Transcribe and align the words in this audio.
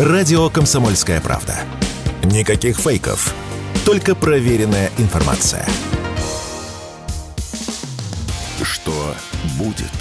Радио 0.00 0.48
«Комсомольская 0.48 1.20
правда». 1.20 1.58
Никаких 2.24 2.78
фейков, 2.78 3.34
только 3.84 4.14
проверенная 4.14 4.90
информация. 4.96 5.66
Что 8.62 9.14
будет? 9.58 9.92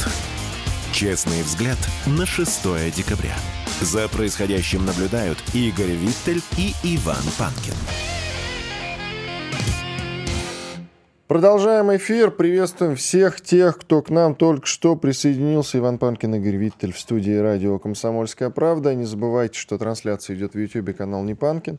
Честный 0.94 1.44
взгляд 1.44 1.78
на 2.06 2.26
6 2.26 2.94
декабря. 2.96 3.36
За 3.82 4.08
происходящим 4.08 4.86
наблюдают 4.86 5.38
Игорь 5.54 5.92
Виттель 5.92 6.42
и 6.56 6.74
Иван 6.82 7.26
Панкин. 7.38 7.76
Продолжаем 11.30 11.96
эфир. 11.96 12.32
Приветствуем 12.32 12.96
всех 12.96 13.40
тех, 13.40 13.78
кто 13.78 14.02
к 14.02 14.10
нам 14.10 14.34
только 14.34 14.66
что 14.66 14.96
присоединился. 14.96 15.78
Иван 15.78 16.00
Панкин, 16.00 16.34
Игорь 16.34 16.56
Виттель 16.56 16.92
в 16.92 17.00
студии 17.00 17.38
радио 17.38 17.78
«Комсомольская 17.78 18.50
правда». 18.50 18.96
Не 18.96 19.06
забывайте, 19.06 19.60
что 19.60 19.78
трансляция 19.78 20.36
идет 20.36 20.56
в 20.56 20.58
YouTube, 20.58 20.98
канал 20.98 21.22
«Не 21.22 21.36
Панкин». 21.36 21.78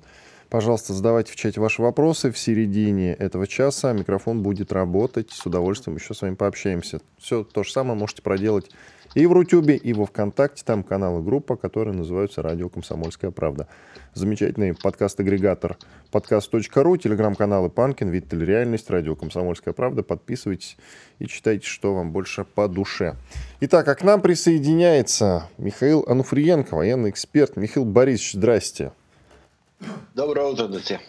Пожалуйста, 0.50 0.92
задавайте 0.92 1.32
в 1.32 1.36
чате 1.36 1.60
ваши 1.60 1.82
вопросы. 1.82 2.30
В 2.30 2.38
середине 2.38 3.12
этого 3.12 3.48
часа 3.48 3.92
микрофон 3.92 4.40
будет 4.40 4.72
работать. 4.72 5.32
С 5.32 5.44
удовольствием 5.44 5.96
еще 5.96 6.14
с 6.14 6.22
вами 6.22 6.36
пообщаемся. 6.36 7.00
Все 7.18 7.42
то 7.42 7.64
же 7.64 7.72
самое 7.72 7.98
можете 7.98 8.22
проделать 8.22 8.70
и 9.14 9.26
в 9.26 9.32
Рутюбе, 9.32 9.76
и 9.76 9.92
во 9.92 10.06
Вконтакте. 10.06 10.62
Там 10.64 10.82
канал 10.82 11.20
и 11.20 11.22
группа, 11.22 11.56
которые 11.56 11.94
называются 11.94 12.42
«Радио 12.42 12.68
Комсомольская 12.68 13.30
правда». 13.30 13.66
Замечательный 14.14 14.74
подкаст-агрегатор 14.74 15.76
подкаст.ру, 16.10 16.96
телеграм-каналы 16.96 17.70
Панкин, 17.70 18.08
Виттель 18.08 18.44
Реальность, 18.44 18.90
Радио 18.90 19.14
Комсомольская 19.14 19.72
правда. 19.74 20.02
Подписывайтесь 20.02 20.76
и 21.18 21.26
читайте, 21.26 21.66
что 21.66 21.94
вам 21.94 22.12
больше 22.12 22.44
по 22.44 22.68
душе. 22.68 23.16
Итак, 23.60 23.86
а 23.88 23.94
к 23.94 24.02
нам 24.02 24.20
присоединяется 24.20 25.48
Михаил 25.58 26.04
Ануфриенко, 26.06 26.74
военный 26.74 27.10
эксперт. 27.10 27.56
Михаил 27.56 27.84
Борисович, 27.84 28.32
здрасте. 28.34 28.92
Доброе 30.14 30.46
утро, 30.46 30.66
друзья. 30.66 31.00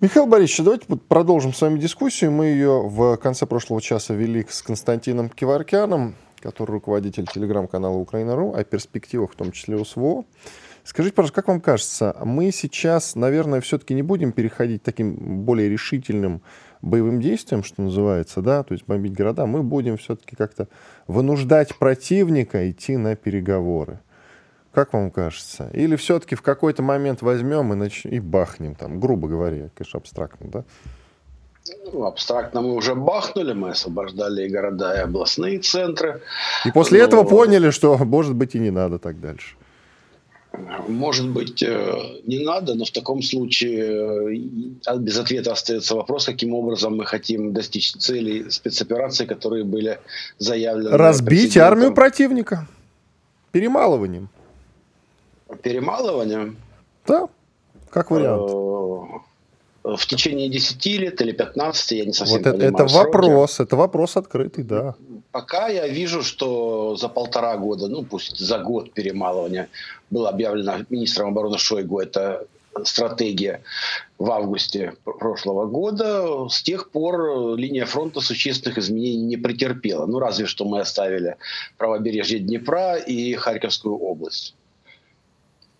Михаил 0.00 0.26
Борисович, 0.26 0.64
давайте 0.64 0.86
продолжим 1.08 1.52
с 1.52 1.60
вами 1.60 1.78
дискуссию. 1.78 2.32
Мы 2.32 2.46
ее 2.46 2.88
в 2.88 3.16
конце 3.18 3.44
прошлого 3.44 3.82
часа 3.82 4.14
вели 4.14 4.46
с 4.48 4.62
Константином 4.62 5.28
Киваркяном 5.28 6.14
который 6.40 6.72
руководитель 6.72 7.26
телеграм-канала 7.26 7.96
Украина.ру, 7.96 8.54
о 8.54 8.64
перспективах, 8.64 9.32
в 9.32 9.36
том 9.36 9.52
числе 9.52 9.76
у 9.76 9.84
СВО. 9.84 10.24
Скажите, 10.84 11.14
пожалуйста, 11.14 11.34
как 11.34 11.48
вам 11.48 11.60
кажется, 11.60 12.16
мы 12.24 12.50
сейчас, 12.52 13.14
наверное, 13.14 13.60
все-таки 13.60 13.94
не 13.94 14.02
будем 14.02 14.32
переходить 14.32 14.82
таким 14.82 15.44
более 15.44 15.68
решительным 15.68 16.42
боевым 16.82 17.20
действием, 17.20 17.62
что 17.62 17.82
называется, 17.82 18.40
да, 18.40 18.62
то 18.62 18.72
есть 18.72 18.86
бомбить 18.86 19.12
города, 19.12 19.46
мы 19.46 19.62
будем 19.62 19.98
все-таки 19.98 20.36
как-то 20.36 20.68
вынуждать 21.06 21.76
противника 21.76 22.70
идти 22.70 22.96
на 22.96 23.16
переговоры. 23.16 24.00
Как 24.72 24.92
вам 24.92 25.10
кажется? 25.10 25.68
Или 25.74 25.96
все-таки 25.96 26.36
в 26.36 26.42
какой-то 26.42 26.82
момент 26.82 27.22
возьмем 27.22 27.72
и, 27.72 27.76
нач... 27.76 28.06
и 28.06 28.20
бахнем, 28.20 28.74
там, 28.74 29.00
грубо 29.00 29.28
говоря, 29.28 29.68
конечно, 29.74 29.98
абстрактно, 29.98 30.48
да? 30.48 30.64
Ну, 31.92 32.04
абстрактно 32.04 32.62
мы 32.62 32.74
уже 32.74 32.94
бахнули, 32.94 33.52
мы 33.52 33.70
освобождали 33.70 34.46
и 34.46 34.48
города, 34.48 34.94
и 34.94 34.98
областные 34.98 35.58
центры. 35.58 36.22
И 36.64 36.70
после 36.72 36.98
Но... 36.98 37.04
этого 37.04 37.24
поняли, 37.24 37.70
что, 37.70 37.96
может 37.98 38.34
быть, 38.34 38.54
и 38.54 38.58
не 38.58 38.70
надо 38.70 38.98
так 38.98 39.20
дальше. 39.20 39.56
Может 40.88 41.28
быть, 41.28 41.62
э, 41.62 42.20
не 42.26 42.44
надо, 42.44 42.74
но 42.74 42.84
в 42.84 42.90
таком 42.90 43.22
случае 43.22 44.34
э, 44.84 44.96
без 44.96 45.18
ответа 45.18 45.52
остается 45.52 45.94
вопрос, 45.94 46.26
каким 46.26 46.54
образом 46.54 46.96
мы 46.96 47.06
хотим 47.06 47.52
достичь 47.52 47.92
целей 47.92 48.50
спецопераций, 48.50 49.26
которые 49.26 49.62
были 49.64 50.00
заявлены. 50.38 50.96
Разбить 50.96 51.56
армию 51.56 51.94
противника 51.94 52.66
перемалыванием. 53.52 54.28
Перемалыванием? 55.62 56.56
Да, 57.06 57.28
как 57.90 58.10
вариант. 58.10 58.50
В 59.82 60.06
течение 60.06 60.48
10 60.48 60.86
лет 60.86 61.20
или 61.22 61.32
15, 61.32 61.92
я 61.92 62.04
не 62.04 62.12
совсем 62.12 62.38
вот 62.38 62.44
понимаю. 62.44 62.74
Это, 62.74 62.84
это 62.84 62.94
вопрос, 62.94 63.60
это 63.60 63.76
вопрос 63.76 64.16
открытый, 64.16 64.62
да. 64.62 64.94
Пока 65.32 65.68
я 65.68 65.88
вижу, 65.88 66.22
что 66.22 66.96
за 66.96 67.08
полтора 67.08 67.56
года, 67.56 67.88
ну 67.88 68.02
пусть 68.02 68.38
за 68.38 68.58
год 68.58 68.92
перемалывания 68.92 69.68
было 70.10 70.28
объявлено 70.28 70.84
министром 70.90 71.28
обороны 71.28 71.56
Шойгу, 71.56 71.98
это 71.98 72.46
стратегия 72.84 73.62
в 74.18 74.30
августе 74.30 74.94
прошлого 75.04 75.66
года. 75.66 76.48
С 76.48 76.62
тех 76.62 76.90
пор 76.90 77.56
линия 77.56 77.86
фронта 77.86 78.20
существенных 78.20 78.78
изменений 78.78 79.24
не 79.24 79.36
претерпела. 79.36 80.06
Ну, 80.06 80.18
разве 80.18 80.46
что 80.46 80.64
мы 80.64 80.80
оставили 80.80 81.36
правобережье 81.78 82.38
Днепра 82.38 82.96
и 82.96 83.34
Харьковскую 83.34 83.96
область 83.96 84.54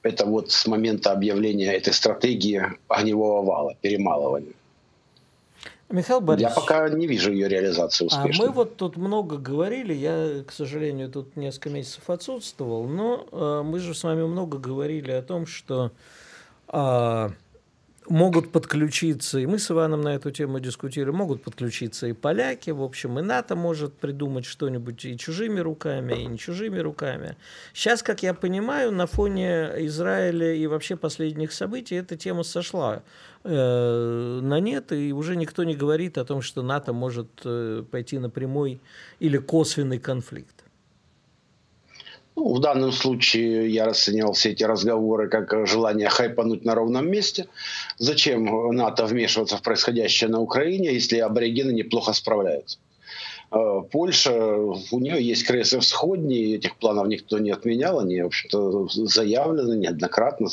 это 0.02 0.26
вот 0.26 0.50
с 0.50 0.66
момента 0.66 1.12
объявления 1.12 1.72
этой 1.72 1.92
стратегии 1.92 2.62
огневого 2.88 3.44
вала, 3.44 3.74
перемалывания. 3.80 4.54
Михаил 5.90 6.20
Борисович, 6.20 6.54
я 6.54 6.60
пока 6.60 6.88
не 6.88 7.08
вижу 7.08 7.32
ее 7.32 7.48
реализации 7.48 8.06
успешной. 8.06 8.46
А 8.46 8.48
мы 8.48 8.54
вот 8.54 8.76
тут 8.76 8.96
много 8.96 9.38
говорили, 9.38 9.92
я, 9.92 10.44
к 10.46 10.52
сожалению, 10.52 11.10
тут 11.10 11.36
несколько 11.36 11.70
месяцев 11.70 12.08
отсутствовал, 12.08 12.86
но 12.86 13.26
э, 13.32 13.62
мы 13.64 13.80
же 13.80 13.92
с 13.92 14.04
вами 14.04 14.22
много 14.22 14.58
говорили 14.58 15.10
о 15.10 15.20
том, 15.20 15.46
что 15.46 15.90
э, 16.68 17.30
могут 18.10 18.50
подключиться, 18.50 19.38
и 19.38 19.46
мы 19.46 19.58
с 19.58 19.70
Иваном 19.70 20.00
на 20.00 20.14
эту 20.14 20.30
тему 20.32 20.58
дискутировали, 20.58 21.16
могут 21.16 21.42
подключиться 21.42 22.08
и 22.08 22.12
поляки, 22.12 22.70
в 22.70 22.82
общем, 22.82 23.18
и 23.18 23.22
НАТО 23.22 23.54
может 23.54 23.94
придумать 23.94 24.44
что-нибудь 24.44 25.04
и 25.04 25.16
чужими 25.16 25.60
руками, 25.60 26.14
и 26.14 26.26
не 26.26 26.36
чужими 26.36 26.80
руками. 26.80 27.36
Сейчас, 27.72 28.02
как 28.02 28.22
я 28.22 28.34
понимаю, 28.34 28.92
на 28.92 29.06
фоне 29.06 29.70
Израиля 29.86 30.52
и 30.52 30.66
вообще 30.66 30.96
последних 30.96 31.52
событий 31.52 31.94
эта 31.94 32.16
тема 32.16 32.42
сошла 32.42 33.02
э, 33.44 34.40
на 34.42 34.58
нет, 34.60 34.92
и 34.92 35.12
уже 35.12 35.36
никто 35.36 35.62
не 35.62 35.76
говорит 35.76 36.18
о 36.18 36.24
том, 36.24 36.42
что 36.42 36.62
НАТО 36.62 36.92
может 36.92 37.28
э, 37.44 37.84
пойти 37.90 38.18
на 38.18 38.28
прямой 38.28 38.80
или 39.20 39.38
косвенный 39.38 40.00
конфликт. 40.00 40.59
Ну, 42.36 42.54
в 42.54 42.60
данном 42.60 42.92
случае 42.92 43.70
я 43.70 43.86
расценивал 43.86 44.32
все 44.32 44.50
эти 44.50 44.64
разговоры 44.64 45.28
как 45.28 45.66
желание 45.66 46.08
хайпануть 46.08 46.64
на 46.64 46.74
ровном 46.74 47.10
месте. 47.10 47.46
Зачем 47.98 48.74
НАТО 48.74 49.06
вмешиваться 49.06 49.56
в 49.56 49.62
происходящее 49.62 50.30
на 50.30 50.40
Украине, 50.40 50.92
если 50.92 51.18
аборигены 51.18 51.72
неплохо 51.72 52.12
справляются? 52.12 52.78
Э, 53.50 53.82
Польша, 53.90 54.32
у 54.32 55.00
нее 55.00 55.22
есть 55.22 55.44
крейсы 55.44 55.80
всходние, 55.80 56.56
этих 56.56 56.76
планов 56.76 57.08
никто 57.08 57.38
не 57.38 57.50
отменял, 57.50 57.98
они, 57.98 58.22
в 58.22 58.26
общем-то, 58.26 58.88
заявлены 59.06 59.76
неоднократно 59.76 60.48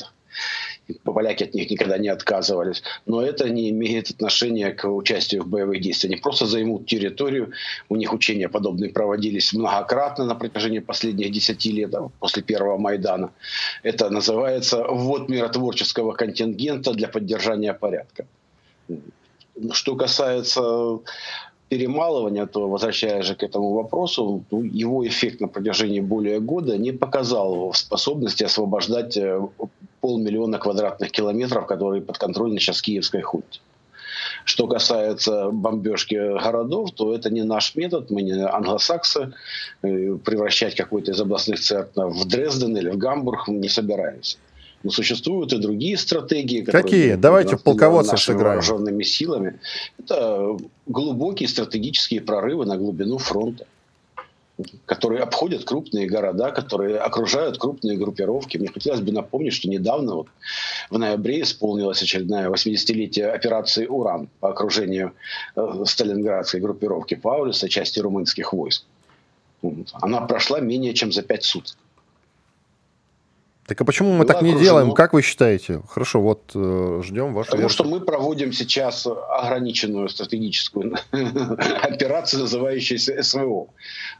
поляки 1.04 1.44
от 1.44 1.54
них 1.54 1.70
никогда 1.70 1.98
не 1.98 2.10
отказывались. 2.10 2.84
Но 3.06 3.22
это 3.22 3.50
не 3.50 3.70
имеет 3.70 4.10
отношения 4.10 4.72
к 4.72 4.88
участию 4.88 5.44
в 5.44 5.48
боевых 5.48 5.82
действиях. 5.82 6.14
Они 6.14 6.22
просто 6.22 6.46
займут 6.46 6.86
территорию. 6.86 7.52
У 7.90 7.96
них 7.96 8.14
учения 8.14 8.50
подобные 8.50 8.92
проводились 8.92 9.54
многократно 9.54 10.26
на 10.26 10.36
протяжении 10.36 10.80
последних 10.80 11.32
десяти 11.32 11.72
лет, 11.72 11.94
после 12.20 12.44
первого 12.44 12.78
Майдана. 12.78 13.32
Это 13.84 14.10
называется 14.10 14.84
ввод 14.84 15.30
миротворческого 15.30 16.14
контингента 16.14 16.94
для 16.94 17.08
поддержания 17.08 17.74
порядка. 17.74 18.26
Что 19.72 19.96
касается 19.96 21.00
перемалывания, 21.70 22.46
то, 22.46 22.70
возвращаясь 22.70 23.26
же 23.26 23.36
к 23.36 23.44
этому 23.44 23.74
вопросу, 23.74 24.44
ну, 24.52 24.64
его 24.64 25.06
эффект 25.06 25.42
на 25.42 25.48
протяжении 25.48 26.00
более 26.00 26.40
года 26.40 26.78
не 26.78 26.92
показал 26.92 27.74
способности 27.74 28.44
освобождать 28.44 29.18
э, 29.18 29.42
полмиллиона 30.02 30.58
квадратных 30.58 31.12
километров, 31.12 31.68
которые 31.68 32.02
подконтрольны 32.02 32.60
сейчас 32.60 32.82
киевской 32.82 33.22
хунте. 33.22 33.60
Что 34.46 34.68
касается 34.68 35.50
бомбежки 35.52 36.16
городов, 36.16 36.92
то 36.92 37.14
это 37.14 37.30
не 37.30 37.44
наш 37.44 37.76
метод, 37.76 38.10
мы 38.10 38.22
не 38.22 38.48
англосаксы, 38.48 39.34
э, 39.84 40.16
превращать 40.24 40.76
какой-то 40.76 41.12
из 41.12 41.20
областных 41.20 41.60
центров 41.60 42.16
в 42.16 42.26
Дрезден 42.26 42.78
или 42.78 42.90
в 42.90 42.98
Гамбург 42.98 43.48
мы 43.48 43.58
не 43.58 43.70
собираемся. 43.70 44.38
Но 44.88 44.92
существуют 44.92 45.52
и 45.52 45.58
другие 45.58 45.98
стратегии. 45.98 46.62
Какие? 46.62 47.16
Давайте 47.16 47.58
в 47.58 47.62
полководцев 47.62 48.22
сыграем. 48.22 48.46
вооруженными 48.46 49.04
силами. 49.04 49.60
Это 50.00 50.56
глубокие 50.86 51.50
стратегические 51.50 52.22
прорывы 52.22 52.66
на 52.66 52.78
глубину 52.78 53.18
фронта 53.18 53.66
которые 54.86 55.22
обходят 55.22 55.66
крупные 55.66 56.08
города, 56.08 56.52
которые 56.52 56.98
окружают 56.98 57.60
крупные 57.60 57.96
группировки. 57.96 58.58
Мне 58.58 58.70
хотелось 58.70 59.02
бы 59.02 59.12
напомнить, 59.12 59.54
что 59.54 59.70
недавно, 59.70 60.16
вот, 60.16 60.28
в 60.90 60.98
ноябре, 60.98 61.42
исполнилась 61.42 62.02
очередная 62.02 62.50
80-летие 62.50 63.28
операции 63.28 63.86
«Уран» 63.86 64.30
по 64.40 64.50
окружению 64.50 65.12
э, 65.56 65.84
сталинградской 65.86 66.60
группировки 66.60 67.14
Паулюса, 67.14 67.70
части 67.70 68.00
румынских 68.00 68.52
войск. 68.52 68.86
Она 69.92 70.22
прошла 70.22 70.60
менее 70.60 70.96
чем 70.96 71.12
за 71.12 71.22
пять 71.22 71.44
суток. 71.44 71.78
Так 73.68 73.82
а 73.82 73.84
почему 73.86 74.14
мы 74.14 74.24
так 74.24 74.42
не 74.42 74.52
окружено. 74.52 74.64
делаем? 74.64 74.94
Как 74.94 75.12
вы 75.12 75.22
считаете? 75.22 75.82
Хорошо, 75.90 76.22
вот 76.22 76.52
э, 76.56 77.02
ждем 77.04 77.34
вашу 77.34 77.48
Потому 77.48 77.64
версию. 77.64 77.76
что 77.76 77.84
мы 77.84 78.00
проводим 78.00 78.54
сейчас 78.54 79.06
ограниченную 79.06 80.08
стратегическую 80.08 80.96
операцию, 81.12 82.44
называющуюся 82.44 83.22
СВО. 83.22 83.68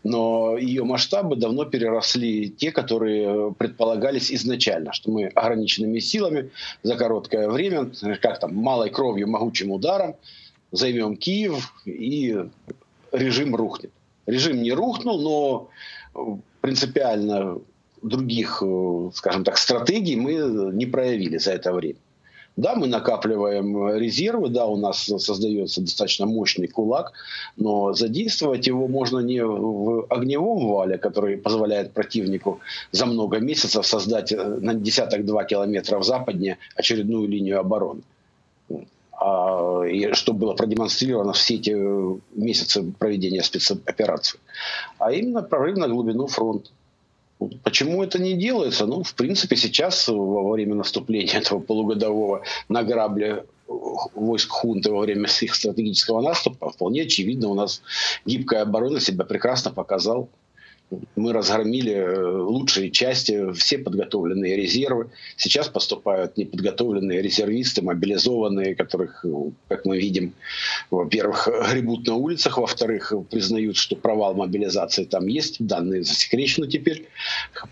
Но 0.04 0.58
ее 0.58 0.84
масштабы 0.84 1.38
давно 1.38 1.64
переросли 1.64 2.50
те, 2.50 2.74
которые 2.74 3.54
предполагались 3.54 4.34
изначально, 4.34 4.92
что 4.92 5.12
мы 5.12 5.28
ограниченными 5.28 6.00
силами 6.00 6.50
за 6.84 6.98
короткое 6.98 7.50
время, 7.50 7.90
как 8.22 8.42
там, 8.42 8.54
малой 8.54 8.90
кровью, 8.90 9.30
могучим 9.30 9.72
ударом 9.72 10.16
займем 10.74 11.16
Киев 11.16 11.74
и 11.86 12.38
режим 13.14 13.56
рухнет. 13.56 13.92
Режим 14.26 14.62
не 14.62 14.74
рухнул, 14.74 15.70
но 16.14 16.36
принципиально 16.60 17.60
других, 18.02 18.64
э, 18.66 19.10
скажем 19.14 19.44
так, 19.44 19.58
стратегий 19.58 20.16
мы 20.16 20.34
не 20.74 20.86
проявили 20.86 21.38
за 21.38 21.52
это 21.52 21.74
время. 21.74 22.00
Да, 22.58 22.74
мы 22.74 22.88
накапливаем 22.88 23.96
резервы, 23.96 24.50
да, 24.50 24.66
у 24.66 24.78
нас 24.78 25.04
создается 25.04 25.80
достаточно 25.82 26.26
мощный 26.26 26.68
кулак, 26.68 27.14
но 27.56 27.94
задействовать 27.94 28.66
его 28.66 28.88
можно 28.88 29.20
не 29.20 29.46
в 29.46 30.08
огневом 30.10 30.68
вале, 30.68 30.98
который 30.98 31.38
позволяет 31.38 31.94
противнику 31.94 32.60
за 32.92 33.06
много 33.06 33.38
месяцев 33.38 33.86
создать 33.86 34.32
э, 34.32 34.44
на 34.44 34.74
десяток-два 34.74 35.44
километров 35.44 36.04
западнее 36.04 36.58
очередную 36.76 37.28
линию 37.28 37.60
обороны. 37.60 38.02
А, 39.12 39.84
и 39.84 40.14
что 40.14 40.34
было 40.34 40.54
продемонстрировано 40.54 41.34
все 41.34 41.56
эти 41.56 41.76
месяцы 42.36 42.84
проведения 42.98 43.44
спецоперации, 43.44 44.40
а 44.98 45.12
именно 45.12 45.44
прорыв 45.44 45.78
на 45.78 45.88
глубину 45.88 46.26
фронта. 46.26 46.72
Почему 47.64 48.04
это 48.04 48.20
не 48.20 48.34
делается? 48.34 48.86
Ну, 48.86 49.04
в 49.04 49.14
принципе, 49.14 49.56
сейчас, 49.56 50.08
во 50.08 50.52
время 50.52 50.76
наступления 50.76 51.34
этого 51.40 51.60
полугодового 51.60 52.44
на 52.70 52.84
грабли 52.84 53.44
войск 53.68 54.50
хунты 54.50 54.92
во 54.92 55.00
время 55.02 55.30
их 55.42 55.54
стратегического 55.54 56.22
наступа, 56.22 56.70
вполне 56.70 57.04
очевидно, 57.04 57.50
у 57.50 57.54
нас 57.54 57.82
гибкая 58.26 58.62
оборона 58.62 59.00
себя 59.00 59.26
прекрасно 59.26 59.72
показала 59.72 60.28
мы 61.16 61.34
разгромили 61.34 61.94
э, 61.94 62.28
лучшие 62.28 62.92
части, 62.92 63.52
все 63.54 63.78
подготовленные 63.78 64.56
резервы. 64.56 65.10
Сейчас 65.36 65.68
поступают 65.68 66.38
неподготовленные 66.38 67.22
резервисты, 67.22 67.82
мобилизованные, 67.82 68.76
которых, 68.76 69.26
э, 69.26 69.30
как 69.68 69.86
мы 69.86 69.98
видим, 69.98 70.34
во-первых, 70.90 71.50
гребут 71.72 72.08
на 72.08 72.16
улицах, 72.16 72.58
во-вторых, 72.58 73.12
признают, 73.30 73.76
что 73.76 73.96
провал 73.96 74.34
мобилизации 74.36 75.04
там 75.04 75.28
есть, 75.28 75.58
данные 75.66 76.04
засекречены 76.04 76.68
теперь. 76.68 77.10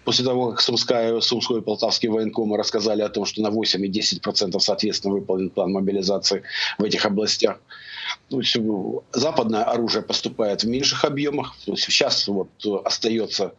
После 0.03 0.25
того, 0.25 0.51
как 0.51 0.61
Сумская, 0.61 1.19
Сумской 1.21 1.59
и 1.59 1.63
Полтавский 1.63 2.09
военкомы 2.09 2.57
рассказали 2.57 3.01
о 3.01 3.09
том, 3.09 3.25
что 3.25 3.41
на 3.41 3.49
8 3.49 3.85
и 3.85 3.89
10% 3.89 4.59
соответственно 4.59 5.13
выполнен 5.13 5.49
план 5.49 5.71
мобилизации 5.71 6.43
в 6.77 6.83
этих 6.83 7.05
областях. 7.05 7.59
То 8.29 8.39
есть 8.39 8.57
западное 9.13 9.63
оружие 9.63 10.03
поступает 10.03 10.63
в 10.63 10.67
меньших 10.67 11.05
объемах. 11.05 11.55
То 11.65 11.71
есть 11.73 11.83
сейчас 11.83 12.27
вот 12.27 12.49
остается 12.83 13.53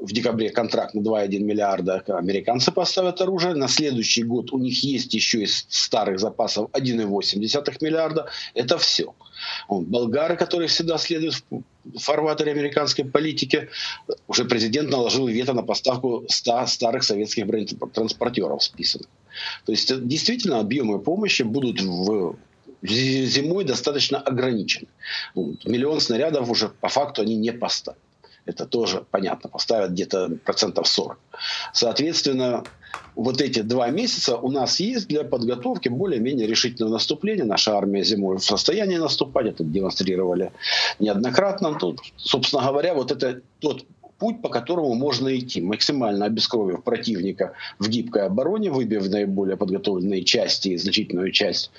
в 0.00 0.12
декабре 0.12 0.50
контракт 0.50 0.94
на 0.94 1.00
2,1 1.00 1.38
миллиарда 1.40 2.02
американцы 2.08 2.70
поставят 2.70 3.20
оружие. 3.20 3.54
На 3.54 3.68
следующий 3.68 4.22
год 4.22 4.52
у 4.52 4.58
них 4.58 4.84
есть 4.84 5.14
еще 5.14 5.42
из 5.42 5.66
старых 5.68 6.20
запасов 6.20 6.70
1,8 6.72 7.38
миллиарда. 7.80 8.28
Это 8.54 8.78
все. 8.78 9.14
болгары, 9.68 10.36
которые 10.36 10.68
всегда 10.68 10.98
следуют 10.98 11.42
в 11.50 11.98
фарватере 11.98 12.52
американской 12.52 13.04
политики, 13.04 13.68
уже 14.28 14.44
президент 14.44 14.90
наложил 14.90 15.26
вето 15.28 15.54
на 15.54 15.62
поставку 15.62 16.24
100 16.28 16.66
старых 16.66 17.02
советских 17.02 17.46
бронетранспортеров 17.46 18.62
списанных. 18.62 19.08
То 19.64 19.72
есть 19.72 20.06
действительно 20.06 20.60
объемы 20.60 20.98
помощи 20.98 21.42
будут 21.42 21.80
в 21.80 22.36
зимой 22.82 23.64
достаточно 23.64 24.18
ограничены. 24.18 24.88
Миллион 25.34 26.00
снарядов 26.00 26.50
уже 26.50 26.68
по 26.68 26.88
факту 26.88 27.22
они 27.22 27.36
не 27.36 27.52
поставят. 27.52 27.98
Это 28.46 28.64
тоже 28.64 29.04
понятно, 29.10 29.50
поставят 29.50 29.90
где-то 29.90 30.38
процентов 30.44 30.86
40. 30.86 31.18
Соответственно, 31.72 32.62
вот 33.16 33.40
эти 33.40 33.60
два 33.62 33.88
месяца 33.90 34.36
у 34.36 34.50
нас 34.50 34.78
есть 34.78 35.08
для 35.08 35.24
подготовки 35.24 35.88
более-менее 35.88 36.46
решительного 36.46 36.92
наступления. 36.92 37.44
Наша 37.44 37.76
армия 37.76 38.04
зимой 38.04 38.38
в 38.38 38.44
состоянии 38.44 38.98
наступать, 38.98 39.46
это 39.46 39.64
демонстрировали 39.64 40.52
неоднократно. 41.00 41.74
Тут, 41.74 42.00
собственно 42.16 42.62
говоря, 42.62 42.94
вот 42.94 43.10
это 43.10 43.40
тот 43.58 43.84
путь, 44.18 44.42
по 44.42 44.48
которому 44.48 44.94
можно 44.94 45.36
идти, 45.36 45.60
максимально 45.60 46.26
обескровив 46.26 46.82
противника 46.82 47.52
в 47.78 47.88
гибкой 47.88 48.26
обороне, 48.26 48.70
выбив 48.70 49.08
наиболее 49.08 49.56
подготовленные 49.56 50.24
части 50.24 50.68
и 50.70 50.76
значительную 50.76 51.32
часть 51.32 51.70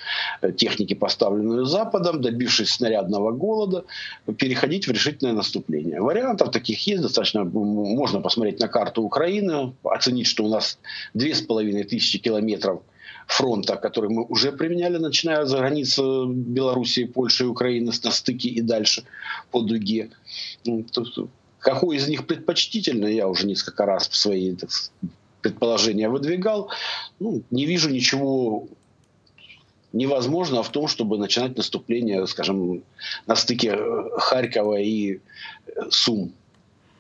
э, 0.42 0.52
техники, 0.52 0.94
поставленную 0.94 1.66
Западом, 1.66 2.22
добившись 2.22 2.70
снарядного 2.70 3.32
голода, 3.32 3.86
переходить 4.38 4.88
в 4.88 4.92
решительное 4.92 5.34
наступление. 5.34 6.02
Вариантов 6.02 6.52
таких 6.52 6.86
есть 6.88 7.02
достаточно. 7.02 7.44
Можно 7.44 8.22
посмотреть 8.22 8.60
на 8.60 8.68
карту 8.68 9.02
Украины, 9.02 9.74
оценить, 9.84 10.28
что 10.28 10.44
у 10.44 10.50
нас 10.50 10.80
две 11.14 11.34
с 11.34 11.42
половиной 11.42 11.84
тысячи 11.84 12.20
километров 12.20 12.82
фронта, 13.28 13.76
который 13.76 14.10
мы 14.10 14.24
уже 14.24 14.52
применяли, 14.52 14.98
начиная 14.98 15.46
за 15.46 15.58
границы 15.58 16.02
Белоруссии, 16.28 17.04
Польши 17.04 17.44
и 17.44 17.48
Украины 17.48 17.92
на 18.04 18.12
стыке 18.12 18.50
и 18.50 18.62
дальше 18.62 19.04
по 19.52 19.62
дуге. 19.62 20.10
Какой 21.68 21.98
из 21.98 22.08
них 22.08 22.26
предпочтительный, 22.26 23.14
я 23.14 23.28
уже 23.28 23.46
несколько 23.46 23.86
раз 23.86 24.08
в 24.08 24.16
свои 24.16 24.56
предположения 25.42 26.08
выдвигал. 26.08 26.72
Ну, 27.20 27.44
не 27.52 27.66
вижу 27.66 27.90
ничего 27.90 28.70
невозможного 29.92 30.64
в 30.64 30.70
том, 30.70 30.88
чтобы 30.88 31.18
начинать 31.18 31.58
наступление, 31.58 32.26
скажем, 32.26 32.84
на 33.26 33.36
стыке 33.36 33.76
э, 33.78 34.10
Харькова 34.18 34.80
и 34.80 35.16
э, 35.16 35.20
Сум. 35.90 36.32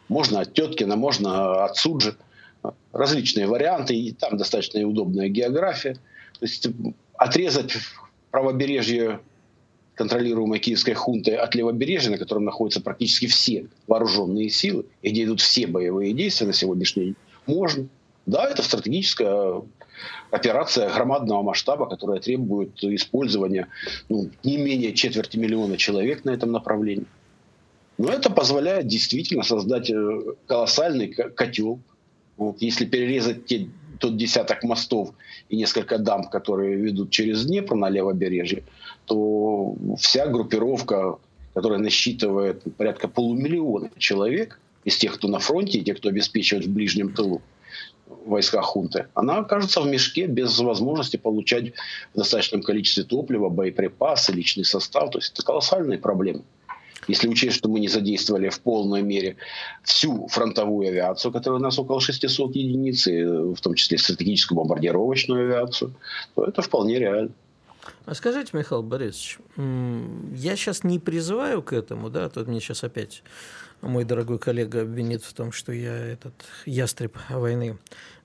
Можно 0.10 0.42
от 0.42 0.54
Теткина, 0.54 0.98
можно 0.98 1.64
от 1.64 1.78
Суджи. 1.78 2.18
Различные 2.92 3.48
варианты, 3.48 3.96
и 3.96 4.12
там 4.12 4.36
достаточно 4.36 4.86
удобная 4.86 5.30
география. 5.30 5.94
То 5.94 6.46
есть 6.46 6.68
отрезать 7.14 7.72
правобережье 8.32 9.22
контролируемой 9.98 10.60
киевской 10.60 10.94
хунтой 10.94 11.36
от 11.36 11.56
левобережья, 11.56 12.12
на 12.12 12.18
котором 12.18 12.46
находятся 12.46 12.82
практически 12.82 13.26
все 13.26 13.68
вооруженные 13.88 14.50
силы, 14.50 14.86
и 15.02 15.10
где 15.10 15.24
идут 15.24 15.42
все 15.42 15.66
боевые 15.68 16.14
действия 16.14 16.48
на 16.48 16.54
сегодняшний 16.54 17.06
день, 17.06 17.16
можно. 17.48 17.88
Да, 18.28 18.48
это 18.50 18.62
стратегическая 18.62 19.62
операция 20.30 20.94
громадного 20.94 21.42
масштаба, 21.42 21.88
которая 21.88 22.20
требует 22.20 22.84
использования 22.84 23.68
ну, 24.10 24.30
не 24.44 24.58
менее 24.58 24.94
четверти 24.94 25.38
миллиона 25.38 25.78
человек 25.78 26.26
на 26.26 26.30
этом 26.32 26.52
направлении. 26.52 27.08
Но 27.98 28.10
это 28.10 28.30
позволяет 28.30 28.86
действительно 28.86 29.44
создать 29.44 29.90
э, 29.90 30.20
колоссальный 30.46 31.08
котел. 31.08 31.80
Вот, 32.36 32.62
если 32.62 32.86
перерезать 32.86 33.48
те, 33.48 33.70
тот 34.00 34.18
десяток 34.18 34.64
мостов 34.64 35.14
и 35.50 35.58
несколько 35.58 35.98
дамб, 35.98 36.30
которые 36.30 36.76
ведут 36.76 37.10
через 37.10 37.46
Днепр 37.46 37.76
на 37.76 37.90
левобережье, 37.90 38.64
то 39.06 39.76
вся 39.98 40.28
группировка, 40.28 41.18
которая 41.54 41.80
насчитывает 41.80 42.64
порядка 42.78 43.08
полумиллиона 43.08 43.90
человек, 43.98 44.60
из 44.84 44.98
тех, 44.98 45.16
кто 45.16 45.28
на 45.28 45.40
фронте, 45.40 45.80
и 45.80 45.84
тех, 45.84 45.98
кто 45.98 46.10
обеспечивает 46.10 46.66
в 46.66 46.74
ближнем 46.74 47.14
тылу 47.14 47.42
войска 48.26 48.62
хунты, 48.62 49.08
она 49.14 49.40
окажется 49.40 49.82
в 49.82 49.88
мешке 49.88 50.28
без 50.28 50.58
возможности 50.60 51.18
получать 51.18 51.74
в 52.14 52.18
достаточном 52.18 52.62
количестве 52.62 53.04
топлива, 53.04 53.50
боеприпасы, 53.50 54.32
личный 54.32 54.64
состав. 54.64 55.12
То 55.12 55.18
есть 55.20 55.34
это 55.34 55.44
колоссальные 55.44 56.00
проблемы. 56.00 56.44
Если 57.08 57.28
учесть, 57.28 57.56
что 57.58 57.70
мы 57.70 57.80
не 57.80 57.88
задействовали 57.88 58.50
в 58.50 58.60
полной 58.60 59.02
мере 59.02 59.38
всю 59.84 60.28
фронтовую 60.28 60.90
авиацию, 60.90 61.32
которая 61.32 61.60
у 61.60 61.64
нас 61.64 61.78
около 61.80 62.02
600 62.02 62.56
единиц, 62.56 63.06
в 63.08 63.62
том 63.62 63.76
числе 63.76 63.98
стратегическую 63.98 64.58
бомбардировочную 64.58 65.46
авиацию, 65.46 65.94
то 66.36 66.46
это 66.46 66.62
вполне 66.62 67.00
реально. 67.00 67.32
А 68.06 68.16
скажите, 68.16 68.50
Михаил 68.54 68.84
Борисович, 68.84 69.40
я 69.58 70.56
сейчас 70.56 70.84
не 70.84 71.00
призываю 71.00 71.62
к 71.62 71.72
этому, 71.72 72.10
да, 72.10 72.30
тут 72.30 72.48
мне 72.48 72.60
сейчас 72.60 72.84
опять 72.84 73.24
мой 73.82 74.06
дорогой 74.06 74.40
коллега 74.40 74.82
обвинит 74.82 75.24
в 75.24 75.34
том, 75.34 75.52
что 75.52 75.72
я 75.72 75.96
этот 75.96 76.34
ястреб 76.66 77.18
войны. 77.30 77.78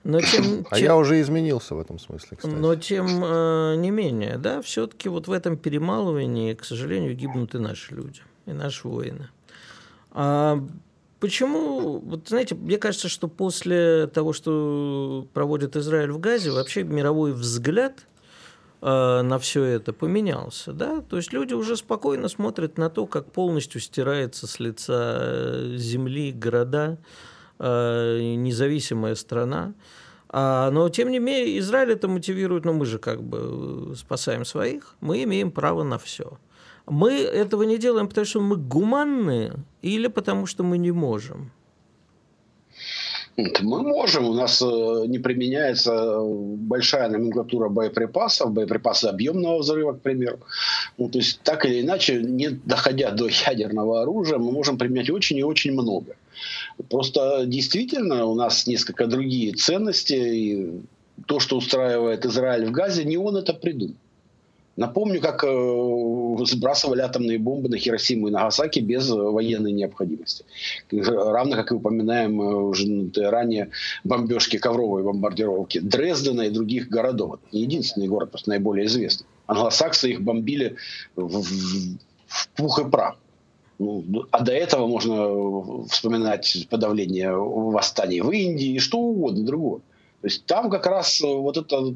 Но 0.03 0.19
тем, 0.21 0.65
а 0.69 0.79
я 0.79 0.97
уже 0.97 1.21
изменился 1.21 1.75
в 1.75 1.79
этом 1.79 1.99
смысле, 1.99 2.37
кстати. 2.37 2.53
Но 2.53 2.75
тем 2.75 3.23
э, 3.23 3.75
не 3.77 3.91
менее, 3.91 4.37
да, 4.37 4.61
все-таки 4.61 5.09
вот 5.09 5.27
в 5.27 5.31
этом 5.31 5.57
перемалывании, 5.57 6.53
к 6.53 6.65
сожалению, 6.65 7.15
гибнут 7.15 7.55
и 7.55 7.59
наши 7.59 7.93
люди, 7.93 8.21
и 8.45 8.51
наши 8.51 8.87
воины. 8.87 9.29
А 10.11 10.59
почему, 11.19 11.99
вот 11.99 12.27
знаете, 12.27 12.55
мне 12.55 12.77
кажется, 12.77 13.09
что 13.09 13.27
после 13.27 14.07
того, 14.07 14.33
что 14.33 15.27
проводит 15.33 15.75
Израиль 15.75 16.11
в 16.11 16.19
Газе, 16.19 16.51
вообще 16.51 16.83
мировой 16.83 17.33
взгляд– 17.33 18.05
Э, 18.85 19.21
на 19.21 19.39
все 19.39 19.63
это 19.63 19.93
поменялся, 19.93 20.73
да, 20.73 20.99
то 20.99 21.15
есть 21.15 21.31
люди 21.31 21.53
уже 21.53 21.77
спокойно 21.77 22.27
смотрят 22.27 22.77
на 22.77 22.89
то, 22.89 23.07
как 23.07 23.31
полностью 23.31 23.79
стирается 23.79 24.45
с 24.45 24.59
лица 24.59 25.19
э, 25.21 25.75
земли 25.77 26.33
города, 26.33 26.97
э, 27.59 28.35
независимая 28.35 29.15
страна. 29.15 29.73
А, 30.27 30.69
но, 30.71 30.89
тем 30.89 31.11
не 31.11 31.19
менее, 31.19 31.59
Израиль 31.59 31.93
это 31.93 32.09
мотивирует, 32.09 32.65
но 32.65 32.73
мы 32.73 32.85
же 32.85 32.99
как 32.99 33.23
бы 33.23 33.93
спасаем 33.95 34.43
своих, 34.43 34.95
мы 34.99 35.23
имеем 35.23 35.51
право 35.51 35.83
на 35.83 35.97
все. 35.97 36.37
Мы 36.85 37.11
этого 37.11 37.63
не 37.63 37.77
делаем, 37.77 38.07
потому 38.07 38.25
что 38.25 38.41
мы 38.41 38.57
гуманные 38.57 39.53
или 39.81 40.07
потому 40.07 40.45
что 40.45 40.63
мы 40.63 40.77
не 40.77 40.91
можем? 40.91 41.51
Мы 43.35 43.81
можем, 43.81 44.27
у 44.27 44.33
нас 44.33 44.61
э, 44.61 44.65
не 45.07 45.17
применяется 45.17 46.19
большая 46.21 47.09
номенклатура 47.09 47.67
боеприпасов, 47.67 48.51
боеприпасы 48.51 49.05
объемного 49.05 49.57
взрыва, 49.57 49.93
к 49.93 50.01
примеру. 50.01 50.37
Ну, 50.99 51.09
то 51.09 51.17
есть 51.17 51.39
так 51.41 51.65
или 51.65 51.81
иначе, 51.81 52.21
не 52.21 52.49
доходя 52.49 53.09
до 53.09 53.27
ядерного 53.27 54.03
оружия, 54.03 54.37
мы 54.37 54.51
можем 54.51 54.77
применять 54.77 55.09
очень 55.09 55.39
и 55.39 55.43
очень 55.43 55.71
много. 55.71 56.15
Просто 56.89 57.45
действительно 57.47 58.25
у 58.25 58.35
нас 58.35 58.67
несколько 58.67 59.07
другие 59.07 59.53
ценности, 59.53 60.13
и 60.13 60.81
то, 61.25 61.39
что 61.39 61.57
устраивает 61.57 62.25
Израиль 62.25 62.67
в 62.67 62.71
Газе, 62.71 63.03
не 63.03 63.17
он 63.17 63.35
это 63.35 63.53
придумал. 63.53 63.95
Напомню, 64.75 65.21
как 65.21 65.43
э, 65.43 65.47
сбрасывали 66.45 67.01
атомные 67.01 67.37
бомбы 67.37 67.69
на 67.69 67.77
Хиросиму 67.77 68.27
и 68.27 68.31
Нагасаки 68.31 68.79
без 68.79 69.09
военной 69.09 69.71
необходимости. 69.71 70.45
Равно 70.91 71.55
как 71.55 71.71
и 71.71 71.75
упоминаем 71.75 72.41
э, 72.41 72.55
уже 72.55 73.11
ранее 73.15 73.69
бомбежки, 74.03 74.57
ковровые 74.57 75.03
бомбардировки 75.03 75.79
Дрездена 75.79 76.43
и 76.43 76.49
других 76.49 76.89
городов. 76.89 77.35
Это 77.35 77.55
не 77.55 77.61
единственный 77.63 78.07
город, 78.07 78.31
просто 78.31 78.49
наиболее 78.49 78.85
известный. 78.85 79.27
Англосаксы 79.47 80.11
их 80.11 80.21
бомбили 80.21 80.75
в, 81.15 81.41
в, 81.41 82.49
пух 82.55 82.79
и 82.79 82.89
прах. 82.89 83.17
Ну, 83.79 84.03
а 84.31 84.41
до 84.41 84.51
этого 84.51 84.87
можно 84.87 85.85
вспоминать 85.87 86.67
подавление 86.69 87.33
восстаний 87.33 88.21
в 88.21 88.31
Индии 88.31 88.75
и 88.75 88.79
что 88.79 88.99
угодно 88.99 89.43
другое. 89.43 89.79
То 90.21 90.27
есть 90.27 90.45
там 90.45 90.69
как 90.69 90.85
раз 90.85 91.19
вот 91.21 91.57
это 91.57 91.93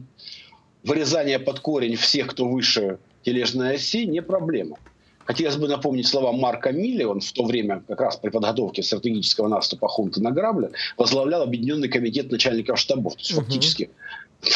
вырезание 0.83 1.39
под 1.39 1.59
корень 1.59 1.95
всех, 1.95 2.27
кто 2.27 2.47
выше 2.47 2.99
тележной 3.27 3.75
оси, 3.75 4.05
не 4.05 4.21
проблема. 4.21 4.77
Хотелось 5.25 5.57
бы 5.57 5.67
напомнить 5.67 6.07
слова 6.07 6.31
Марка 6.31 6.71
Милли, 6.71 7.03
он 7.03 7.19
в 7.19 7.31
то 7.33 7.43
время 7.43 7.83
как 7.85 7.99
раз 7.99 8.15
при 8.15 8.29
подготовке 8.29 8.81
стратегического 8.81 9.49
наступа 9.49 9.89
хунты 9.89 10.21
на 10.21 10.31
Грабля 10.31 10.71
возглавлял 10.97 11.41
Объединенный 11.41 11.89
комитет 11.89 12.31
начальников 12.31 12.79
штабов, 12.79 13.15
то 13.15 13.19
есть 13.19 13.33
угу. 13.33 13.41
фактически 13.41 13.89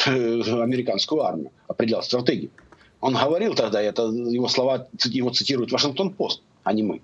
э, 0.08 0.42
американскую 0.64 1.22
армию, 1.22 1.52
определял 1.68 2.02
стратегию. 2.02 2.52
Он 3.02 3.14
говорил 3.14 3.56
тогда, 3.56 3.82
это 3.82 4.04
его 4.04 4.48
слова, 4.48 4.88
его 5.04 5.32
цитирует 5.32 5.74
Вашингтон-Пост, 5.74 6.42
а 6.64 6.72
не 6.72 6.84
мы. 6.84 7.02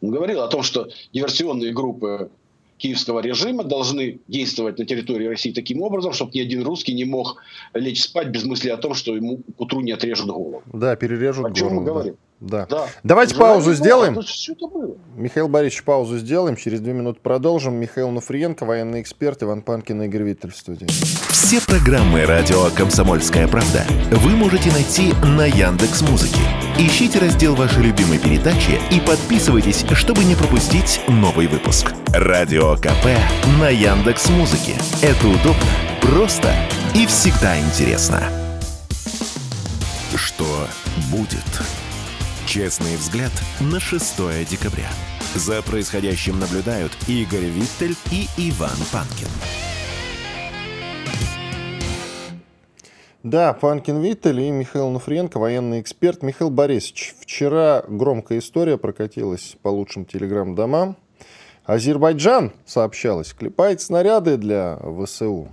Он 0.00 0.10
говорил 0.10 0.40
о 0.40 0.48
том, 0.48 0.62
что 0.62 0.88
диверсионные 1.12 1.74
группы 1.74 2.30
киевского 2.78 3.20
режима 3.20 3.64
должны 3.64 4.20
действовать 4.28 4.78
на 4.78 4.84
территории 4.84 5.26
России 5.26 5.52
таким 5.52 5.82
образом, 5.82 6.12
чтобы 6.12 6.32
ни 6.34 6.40
один 6.40 6.62
русский 6.62 6.94
не 6.94 7.04
мог 7.04 7.42
лечь 7.72 8.02
спать 8.02 8.28
без 8.28 8.44
мысли 8.44 8.68
о 8.68 8.76
том, 8.76 8.94
что 8.94 9.14
ему 9.14 9.38
к 9.56 9.60
утру 9.60 9.80
не 9.80 9.92
отрежут 9.92 10.26
голову. 10.26 10.62
Да, 10.72 10.96
перережут 10.96 11.46
о 11.46 11.52
чем 11.52 11.68
голову. 11.68 11.80
мы 11.80 11.86
говорим? 11.86 12.16
Да. 12.40 12.66
да. 12.68 12.86
Давайте 13.02 13.36
паузу 13.36 13.66
было, 13.66 13.74
сделаем. 13.74 14.14
было. 14.14 14.96
Михаил 15.16 15.48
Борисович, 15.48 15.84
паузу 15.84 16.18
сделаем. 16.18 16.56
Через 16.56 16.80
две 16.80 16.92
минуты 16.92 17.20
продолжим. 17.22 17.74
Михаил 17.74 18.10
Нуфриенко, 18.10 18.64
военный 18.64 19.00
эксперт, 19.00 19.42
Иван 19.42 19.62
Панкин 19.62 20.02
и 20.02 20.06
Игорь 20.06 20.24
Виттель 20.24 20.50
в 20.50 20.56
студии. 20.56 20.86
Все 21.30 21.60
программы 21.60 22.26
радио 22.26 22.68
«Комсомольская 22.76 23.46
правда» 23.48 23.84
вы 24.10 24.30
можете 24.30 24.70
найти 24.72 25.12
на 25.36 25.46
Яндекс 25.46 26.02
Музыке. 26.02 26.40
Ищите 26.78 27.18
раздел 27.18 27.54
вашей 27.54 27.82
любимой 27.82 28.18
передачи 28.18 28.80
и 28.90 29.00
подписывайтесь, 29.00 29.84
чтобы 29.92 30.24
не 30.24 30.34
пропустить 30.34 31.00
новый 31.06 31.46
выпуск. 31.46 31.92
Радио 32.08 32.76
КП 32.76 33.06
на 33.60 33.68
Яндекс 33.68 34.28
Музыке. 34.30 34.74
Это 35.02 35.28
удобно, 35.28 35.70
просто 36.00 36.52
и 36.94 37.06
всегда 37.06 37.58
интересно. 37.60 38.22
Что 40.16 40.66
будет? 41.10 41.83
Честный 42.46 42.96
взгляд 42.96 43.32
на 43.58 43.80
6 43.80 44.16
декабря. 44.48 44.88
За 45.34 45.62
происходящим 45.62 46.38
наблюдают 46.38 46.92
Игорь 47.08 47.46
Виттель 47.46 47.96
и 48.12 48.26
Иван 48.36 48.76
Панкин. 48.92 49.28
Да, 53.22 53.54
Панкин 53.54 54.02
Виттель 54.02 54.40
и 54.42 54.50
Михаил 54.50 54.90
Нуфриенко, 54.90 55.38
военный 55.38 55.80
эксперт. 55.80 56.22
Михаил 56.22 56.50
Борисович, 56.50 57.14
вчера 57.18 57.82
громкая 57.88 58.38
история 58.38 58.76
прокатилась 58.76 59.56
по 59.62 59.68
лучшим 59.68 60.04
телеграм-домам. 60.04 60.96
Азербайджан, 61.64 62.52
сообщалось, 62.66 63.32
клепает 63.32 63.80
снаряды 63.80 64.36
для 64.36 64.78
ВСУ. 65.02 65.48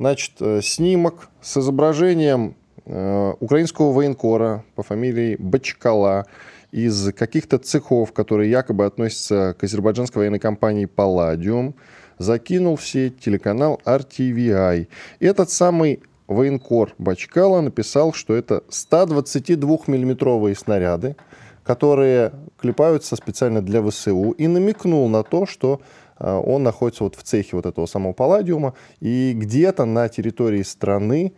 Значит, 0.00 0.32
э, 0.40 0.60
снимок 0.62 1.28
с 1.40 1.56
изображением 1.56 2.56
украинского 2.86 3.92
военкора 3.92 4.64
по 4.74 4.82
фамилии 4.82 5.36
Бачкала 5.38 6.26
из 6.70 7.12
каких-то 7.12 7.58
цехов, 7.58 8.12
которые 8.12 8.50
якобы 8.50 8.84
относятся 8.84 9.54
к 9.58 9.64
азербайджанской 9.64 10.20
военной 10.20 10.40
компании 10.40 10.86
«Палладиум», 10.86 11.76
закинул 12.18 12.76
в 12.76 12.84
сеть 12.84 13.20
телеканал 13.20 13.80
RTVI. 13.84 14.88
Этот 15.20 15.50
самый 15.50 16.02
военкор 16.26 16.94
Бачкала 16.98 17.60
написал, 17.60 18.12
что 18.12 18.34
это 18.34 18.62
122-миллиметровые 18.70 20.56
снаряды, 20.56 21.16
которые 21.62 22.32
клепаются 22.58 23.16
специально 23.16 23.62
для 23.62 23.82
ВСУ, 23.82 24.32
и 24.32 24.46
намекнул 24.46 25.08
на 25.08 25.22
то, 25.22 25.46
что 25.46 25.80
а, 26.16 26.38
он 26.38 26.62
находится 26.62 27.04
вот 27.04 27.14
в 27.14 27.22
цехе 27.22 27.56
вот 27.56 27.66
этого 27.66 27.86
самого 27.86 28.12
палладиума, 28.12 28.74
и 29.00 29.32
где-то 29.34 29.84
на 29.84 30.08
территории 30.08 30.62
страны 30.62 31.34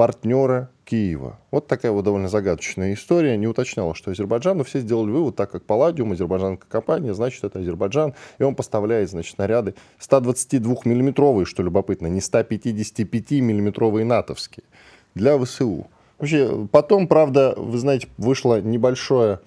партнера 0.00 0.70
Киева. 0.86 1.38
Вот 1.50 1.66
такая 1.66 1.92
вот 1.92 2.06
довольно 2.06 2.30
загадочная 2.30 2.94
история. 2.94 3.36
Не 3.36 3.46
уточняла, 3.46 3.94
что 3.94 4.10
Азербайджан, 4.10 4.56
но 4.56 4.64
все 4.64 4.80
сделали 4.80 5.10
вывод, 5.10 5.36
так 5.36 5.50
как 5.50 5.66
Палладиум, 5.66 6.12
азербайджанская 6.12 6.70
компания, 6.70 7.12
значит, 7.12 7.44
это 7.44 7.58
Азербайджан, 7.58 8.14
и 8.38 8.42
он 8.42 8.54
поставляет, 8.54 9.10
значит, 9.10 9.34
снаряды 9.34 9.74
122-миллиметровые, 9.98 11.44
что 11.44 11.62
любопытно, 11.62 12.06
не 12.06 12.20
155-миллиметровые 12.20 14.04
натовские, 14.04 14.64
для 15.14 15.38
ВСУ. 15.38 15.86
Вообще, 16.18 16.66
потом, 16.72 17.06
правда, 17.06 17.52
вы 17.58 17.76
знаете, 17.76 18.08
вышло 18.16 18.58
небольшое 18.58 19.40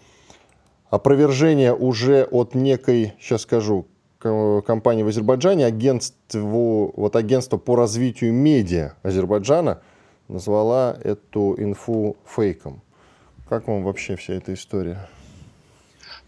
опровержение 0.92 1.74
уже 1.74 2.26
от 2.30 2.54
некой, 2.54 3.16
сейчас 3.20 3.42
скажу, 3.42 3.88
компании 4.20 5.02
в 5.02 5.08
Азербайджане, 5.08 5.66
агентству, 5.66 6.94
вот 6.96 7.16
агентство 7.16 7.58
по 7.58 7.76
развитию 7.76 8.34
медиа 8.34 8.94
Азербайджана– 9.02 9.82
назвала 10.28 10.98
эту 11.04 11.56
инфу 11.58 12.16
фейком. 12.26 12.82
Как 13.50 13.68
вам 13.68 13.84
вообще 13.84 14.16
вся 14.16 14.34
эта 14.34 14.54
история? 14.54 15.08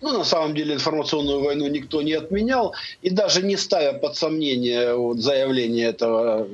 Ну, 0.01 0.17
на 0.17 0.23
самом 0.23 0.53
деле 0.53 0.75
информационную 0.75 1.43
войну 1.43 1.67
никто 1.67 2.01
не 2.01 2.13
отменял. 2.13 2.75
И 3.01 3.09
даже 3.09 3.41
не 3.41 3.57
ставя 3.57 3.93
под 3.93 4.15
сомнение 4.15 4.93
вот, 4.93 5.19
заявление 5.19 5.87
этого 5.87 6.47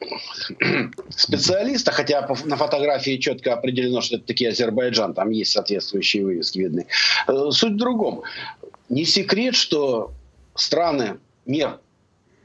специалиста, 1.10 1.92
хотя 1.92 2.26
на 2.44 2.56
фотографии 2.56 3.18
четко 3.18 3.54
определено, 3.54 4.00
что 4.00 4.16
это 4.16 4.26
таки 4.26 4.46
Азербайджан, 4.46 5.14
там 5.14 5.30
есть 5.30 5.52
соответствующие 5.52 6.24
вывески 6.24 6.60
видны. 6.60 6.86
Э, 7.26 7.50
суть 7.50 7.72
в 7.72 7.76
другом. 7.76 8.22
Не 8.88 9.04
секрет, 9.04 9.54
что 9.54 10.12
страны 10.54 11.18
мир 11.44 11.80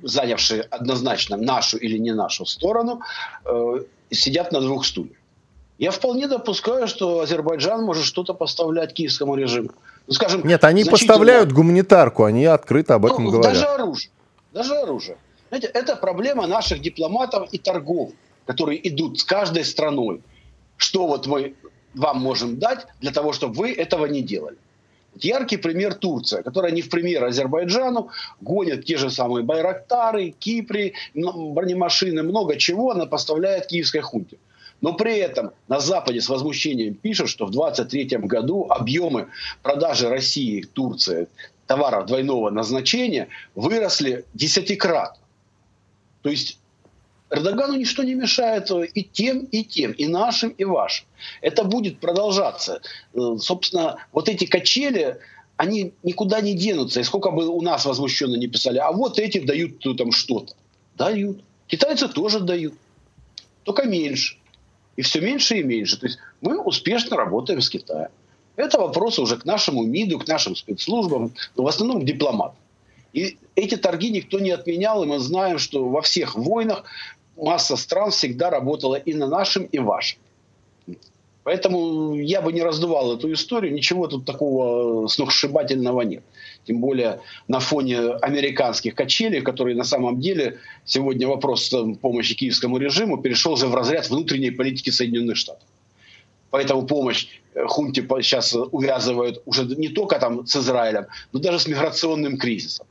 занявшие 0.04 0.62
однозначно 0.62 1.38
нашу 1.38 1.78
или 1.78 1.98
не 1.98 2.14
нашу 2.14 2.46
сторону, 2.46 3.02
э, 3.46 3.84
сидят 4.12 4.52
на 4.52 4.62
двух 4.62 4.86
стульях. 4.86 5.18
Я 5.80 5.92
вполне 5.92 6.28
допускаю, 6.28 6.88
что 6.88 7.22
Азербайджан 7.22 7.84
может 7.84 8.06
что-то 8.06 8.34
поставлять 8.34 8.94
киевскому 8.94 9.36
режиму. 9.36 9.72
Ну, 10.08 10.14
скажем, 10.14 10.46
Нет, 10.46 10.64
они 10.64 10.86
поставляют 10.86 11.52
гуманитарку, 11.52 12.26
они 12.26 12.46
открыто 12.46 12.96
об 12.96 13.06
этом 13.06 13.24
ну, 13.24 13.32
говорят. 13.32 13.54
Даже 13.54 13.66
оружие. 13.66 14.12
Даже 14.52 14.76
оружие. 14.76 15.18
Знаете, 15.50 15.68
это 15.68 15.96
проблема 15.96 16.48
наших 16.48 16.82
дипломатов 16.82 17.50
и 17.52 17.58
торгов, 17.58 18.12
которые 18.46 18.88
идут 18.88 19.20
с 19.20 19.24
каждой 19.24 19.66
страной. 19.66 20.22
Что 20.78 21.08
вот 21.08 21.28
мы 21.28 21.56
вам 21.96 22.20
можем 22.20 22.60
дать 22.60 22.86
для 23.00 23.12
того, 23.12 23.34
чтобы 23.34 23.56
вы 23.56 23.72
этого 23.72 24.06
не 24.06 24.22
делали. 24.22 24.58
Яркий 25.16 25.58
пример 25.58 25.94
Турция, 25.94 26.44
которая 26.44 26.72
не 26.72 26.82
в 26.82 26.90
пример 26.90 27.24
Азербайджану, 27.24 28.10
гонит 28.42 28.86
те 28.86 28.98
же 28.98 29.10
самые 29.10 29.44
Байрактары, 29.44 30.32
Кипри, 30.32 30.94
бронемашины, 31.14 32.24
много 32.24 32.56
чего 32.58 32.92
она 32.92 33.06
поставляет 33.06 33.68
киевской 33.68 34.02
хунте. 34.02 34.38
Но 34.82 34.94
при 34.94 35.18
этом 35.18 35.52
на 35.70 35.80
Западе 35.80 36.20
с 36.20 36.28
возмущением 36.28 36.96
пишут, 36.96 37.30
что 37.30 37.46
в 37.46 37.52
2023 37.52 38.18
году 38.28 38.68
объемы 38.70 39.28
продажи 39.62 40.10
России, 40.10 40.62
Турции 40.74 41.28
товаров 41.68 42.06
двойного 42.06 42.50
назначения 42.50 43.30
выросли 43.56 44.26
десятикратно. 44.34 45.24
То 46.22 46.30
есть 46.30 46.60
Эрдогану 47.34 47.74
ничто 47.74 48.04
не 48.04 48.14
мешает 48.14 48.70
и 48.94 49.04
тем, 49.04 49.46
и 49.46 49.64
тем, 49.64 49.92
и 49.92 50.06
нашим, 50.06 50.52
и 50.52 50.64
вашим. 50.64 51.08
Это 51.42 51.64
будет 51.64 52.00
продолжаться. 52.00 52.82
Э, 53.16 53.38
собственно, 53.40 53.98
вот 54.12 54.30
эти 54.30 54.46
качели, 54.46 55.18
они 55.58 55.94
никуда 56.04 56.42
не 56.42 56.54
денутся. 56.54 57.00
И 57.00 57.04
сколько 57.04 57.32
бы 57.32 57.48
у 57.48 57.62
нас 57.62 57.86
возмущенно 57.86 58.36
не 58.36 58.48
писали, 58.48 58.78
а 58.78 58.92
вот 58.92 59.18
эти 59.18 59.40
дают 59.40 59.80
там 59.98 60.12
что-то. 60.12 60.54
Дают. 60.96 61.44
Китайцы 61.66 62.08
тоже 62.08 62.40
дают, 62.40 62.76
только 63.64 63.86
меньше. 63.86 64.38
И 64.96 65.02
все 65.02 65.20
меньше 65.20 65.58
и 65.58 65.64
меньше. 65.64 66.00
То 66.00 66.06
есть 66.06 66.20
мы 66.42 66.62
успешно 66.62 67.18
работаем 67.18 67.62
с 67.62 67.70
Китаем. 67.70 68.12
Это 68.56 68.78
вопросы 68.78 69.22
уже 69.22 69.38
к 69.38 69.46
нашему 69.46 69.84
МИДу, 69.84 70.20
к 70.20 70.28
нашим 70.28 70.56
спецслужбам, 70.56 71.34
но 71.56 71.64
в 71.64 71.68
основном 71.68 72.02
к 72.02 72.06
дипломатам. 72.06 72.58
И 73.14 73.38
эти 73.56 73.78
торги 73.78 74.10
никто 74.10 74.40
не 74.40 74.50
отменял, 74.50 75.04
и 75.04 75.08
мы 75.08 75.20
знаем, 75.20 75.60
что 75.60 75.88
во 75.88 76.02
всех 76.02 76.36
войнах 76.36 76.84
масса 77.38 77.76
стран 77.76 78.12
всегда 78.12 78.50
работала 78.50 78.96
и 78.96 79.14
на 79.14 79.28
нашем, 79.28 79.64
и 79.66 79.80
вашем. 79.80 80.20
Поэтому 81.44 82.16
я 82.16 82.42
бы 82.42 82.54
не 82.54 82.62
раздувал 82.62 83.18
эту 83.18 83.32
историю, 83.34 83.74
ничего 83.74 84.08
тут 84.08 84.26
такого 84.26 85.08
сногсшибательного 85.08 86.02
нет. 86.02 86.24
Тем 86.66 86.80
более 86.80 87.20
на 87.50 87.60
фоне 87.60 88.00
американских 88.22 88.96
качелей, 88.96 89.42
которые 89.42 89.76
на 89.76 89.84
самом 89.84 90.22
деле 90.22 90.60
сегодня 90.86 91.28
вопрос 91.28 91.70
помощи 92.02 92.36
киевскому 92.36 92.78
режиму 92.78 93.22
перешел 93.22 93.54
уже 93.54 93.68
в 93.68 93.76
разряд 93.76 94.10
внутренней 94.10 94.52
политики 94.52 94.90
Соединенных 94.90 95.36
Штатов. 95.36 95.68
Поэтому 96.50 96.86
помощь 96.86 97.28
э, 97.56 97.66
хунте 97.66 98.08
сейчас 98.22 98.56
увязывают 98.56 99.42
уже 99.46 99.66
не 99.66 99.90
только 99.90 100.20
там 100.20 100.46
с 100.46 100.56
Израилем, 100.56 101.08
но 101.32 101.40
даже 101.40 101.60
с 101.60 101.68
миграционным 101.68 102.38
кризисом. 102.38 102.86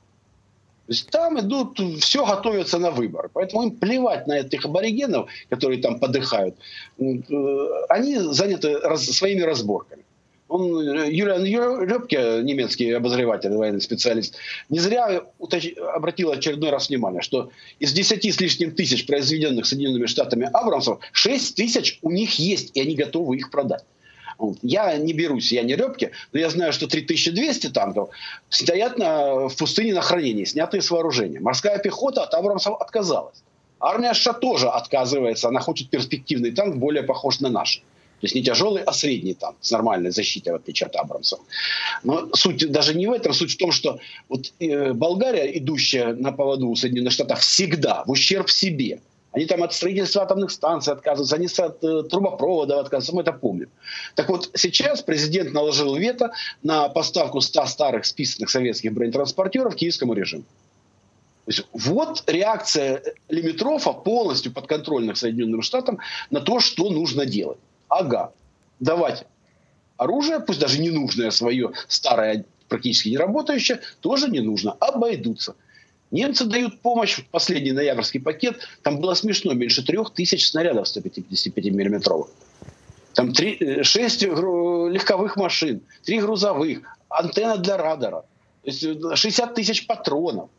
Там 1.11 1.39
идут, 1.41 1.81
все 2.01 2.27
готовится 2.27 2.79
на 2.79 2.91
выбор. 2.91 3.31
Поэтому 3.33 3.65
им 3.65 3.71
плевать 3.73 4.27
на 4.27 4.39
этих 4.39 4.65
аборигенов, 4.65 5.31
которые 5.49 5.81
там 5.81 5.99
подыхают. 5.99 6.57
Э, 6.99 7.05
они 7.89 8.19
заняты 8.19 8.79
раз, 8.79 9.05
своими 9.05 9.43
разборками. 9.43 10.03
Он, 10.49 10.79
э, 10.81 11.11
Юлиан 11.11 11.45
Лепке, 11.45 12.43
немецкий 12.43 12.91
обозреватель, 12.91 13.53
военный 13.55 13.81
специалист, 13.81 14.35
не 14.69 14.81
зря 14.81 15.23
обратил 15.95 16.31
очередной 16.33 16.71
раз 16.71 16.89
внимание, 16.89 17.23
что 17.23 17.51
из 17.79 17.93
10 17.93 18.27
с 18.27 18.41
лишним 18.41 18.73
тысяч 18.73 19.07
произведенных 19.07 19.67
Соединенными 19.67 20.07
Штатами 20.07 20.51
Абрамсов, 20.53 20.99
6 21.13 21.57
тысяч 21.57 21.99
у 22.03 22.11
них 22.11 22.39
есть, 22.39 22.77
и 22.77 22.81
они 22.81 22.97
готовы 22.97 23.37
их 23.37 23.51
продать. 23.51 23.85
Я 24.63 24.97
не 24.97 25.13
берусь, 25.13 25.53
я 25.53 25.63
не 25.63 25.77
Репки, 25.77 26.11
но 26.33 26.41
я 26.41 26.51
знаю, 26.51 26.73
что 26.73 26.87
3200 26.87 27.69
танков 27.69 28.11
стоят 28.49 28.99
на, 28.99 29.49
в 29.49 29.57
пустыне 29.57 29.95
на 29.95 30.01
хранении, 30.01 30.45
снятые 30.45 30.83
с 30.83 30.91
вооружения. 30.91 31.41
Морская 31.41 31.79
пехота 31.79 32.25
от 32.25 32.35
Абрамсов 32.35 32.81
отказалась. 32.81 33.43
Армия 33.81 34.15
США 34.15 34.33
тоже 34.33 34.69
отказывается, 34.69 35.49
она 35.49 35.61
хочет 35.61 35.91
перспективный 35.91 36.53
танк, 36.53 36.77
более 36.77 37.03
похож 37.03 37.41
на 37.41 37.49
наш. 37.49 37.79
То 38.21 38.27
есть 38.27 38.37
не 38.37 38.43
тяжелый, 38.43 38.83
а 38.85 38.93
средний 38.93 39.35
танк 39.35 39.57
с 39.61 39.73
нормальной 39.73 40.13
защитой, 40.13 40.51
в 40.51 40.55
отличие 40.55 40.87
от 40.87 40.95
Абрамсов. 40.95 41.41
Но 42.05 42.29
суть 42.35 42.71
даже 42.71 42.95
не 42.95 43.09
в 43.09 43.13
этом. 43.13 43.33
Суть 43.33 43.55
в 43.55 43.59
том, 43.59 43.73
что 43.73 43.99
вот, 44.29 44.53
э, 44.61 44.93
Болгария, 44.93 45.59
идущая 45.59 46.15
на 46.15 46.31
поводу 46.31 46.69
у 46.69 46.77
Соединенных 46.77 47.13
Штатов, 47.13 47.41
всегда 47.41 48.05
в 48.07 48.11
ущерб 48.11 48.49
себе– 48.49 49.01
они 49.33 49.47
там 49.47 49.63
от 49.63 49.73
строительства 49.73 50.23
атомных 50.23 50.51
станций 50.51 50.93
отказываются, 50.93 51.37
они 51.37 51.47
от 51.47 51.83
э, 51.83 52.03
трубопроводов 52.05 52.79
отказываются, 52.79 53.15
мы 53.15 53.23
это 53.23 53.33
помним. 53.33 53.71
Так 54.15 54.29
вот, 54.29 54.51
сейчас 54.55 55.03
президент 55.03 55.53
наложил 55.53 55.97
вето 55.97 56.33
на 56.63 56.89
поставку 56.89 57.41
100 57.41 57.67
старых 57.67 58.05
списанных 58.05 58.51
советских 58.51 58.93
бронетранспортеров 58.93 59.75
киевскому 59.75 60.13
режиму. 60.13 60.45
То 61.45 61.51
есть 61.51 61.67
вот 61.73 62.23
реакция 62.27 63.03
Лимитрофа 63.29 63.93
полностью 63.93 64.53
подконтрольных 64.53 65.17
Соединенным 65.17 65.63
Штатам 65.63 65.99
на 66.31 66.41
то, 66.41 66.61
что 66.61 66.89
нужно 66.91 67.27
делать. 67.27 67.59
Ага, 67.89 68.33
давайте 68.79 69.27
оружие, 69.97 70.41
пусть 70.41 70.61
даже 70.61 70.81
ненужное 70.81 71.31
свое, 71.31 71.73
старое, 71.89 72.45
практически 72.69 73.09
не 73.09 73.17
работающее, 73.17 73.81
тоже 74.01 74.29
не 74.29 74.41
нужно, 74.41 74.73
обойдутся. 74.73 75.57
Немцы 76.13 76.45
дают 76.45 76.81
помощь, 76.83 77.19
в 77.19 77.27
последний 77.29 77.73
ноябрьский 77.73 78.21
пакет, 78.21 78.69
там 78.83 79.01
было 79.01 79.15
смешно, 79.15 79.55
меньше 79.55 79.85
трех 79.85 80.13
тысяч 80.13 80.47
снарядов 80.47 80.87
155 80.87 81.65
миллиметровых. 81.65 82.29
Там 83.15 83.33
3, 83.33 83.83
6 83.83 84.23
э, 84.23 84.27
легковых 84.27 85.37
машин, 85.37 85.81
3 86.05 86.21
грузовых, 86.21 86.83
антенна 87.09 87.57
для 87.57 87.79
радара, 87.79 88.25
то 88.63 88.71
есть 88.71 88.83
60 88.83 89.51
э, 89.51 89.55
тысяч 89.55 89.87
патронов. 89.87 90.51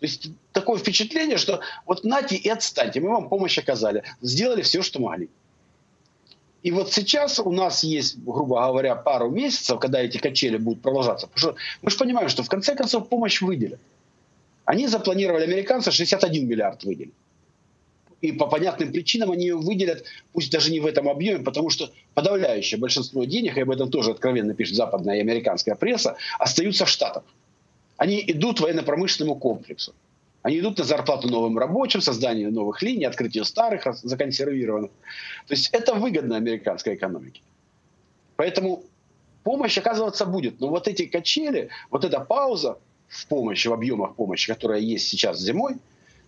То 0.00 0.06
есть 0.06 0.30
такое 0.52 0.78
впечатление, 0.78 1.38
что 1.38 1.60
вот 1.86 2.04
нате 2.04 2.34
и 2.34 2.48
отстаньте, 2.48 3.00
мы 3.00 3.10
вам 3.10 3.28
помощь 3.28 3.56
оказали, 3.58 4.02
сделали 4.20 4.62
все, 4.62 4.82
что 4.82 5.00
могли. 5.00 5.30
И 6.64 6.72
вот 6.72 6.92
сейчас 6.92 7.38
у 7.38 7.52
нас 7.52 7.84
есть, 7.84 8.18
грубо 8.18 8.66
говоря, 8.66 8.96
пару 8.96 9.30
месяцев, 9.30 9.78
когда 9.78 10.00
эти 10.00 10.18
качели 10.18 10.56
будут 10.56 10.82
продолжаться. 10.82 11.28
Потому 11.28 11.52
что 11.52 11.62
мы 11.82 11.90
же 11.90 11.96
понимаем, 11.96 12.28
что 12.28 12.42
в 12.42 12.48
конце 12.48 12.74
концов 12.74 13.08
помощь 13.08 13.40
выделят. 13.40 13.78
Они 14.66 14.88
запланировали, 14.88 15.44
американцы, 15.44 15.90
61 15.90 16.46
миллиард 16.46 16.84
выделить. 16.84 17.14
И 18.20 18.32
по 18.32 18.46
понятным 18.48 18.92
причинам 18.92 19.30
они 19.30 19.46
ее 19.46 19.56
выделят, 19.56 20.04
пусть 20.32 20.50
даже 20.50 20.72
не 20.72 20.80
в 20.80 20.86
этом 20.86 21.08
объеме, 21.08 21.44
потому 21.44 21.70
что 21.70 21.90
подавляющее 22.14 22.78
большинство 22.78 23.24
денег, 23.24 23.56
и 23.56 23.60
об 23.60 23.70
этом 23.70 23.90
тоже 23.90 24.10
откровенно 24.10 24.54
пишет 24.54 24.74
западная 24.74 25.18
и 25.18 25.20
американская 25.20 25.76
пресса, 25.76 26.16
остаются 26.38 26.84
в 26.84 26.88
Штатах. 26.88 27.22
Они 27.96 28.22
идут 28.26 28.60
военно-промышленному 28.60 29.36
комплексу. 29.38 29.94
Они 30.42 30.58
идут 30.58 30.78
на 30.78 30.84
зарплату 30.84 31.28
новым 31.28 31.58
рабочим, 31.58 32.00
создание 32.00 32.48
новых 32.50 32.82
линий, 32.82 33.04
открытие 33.04 33.44
старых, 33.44 33.86
законсервированных. 34.02 34.90
То 35.46 35.54
есть 35.54 35.70
это 35.72 35.94
выгодно 35.94 36.36
американской 36.36 36.94
экономике. 36.94 37.40
Поэтому 38.36 38.82
помощь 39.44 39.78
оказываться 39.78 40.26
будет. 40.26 40.60
Но 40.60 40.68
вот 40.68 40.88
эти 40.88 41.06
качели, 41.06 41.68
вот 41.90 42.04
эта 42.04 42.20
пауза, 42.20 42.78
в 43.08 43.26
помощи, 43.26 43.68
в 43.68 43.72
объемах 43.72 44.14
помощи, 44.14 44.52
которая 44.52 44.80
есть 44.80 45.08
сейчас 45.08 45.40
зимой, 45.40 45.76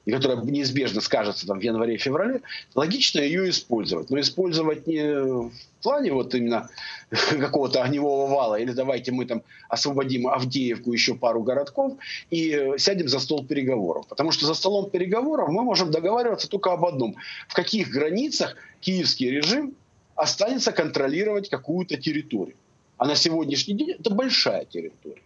и 0.09 0.11
которая 0.11 0.39
неизбежно 0.39 1.03
скажется 1.03 1.47
там 1.47 1.59
в 1.59 1.63
январе-феврале, 1.63 2.41
логично 2.75 3.21
ее 3.21 3.51
использовать. 3.51 4.09
Но 4.09 4.19
использовать 4.19 4.87
не 4.87 5.03
в 5.03 5.53
плане 5.83 6.13
вот 6.13 6.35
именно 6.35 6.71
какого-то 7.11 7.83
огневого 7.83 8.27
вала, 8.27 8.55
или 8.55 8.73
давайте 8.73 9.13
мы 9.13 9.27
там 9.27 9.43
освободим 9.69 10.29
Авдеевку, 10.29 10.95
еще 10.95 11.15
пару 11.15 11.43
городков, 11.43 11.93
и 12.31 12.73
сядем 12.79 13.09
за 13.09 13.21
стол 13.21 13.45
переговоров. 13.45 14.07
Потому 14.09 14.33
что 14.33 14.47
за 14.47 14.55
столом 14.55 14.89
переговоров 14.89 15.51
мы 15.51 15.63
можем 15.63 15.91
договариваться 15.91 16.49
только 16.49 16.73
об 16.73 16.87
одном. 16.87 17.17
В 17.47 17.53
каких 17.53 17.91
границах 17.91 18.57
киевский 18.81 19.29
режим 19.31 19.75
останется 20.15 20.73
контролировать 20.73 21.51
какую-то 21.51 21.99
территорию. 21.99 22.57
А 22.97 23.05
на 23.05 23.15
сегодняшний 23.15 23.75
день 23.75 23.91
это 23.91 24.09
большая 24.09 24.65
территория. 24.65 25.21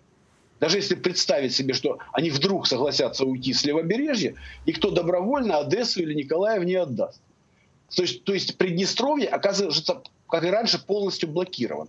Даже 0.62 0.78
если 0.78 0.94
представить 0.94 1.52
себе, 1.52 1.74
что 1.74 1.98
они 2.12 2.30
вдруг 2.30 2.68
согласятся 2.68 3.24
уйти 3.24 3.52
с 3.52 3.64
левобережья, 3.64 4.36
никто 4.64 4.92
добровольно 4.92 5.58
Одессу 5.58 6.00
или 6.00 6.14
Николаев 6.14 6.62
не 6.62 6.76
отдаст. 6.76 7.20
То 7.92 8.02
есть, 8.02 8.22
то 8.22 8.32
есть 8.32 8.56
Приднестровье 8.58 9.26
оказывается, 9.26 10.02
как 10.28 10.44
и 10.44 10.50
раньше, 10.50 10.78
полностью 10.78 11.30
блокирован. 11.30 11.88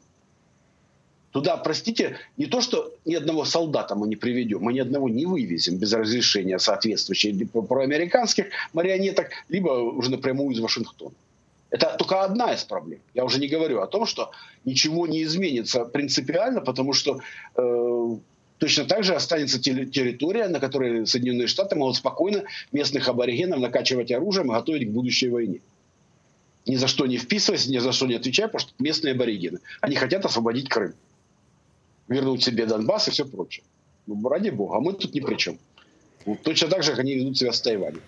Туда, 1.30 1.56
простите, 1.58 2.18
не 2.36 2.48
то, 2.48 2.62
что 2.62 2.92
ни 3.06 3.14
одного 3.14 3.46
солдата 3.46 3.94
мы 3.94 4.08
не 4.08 4.16
приведем, 4.16 4.62
мы 4.62 4.74
ни 4.74 4.80
одного 4.80 5.08
не 5.08 5.28
вывезем 5.28 5.78
без 5.78 5.94
разрешения 5.94 6.58
соответствующих 6.58 7.52
проамериканских 7.52 8.48
марионеток, 8.74 9.30
либо 9.50 9.70
уже 9.70 10.10
напрямую 10.10 10.50
из 10.50 10.60
Вашингтона. 10.60 11.14
Это 11.70 11.96
только 12.00 12.24
одна 12.24 12.54
из 12.54 12.64
проблем. 12.64 13.02
Я 13.14 13.24
уже 13.24 13.40
не 13.40 13.48
говорю 13.48 13.82
о 13.82 13.88
том, 13.88 14.08
что 14.08 14.32
ничего 14.66 15.06
не 15.06 15.22
изменится 15.22 15.86
принципиально, 15.86 16.62
потому 16.62 16.94
что 16.94 17.20
э, 17.56 18.16
Точно 18.60 18.86
так 18.86 19.04
же 19.04 19.14
останется 19.14 19.60
территория, 19.60 20.48
на 20.48 20.60
которой 20.60 21.06
Соединенные 21.06 21.48
Штаты 21.48 21.76
могут 21.76 21.98
спокойно 21.98 22.44
местных 22.72 23.08
аборигенов 23.08 23.60
накачивать 23.60 24.12
оружием 24.12 24.52
и 24.52 24.56
готовить 24.56 24.88
к 24.88 24.92
будущей 24.92 25.30
войне. 25.30 25.60
Ни 26.66 26.76
за 26.76 26.88
что 26.88 27.06
не 27.06 27.18
вписываясь, 27.18 27.68
ни 27.68 27.78
за 27.78 27.92
что 27.92 28.08
не 28.08 28.16
отвечая, 28.16 28.48
потому 28.48 28.62
что 28.62 28.72
местные 28.80 29.14
аборигены. 29.14 29.60
Они 29.82 29.96
хотят 29.96 30.24
освободить 30.24 30.70
Крым. 30.70 30.94
Вернуть 32.08 32.44
себе 32.44 32.66
Донбасс 32.66 33.08
и 33.08 33.12
все 33.12 33.26
прочее. 33.26 33.66
Ну, 34.08 34.28
ради 34.30 34.50
бога, 34.50 34.78
а 34.78 34.80
мы 34.80 34.94
тут 34.94 35.14
ни 35.14 35.20
при 35.20 35.36
чем. 35.36 35.58
Вот 36.26 36.42
точно 36.44 36.70
так 36.70 36.84
же, 36.84 36.92
как 36.92 37.00
они 37.00 37.16
ведут 37.16 37.38
себя 37.38 37.52
с 37.52 37.62
Тайванем. 37.62 38.02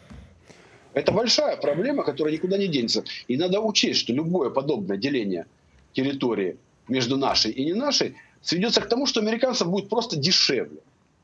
Это 0.93 1.11
большая 1.11 1.57
проблема, 1.57 2.03
которая 2.03 2.33
никуда 2.33 2.57
не 2.57 2.67
денется. 2.67 3.03
И 3.27 3.35
надо 3.35 3.59
учесть, 3.59 3.99
что 3.99 4.13
любое 4.13 4.49
подобное 4.49 4.95
деление 4.95 5.45
территории 5.91 6.57
между 6.87 7.17
нашей 7.17 7.51
и 7.51 7.65
не 7.65 7.73
нашей 7.73 8.15
сведется 8.45 8.79
к 8.79 8.87
тому, 8.87 9.07
что 9.07 9.19
американцам 9.19 9.71
будет 9.71 9.89
просто 9.89 10.15
дешевле. 10.15 10.79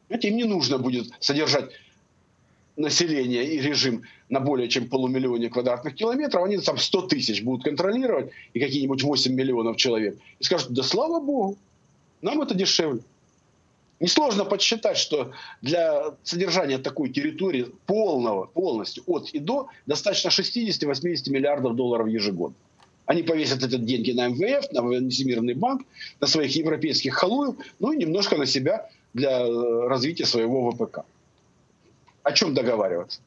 Знаете, 0.08 0.28
им 0.28 0.38
не 0.38 0.44
нужно 0.44 0.78
будет 0.78 1.12
содержать 1.20 1.72
население 2.76 3.46
и 3.46 3.62
режим 3.62 4.04
на 4.30 4.40
более 4.40 4.68
чем 4.68 4.90
полумиллионе 4.90 5.50
квадратных 5.50 5.96
километров, 5.96 6.44
они 6.44 6.58
там 6.58 6.78
100 6.78 7.02
тысяч 7.04 7.44
будут 7.44 7.64
контролировать 7.64 8.32
и 8.54 8.60
какие-нибудь 8.60 9.04
8 9.04 9.34
миллионов 9.34 9.78
человек. 9.78 10.18
И 10.40 10.44
скажут, 10.44 10.72
да 10.72 10.84
слава 10.84 11.20
богу, 11.20 11.58
нам 12.22 12.42
это 12.42 12.56
дешевле. 12.56 13.02
Несложно 14.00 14.46
подсчитать, 14.46 14.98
что 14.98 15.32
для 15.62 16.16
содержания 16.24 16.80
такой 16.80 17.10
территории 17.10 17.68
полного, 17.86 18.48
полностью 18.48 19.04
от 19.06 19.30
и 19.30 19.38
до 19.38 19.68
достаточно 19.86 20.30
60-80 20.30 21.30
миллиардов 21.30 21.76
долларов 21.76 22.08
ежегодно. 22.08 22.56
Они 23.06 23.24
повесят 23.24 23.64
эти 23.64 23.78
деньги 23.78 24.12
на 24.12 24.30
МВФ, 24.30 24.72
на 24.72 25.10
Всемирный 25.10 25.54
банк, 25.54 25.84
на 26.20 26.28
своих 26.28 26.56
европейских 26.56 27.16
халуев, 27.16 27.56
ну 27.80 27.92
и 27.92 27.98
немножко 27.98 28.38
на 28.38 28.46
себя 28.46 28.90
для 29.14 29.42
э, 29.42 29.88
развития 29.88 30.26
своего 30.26 30.72
ВПК. 30.72 31.00
О 32.24 32.32
чем 32.32 32.54
договариваться? 32.54 33.20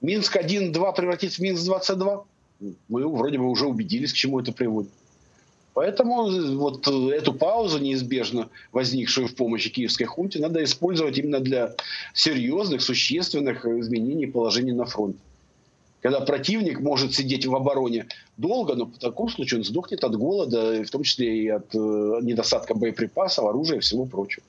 Минск-1-2 0.00 0.94
превратится 0.94 1.38
в 1.38 1.42
Минск-22. 1.42 2.24
Мы 2.88 3.08
вроде 3.08 3.38
бы 3.38 3.48
уже 3.48 3.66
убедились, 3.66 4.12
к 4.12 4.16
чему 4.16 4.40
это 4.40 4.52
приводит. 4.52 4.90
Поэтому 5.74 6.30
вот 6.56 6.86
эту 6.86 7.34
паузу, 7.34 7.78
неизбежно 7.78 8.48
возникшую 8.70 9.26
в 9.26 9.34
помощи 9.34 9.70
киевской 9.70 10.04
хунте, 10.04 10.38
надо 10.38 10.62
использовать 10.62 11.18
именно 11.18 11.40
для 11.40 11.74
серьезных, 12.12 12.80
существенных 12.80 13.66
изменений 13.66 14.26
положения 14.26 14.72
на 14.72 14.84
фронте. 14.84 15.18
Когда 16.04 16.20
противник 16.20 16.80
может 16.80 17.14
сидеть 17.14 17.46
в 17.46 17.56
обороне 17.56 18.08
долго, 18.36 18.74
но 18.74 18.84
в 18.84 18.98
таком 18.98 19.30
случае 19.30 19.60
он 19.60 19.64
сдохнет 19.64 20.04
от 20.04 20.14
голода, 20.14 20.84
в 20.84 20.90
том 20.90 21.02
числе 21.02 21.38
и 21.38 21.48
от 21.48 21.74
э, 21.74 21.78
недостатка 22.20 22.74
боеприпасов, 22.74 23.46
оружия 23.46 23.78
и 23.78 23.80
всего 23.80 24.04
прочего. 24.04 24.44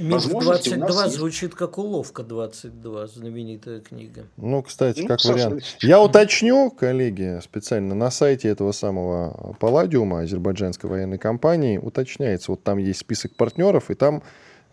Минск-22 0.00 1.08
звучит 1.10 1.54
как 1.54 1.78
уловка 1.78 2.24
22, 2.24 3.06
знаменитая 3.06 3.78
книга. 3.78 4.26
Ну, 4.36 4.64
кстати, 4.64 5.02
ну, 5.02 5.06
как 5.06 5.24
вариант. 5.24 5.62
Я 5.80 6.02
уточню, 6.02 6.72
коллеги, 6.72 7.38
специально 7.40 7.94
на 7.94 8.10
сайте 8.10 8.48
этого 8.48 8.72
самого 8.72 9.54
Палладиума, 9.60 10.22
азербайджанской 10.22 10.90
военной 10.90 11.18
компании, 11.18 11.78
уточняется, 11.78 12.50
вот 12.50 12.64
там 12.64 12.78
есть 12.78 12.98
список 12.98 13.36
партнеров, 13.36 13.92
и 13.92 13.94
там 13.94 14.24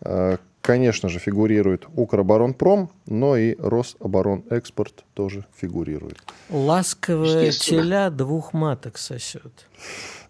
э, 0.02 0.38
конечно 0.62 1.10
же, 1.10 1.20
фигурирует 1.20 1.88
Укроборонпром, 1.96 2.90
но 3.06 3.38
и 3.38 3.56
Рособоронэкспорт 3.60 5.04
тоже 5.14 5.46
фигурирует. 5.56 6.18
Ласковая 6.50 7.52
теля 7.52 8.10
двух 8.10 8.54
маток 8.54 8.98
сосет. 8.98 9.68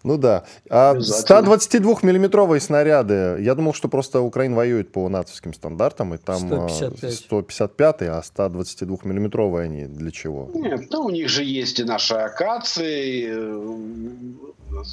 Ну 0.02 0.16
да. 0.16 0.44
А 0.70 0.94
122-миллиметровые 0.96 2.60
снаряды, 2.60 3.36
я 3.40 3.54
думал, 3.54 3.74
что 3.74 3.88
просто 3.88 4.22
Украина 4.22 4.56
воюет 4.56 4.92
по 4.92 5.08
натовским 5.08 5.52
стандартам, 5.52 6.14
и 6.14 6.18
там 6.18 6.38
155, 6.38 7.14
155 7.14 8.02
а 8.02 8.22
122-миллиметровые 8.22 9.64
они 9.64 9.84
для 9.86 10.10
чего? 10.10 10.50
Нет, 10.54 10.86
ну 10.90 11.04
у 11.04 11.10
них 11.10 11.28
же 11.28 11.44
есть 11.44 11.80
и 11.80 11.84
наши 11.84 12.14
акации, 12.14 13.28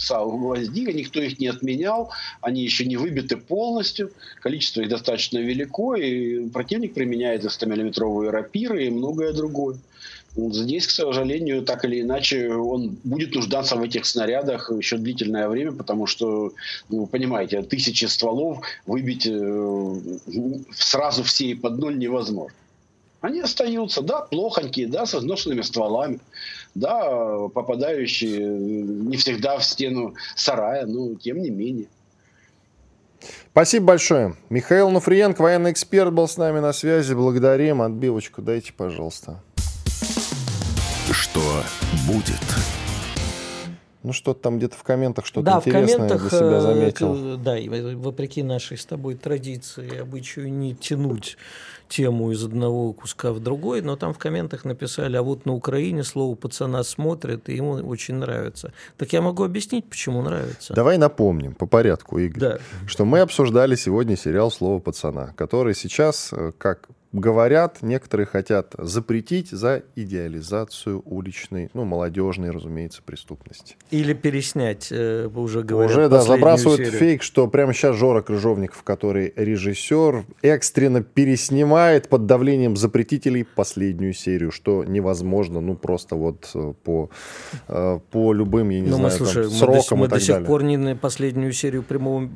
гвоздика, 0.10 0.92
никто 0.92 1.22
их 1.22 1.40
не 1.40 1.48
отменял, 1.48 2.12
они 2.42 2.64
еще 2.64 2.86
не 2.86 2.98
выбиты 2.98 3.38
полностью, 3.38 4.12
количество 4.42 4.82
их 4.82 4.90
достаточно 4.90 5.27
велико, 5.32 5.96
и 5.96 6.50
противник 6.50 6.94
применяет 6.94 7.44
100-миллиметровые 7.44 8.30
рапиры 8.30 8.86
и 8.86 8.90
многое 8.90 9.34
другое. 9.34 9.78
Здесь, 10.36 10.86
к 10.86 10.92
сожалению, 10.92 11.64
так 11.64 11.84
или 11.84 12.02
иначе, 12.02 12.54
он 12.54 12.98
будет 13.04 13.34
нуждаться 13.34 13.76
в 13.76 13.82
этих 13.82 14.06
снарядах 14.06 14.72
еще 14.72 14.98
длительное 14.98 15.50
время, 15.50 15.72
потому 15.72 16.06
что, 16.06 16.54
ну, 16.90 17.02
вы 17.02 17.08
понимаете, 17.08 17.64
тысячи 17.64 18.06
стволов 18.06 18.60
выбить 18.86 19.26
э, 19.26 19.96
сразу 20.76 21.24
все 21.24 21.48
и 21.48 21.56
под 21.56 21.80
ноль 21.80 21.98
невозможно. 21.98 22.56
Они 23.22 23.40
остаются, 23.40 24.04
да, 24.04 24.22
плохонькие, 24.22 24.88
да, 24.88 25.08
со 25.08 25.18
изношенными 25.18 25.62
стволами, 25.62 26.20
да, 26.76 27.48
попадающие 27.50 28.40
не 28.40 29.18
всегда 29.18 29.58
в 29.58 29.66
стену 29.66 30.14
сарая, 30.36 30.86
но 30.86 31.16
тем 31.16 31.42
не 31.42 31.50
менее. 31.50 31.88
Спасибо 33.52 33.88
большое. 33.88 34.36
Михаил 34.50 34.90
Нуфриенко, 34.90 35.42
военный 35.42 35.72
эксперт, 35.72 36.14
был 36.14 36.28
с 36.28 36.38
нами 36.38 36.60
на 36.60 36.74
связи. 36.74 37.14
Благодарим. 37.14 37.82
Отбивочку 37.82 38.42
дайте, 38.42 38.74
пожалуйста. 38.74 39.42
Что 41.12 41.42
будет? 42.08 42.42
Ну, 44.08 44.14
что-то 44.14 44.42
там 44.42 44.58
где-то 44.58 44.78
в 44.78 44.84
комментах 44.84 45.26
что-то 45.26 45.46
да, 45.46 45.58
интересное 45.58 45.96
в 45.96 45.98
комментах, 45.98 46.22
для 46.22 46.40
себя 46.40 46.62
заметил. 46.62 47.34
Э, 47.34 47.38
да, 47.38 47.58
и 47.58 47.68
вопреки 47.96 48.42
нашей 48.42 48.78
с 48.78 48.86
тобой 48.86 49.16
традиции, 49.16 50.00
обычаю 50.00 50.52
не 50.52 50.76
тянуть 50.76 51.38
тему 51.90 52.32
из 52.32 52.44
одного 52.44 52.94
куска 52.94 53.32
в 53.32 53.40
другой, 53.40 53.82
но 53.82 53.96
там 53.96 54.14
в 54.14 54.18
комментах 54.18 54.66
написали, 54.66 55.18
а 55.18 55.22
вот 55.22 55.46
на 55.46 55.54
Украине 55.54 56.04
слово 56.04 56.36
пацана 56.36 56.84
смотрит, 56.84 57.50
и 57.50 57.56
ему 57.56 57.74
очень 57.74 58.16
нравится. 58.16 58.74
Так 58.98 59.14
я 59.14 59.22
могу 59.22 59.44
объяснить, 59.44 59.90
почему 59.90 60.22
нравится. 60.22 60.74
Давай 60.74 60.98
напомним 60.98 61.54
по 61.54 61.66
порядку, 61.66 62.18
Игорь, 62.20 62.40
да. 62.40 62.58
что 62.86 63.06
мы 63.06 63.20
обсуждали 63.20 63.76
сегодня 63.76 64.16
сериал 64.16 64.52
«Слово 64.52 64.80
пацана», 64.80 65.34
который 65.36 65.76
сейчас, 65.76 66.30
э, 66.32 66.52
как 66.58 66.88
говорят, 67.20 67.80
некоторые 67.82 68.28
хотят 68.28 68.76
запретить 68.78 69.50
за 69.50 69.84
идеализацию 69.96 71.02
уличной, 71.06 71.70
ну, 71.74 71.86
молодежной, 71.86 72.52
разумеется, 72.52 73.02
преступности. 73.04 73.76
Или 73.92 74.14
переснять, 74.14 74.88
э, 74.92 75.28
уже 75.28 75.64
говорят, 75.64 75.92
Уже, 75.92 76.10
да, 76.10 76.22
забрасывают 76.22 76.80
серию. 76.80 77.00
фейк, 77.00 77.24
что 77.24 77.48
прямо 77.48 77.74
сейчас 77.74 77.96
Жора 77.96 78.22
Крыжовников, 78.22 78.84
который 78.84 79.34
режиссер, 79.36 80.26
экстренно 80.42 81.04
переснимает 81.04 82.10
под 82.10 82.26
давлением 82.26 82.78
запретителей 82.78 83.44
последнюю 83.44 84.14
серию, 84.14 84.52
что 84.52 84.84
невозможно, 84.84 85.62
ну, 85.62 85.76
просто 85.76 86.16
вот 86.16 86.50
э, 86.54 86.74
по, 86.84 87.10
э, 87.68 88.00
по 88.12 88.34
любым, 88.34 88.70
я 88.70 88.80
не 88.80 88.90
ну, 88.90 88.98
знаю, 88.98 89.12
мы, 89.12 89.26
слушай, 89.26 89.44
там, 89.44 89.52
срокам 89.52 90.00
мы 90.00 90.06
и 90.06 90.10
так 90.10 90.20
до 90.20 90.26
сих 90.26 90.36
далее. 90.36 90.48
пор 90.48 90.64
не 90.64 90.96
последнюю 90.96 91.52
серию 91.54 91.84
прямого, 91.84 92.28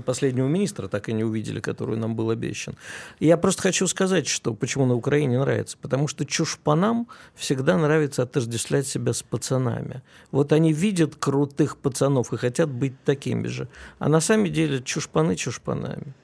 последнего 0.00 0.46
министра 0.46 0.88
так 0.88 1.08
и 1.08 1.12
не 1.12 1.24
увидели, 1.24 1.60
которую 1.60 1.98
нам 1.98 2.16
был 2.16 2.30
обещан. 2.30 2.74
Я 3.20 3.36
просто 3.36 3.62
хочу 3.62 3.86
сказать, 3.86 4.03
что 4.26 4.54
почему 4.54 4.86
на 4.86 4.94
Украине 4.94 5.38
нравится. 5.38 5.76
Потому 5.80 6.08
что 6.08 6.24
чушпанам 6.24 7.08
всегда 7.34 7.76
нравится 7.76 8.22
отождествлять 8.22 8.86
себя 8.86 9.12
с 9.12 9.22
пацанами. 9.22 10.02
Вот 10.30 10.52
они 10.52 10.72
видят 10.72 11.16
крутых 11.16 11.76
пацанов 11.76 12.32
и 12.32 12.36
хотят 12.36 12.70
быть 12.70 13.02
такими 13.04 13.46
же. 13.48 13.68
А 13.98 14.08
на 14.08 14.20
самом 14.20 14.52
деле 14.52 14.82
чушпаны 14.82 15.36
чушпанами. 15.36 16.14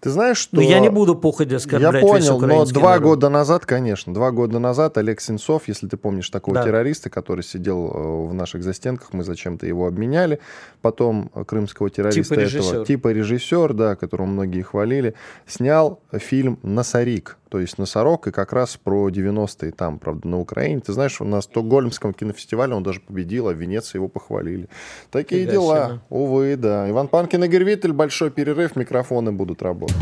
Ты 0.00 0.10
знаешь, 0.10 0.38
что... 0.38 0.56
Но 0.56 0.62
я 0.62 0.78
не 0.80 0.90
буду 0.90 1.14
походя 1.14 1.56
оскорблять 1.56 1.94
Я 1.94 2.00
понял, 2.00 2.40
но 2.40 2.64
два 2.66 2.90
народ. 2.90 3.02
года 3.02 3.28
назад, 3.28 3.66
конечно, 3.66 4.12
два 4.14 4.30
года 4.30 4.58
назад 4.58 4.98
Олег 4.98 5.20
Сенцов, 5.20 5.68
если 5.68 5.88
ты 5.88 5.96
помнишь 5.96 6.30
такого 6.30 6.56
да. 6.56 6.64
террориста, 6.64 7.10
который 7.10 7.42
сидел 7.42 7.90
э, 7.92 8.26
в 8.28 8.34
наших 8.34 8.62
застенках, 8.62 9.12
мы 9.12 9.24
зачем-то 9.24 9.66
его 9.66 9.86
обменяли, 9.86 10.40
потом 10.82 11.30
крымского 11.46 11.90
террориста 11.90 12.22
типа 12.22 12.40
этого, 12.40 12.44
режиссер. 12.44 12.84
типа 12.86 13.08
режиссер, 13.08 13.72
да, 13.74 13.96
которого 13.96 14.26
многие 14.26 14.62
хвалили, 14.62 15.14
снял 15.46 16.00
фильм 16.12 16.58
«Носорик», 16.62 17.38
то 17.50 17.58
есть 17.60 17.78
«Носорог», 17.78 18.26
и 18.26 18.30
как 18.30 18.52
раз 18.52 18.76
про 18.76 19.08
90-е 19.08 19.72
там, 19.72 19.98
правда, 19.98 20.28
на 20.28 20.38
Украине. 20.38 20.80
Ты 20.80 20.92
знаешь, 20.92 21.18
на 21.20 21.40
Стокгольмском 21.40 22.12
кинофестивале 22.12 22.74
он 22.74 22.82
даже 22.82 23.00
победил, 23.00 23.48
а 23.48 23.52
в 23.52 23.56
Венеции 23.56 23.98
его 23.98 24.08
похвалили. 24.08 24.68
Такие 25.10 25.42
Фига 25.42 25.52
дела. 25.52 25.86
Себе. 25.86 26.00
Увы, 26.10 26.56
да. 26.56 26.88
Иван 26.90 27.08
Панкин, 27.08 27.44
Игорь 27.44 27.64
Виттель, 27.64 27.92
большой 27.92 28.30
перерыв, 28.30 28.76
микрофоны 28.76 29.32
будут 29.32 29.62
работать. 29.62 29.96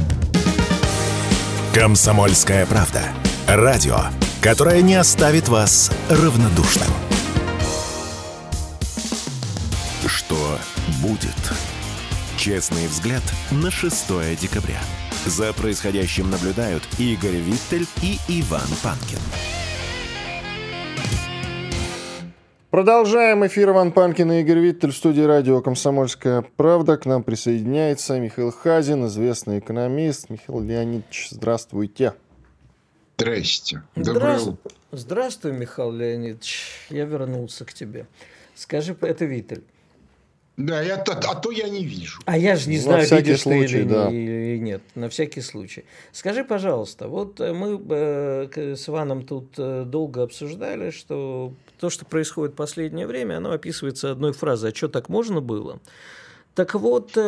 «Комсомольская 1.74 2.66
правда». 2.66 3.02
Радио, 3.46 3.96
которое 4.42 4.82
не 4.82 4.96
оставит 4.96 5.48
вас 5.48 5.92
равнодушным. 6.10 6.88
Что 10.06 10.58
будет? 11.00 11.30
Честный 12.36 12.88
взгляд 12.88 13.22
на 13.52 13.70
6 13.70 14.36
декабря. 14.40 14.80
За 15.26 15.52
происходящим 15.52 16.30
наблюдают 16.30 16.84
Игорь 17.00 17.34
Виттель 17.34 17.84
и 18.00 18.16
Иван 18.28 18.68
Панкин. 18.80 19.18
Продолжаем 22.70 23.44
эфир 23.44 23.70
Иван 23.70 23.90
Панкин 23.90 24.30
и 24.30 24.40
Игорь 24.42 24.60
Виттель 24.60 24.92
в 24.92 24.96
студии 24.96 25.22
радио 25.22 25.60
«Комсомольская 25.62 26.44
правда». 26.56 26.96
К 26.96 27.06
нам 27.06 27.24
присоединяется 27.24 28.20
Михаил 28.20 28.52
Хазин, 28.52 29.06
известный 29.06 29.58
экономист. 29.58 30.30
Михаил 30.30 30.60
Леонидович, 30.60 31.30
здравствуйте. 31.32 32.14
Здрасте. 33.18 33.82
Здравствуй. 33.96 34.56
Здравствуй, 34.92 35.52
Михаил 35.52 35.90
Леонидович. 35.90 36.86
Я 36.88 37.04
вернулся 37.04 37.64
к 37.64 37.74
тебе. 37.74 38.06
Скажи, 38.54 38.96
это 39.00 39.24
Виттель. 39.24 39.64
Да, 40.56 40.80
я, 40.80 40.96
а, 40.96 41.02
а 41.02 41.34
то 41.34 41.50
я 41.50 41.68
не 41.68 41.84
вижу. 41.84 42.20
А 42.24 42.38
я 42.38 42.56
же 42.56 42.70
не 42.70 42.78
знаю, 42.78 43.06
видишь 43.06 43.42
случай, 43.42 43.66
ты 43.66 43.80
или, 43.80 43.88
да. 43.88 44.10
или 44.10 44.58
нет. 44.58 44.82
На 44.94 45.10
всякий 45.10 45.42
случай. 45.42 45.84
Скажи, 46.12 46.44
пожалуйста, 46.44 47.08
вот 47.08 47.40
э, 47.40 47.52
мы 47.52 47.78
э, 47.90 48.74
с 48.74 48.88
Иваном 48.88 49.26
тут 49.26 49.54
э, 49.58 49.84
долго 49.84 50.22
обсуждали, 50.22 50.90
что 50.90 51.52
то, 51.78 51.90
что 51.90 52.06
происходит 52.06 52.54
в 52.54 52.56
последнее 52.56 53.06
время, 53.06 53.36
оно 53.36 53.52
описывается 53.52 54.10
одной 54.10 54.32
фразой. 54.32 54.72
А 54.72 54.74
что, 54.74 54.88
так 54.88 55.10
можно 55.10 55.42
было? 55.42 55.78
Так 56.54 56.72
вот, 56.74 57.18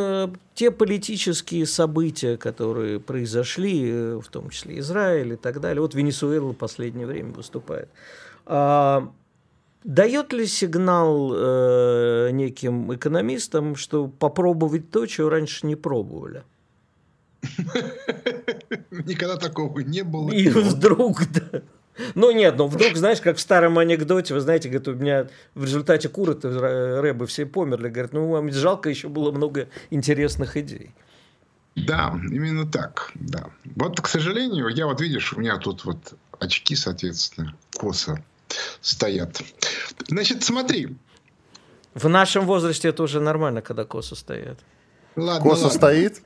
те 0.54 0.70
политические 0.70 1.66
события, 1.66 2.38
которые 2.38 2.98
произошли, 2.98 4.16
в 4.20 4.26
том 4.30 4.48
числе 4.48 4.78
Израиль 4.78 5.34
и 5.34 5.36
так 5.36 5.60
далее, 5.60 5.82
вот 5.82 5.94
Венесуэла 5.94 6.52
в 6.52 6.56
последнее 6.56 7.06
время 7.06 7.34
выступает, 7.34 7.90
а, 8.46 9.12
Дает 9.84 10.32
ли 10.32 10.46
сигнал 10.46 11.32
э, 11.34 12.30
неким 12.32 12.94
экономистам, 12.94 13.76
что 13.76 14.08
попробовать 14.08 14.90
то, 14.90 15.06
чего 15.06 15.28
раньше 15.28 15.66
не 15.66 15.76
пробовали? 15.76 16.42
Никогда 18.90 19.36
такого 19.36 19.78
не 19.80 20.02
было. 20.02 20.30
И 20.32 20.48
вдруг, 20.48 21.22
да. 21.30 21.62
Ну 22.14 22.30
нет, 22.30 22.56
ну 22.56 22.66
вдруг, 22.66 22.96
знаешь, 22.96 23.20
как 23.20 23.36
в 23.36 23.40
старом 23.40 23.78
анекдоте, 23.78 24.34
вы 24.34 24.40
знаете, 24.40 24.68
говорит, 24.68 24.88
у 24.88 24.94
меня 24.94 25.28
в 25.54 25.64
результате 25.64 26.08
куры 26.08 26.34
рэбы 26.34 27.26
все 27.26 27.46
померли. 27.46 27.88
Говорят, 27.88 28.12
ну 28.12 28.28
вам 28.28 28.52
жалко, 28.52 28.88
еще 28.88 29.08
было 29.08 29.32
много 29.32 29.68
интересных 29.90 30.56
идей. 30.56 30.90
Да, 31.74 32.18
именно 32.30 32.66
так, 32.68 33.12
да. 33.14 33.50
Вот, 33.76 34.00
к 34.00 34.08
сожалению, 34.08 34.68
я 34.68 34.86
вот, 34.86 35.00
видишь, 35.00 35.32
у 35.32 35.40
меня 35.40 35.56
тут 35.58 35.84
вот 35.84 36.14
очки, 36.40 36.74
соответственно, 36.74 37.54
косо 37.76 38.22
стоят. 38.80 39.40
Значит, 40.08 40.42
смотри. 40.42 40.96
В 41.94 42.08
нашем 42.08 42.46
возрасте 42.46 42.88
это 42.88 43.02
уже 43.02 43.20
нормально, 43.20 43.62
когда 43.62 43.84
косо 43.84 44.14
стоят. 44.14 44.58
Ладно, 45.18 45.50
Коса 45.50 45.64
ладно. 45.64 45.78
стоит? 45.78 46.22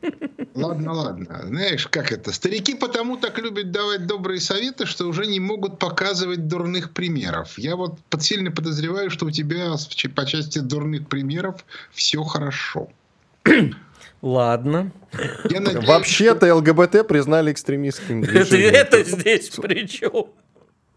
Ладно, 0.55 0.93
ладно. 0.93 1.41
Знаешь, 1.47 1.87
как 1.87 2.13
это? 2.13 2.31
Старики 2.31 2.75
потому 2.75 3.17
так 3.17 3.39
любят 3.39 3.71
давать 3.71 4.07
добрые 4.07 4.39
советы, 4.39 4.85
что 4.85 5.07
уже 5.07 5.25
не 5.27 5.41
могут 5.41 5.79
показывать 5.79 6.47
дурных 6.47 6.93
примеров. 6.93 7.57
Я 7.59 7.77
вот 7.77 7.99
сильно 8.21 8.51
подозреваю, 8.51 9.11
что 9.11 9.27
у 9.27 9.31
тебя 9.31 9.77
по 10.15 10.27
части 10.27 10.59
дурных 10.59 11.09
примеров 11.09 11.65
все 11.93 12.23
хорошо. 12.23 12.91
Ладно. 14.23 14.93
Вообще-то 15.87 16.55
ЛГБТ 16.55 17.09
признали 17.09 17.51
экстремистским 17.51 18.23
это 18.23 19.05
здесь 19.05 19.49
при 19.51 19.87
чем? 19.89 20.27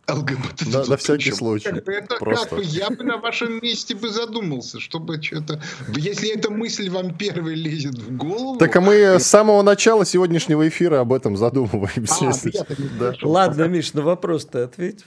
ЛГБТ. 0.07 0.67
На, 0.67 0.85
на 0.85 0.97
всякий 0.97 1.31
случай. 1.31 1.69
Это 1.69 2.17
Просто. 2.17 2.49
как 2.49 2.59
бы 2.59 2.63
я 2.63 2.89
бы 2.89 3.03
на 3.03 3.17
вашем 3.17 3.59
месте 3.61 3.95
бы 3.95 4.09
задумался, 4.09 4.79
чтобы 4.79 5.21
что-то... 5.21 5.61
Если 5.95 6.29
эта 6.29 6.51
мысль 6.51 6.89
вам 6.89 7.17
первой 7.17 7.55
лезет 7.55 7.95
в 7.95 8.15
голову... 8.15 8.57
Так 8.59 8.75
а 8.75 8.81
мы 8.81 9.19
с 9.19 9.23
самого 9.23 9.63
начала 9.63 10.05
сегодняшнего 10.05 10.67
эфира 10.67 10.99
об 10.99 11.11
этом 11.11 11.37
задумываемся. 11.37 12.29
А, 12.59 12.65
да. 12.99 13.13
Ладно, 13.23 13.63
Миш, 13.63 13.93
на 13.93 14.03
вопрос-то 14.03 14.65
ответь. 14.65 15.03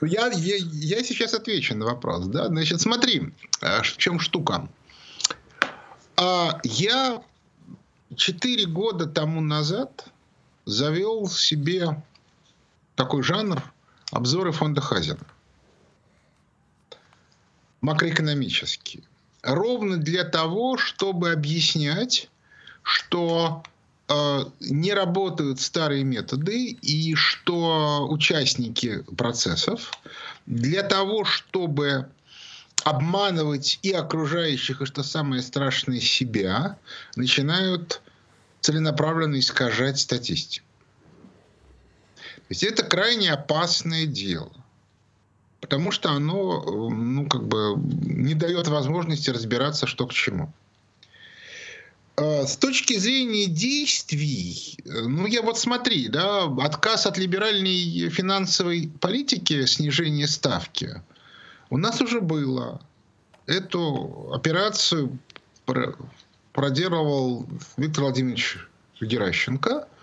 Я, 0.00 0.28
я, 0.28 0.56
я 0.56 1.02
сейчас 1.02 1.34
отвечу 1.34 1.76
на 1.76 1.84
вопрос. 1.84 2.26
Да? 2.26 2.46
Значит, 2.46 2.80
смотри, 2.80 3.32
а, 3.60 3.82
в 3.82 3.96
чем 3.98 4.18
штука. 4.18 4.68
А, 6.16 6.58
я 6.64 7.22
четыре 8.16 8.66
года 8.66 9.06
тому 9.06 9.40
назад 9.40 10.06
завел 10.64 11.28
себе 11.28 12.02
такой 12.94 13.22
жанр 13.22 13.62
обзоры 14.10 14.52
фонда 14.52 14.80
Хазина. 14.80 15.26
Макроэкономические. 17.80 19.04
Ровно 19.42 19.98
для 19.98 20.24
того, 20.24 20.76
чтобы 20.76 21.30
объяснять, 21.30 22.28
что 22.82 23.62
э, 24.08 24.44
не 24.60 24.92
работают 24.92 25.60
старые 25.60 26.02
методы 26.02 26.70
и 26.70 27.14
что 27.14 28.08
участники 28.10 29.02
процессов 29.16 29.92
для 30.46 30.82
того, 30.82 31.24
чтобы 31.24 32.08
обманывать 32.84 33.78
и 33.82 33.92
окружающих, 33.92 34.82
и 34.82 34.86
что 34.86 35.02
самое 35.02 35.42
страшное 35.42 36.00
себя, 36.00 36.78
начинают 37.16 38.00
целенаправленно 38.60 39.38
искажать 39.38 39.98
статистику. 39.98 40.67
Есть 42.48 42.62
это 42.62 42.82
крайне 42.82 43.32
опасное 43.32 44.06
дело. 44.06 44.52
Потому 45.60 45.90
что 45.90 46.10
оно 46.10 46.88
ну, 46.90 47.26
как 47.26 47.46
бы 47.46 47.74
не 47.76 48.34
дает 48.34 48.68
возможности 48.68 49.30
разбираться, 49.30 49.86
что 49.86 50.06
к 50.06 50.12
чему. 50.12 50.52
А, 52.16 52.46
с 52.46 52.56
точки 52.56 52.96
зрения 52.96 53.46
действий, 53.46 54.78
ну 54.84 55.26
я 55.26 55.42
вот 55.42 55.58
смотри, 55.58 56.08
да, 56.08 56.44
отказ 56.44 57.06
от 57.06 57.18
либеральной 57.18 58.08
финансовой 58.08 58.90
политики, 59.00 59.66
снижение 59.66 60.28
ставки, 60.28 61.02
у 61.70 61.76
нас 61.76 62.00
уже 62.00 62.20
было. 62.20 62.80
Эту 63.46 64.32
операцию 64.32 65.18
проделывал 66.52 67.46
Виктор 67.76 68.04
Владимирович 68.04 68.58
Геращенко– 69.00 69.88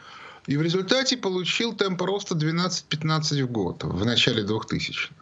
и 0.48 0.58
в 0.58 0.62
результате 0.62 1.18
получил 1.18 1.74
темп 1.74 2.02
роста 2.02 2.36
12-15 2.36 3.44
в 3.44 3.52
год 3.52 3.84
в 3.84 4.06
начале 4.06 4.44
2000-х. 4.44 5.14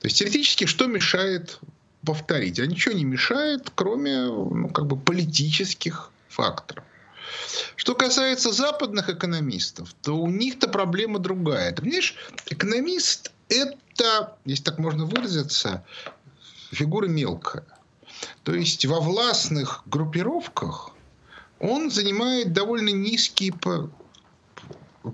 То 0.00 0.06
есть 0.06 0.18
теоретически 0.18 0.66
что 0.66 0.86
мешает 0.86 1.58
повторить? 2.04 2.60
А 2.60 2.66
ничего 2.66 2.94
не 2.94 3.04
мешает, 3.04 3.70
кроме 3.74 4.26
ну, 4.26 4.68
как 4.68 4.86
бы 4.86 4.96
политических 4.96 6.10
факторов. 6.28 6.84
Что 7.76 7.94
касается 7.94 8.52
западных 8.52 9.08
экономистов, 9.08 9.94
то 10.02 10.12
у 10.16 10.28
них-то 10.28 10.68
проблема 10.68 11.18
другая. 11.18 11.72
Ты 11.72 11.82
понимаешь, 11.82 12.14
экономист– 12.46 13.32
это, 13.48 14.36
если 14.44 14.64
так 14.64 14.78
можно 14.78 15.04
выразиться, 15.04 15.84
фигура 16.70 17.06
мелкая. 17.06 17.64
То 18.44 18.54
есть 18.54 18.84
во 18.86 19.00
властных 19.00 19.82
группировках 19.86 20.92
он 21.60 21.90
занимает 21.90 22.52
довольно 22.52 22.90
низкие 22.90 23.52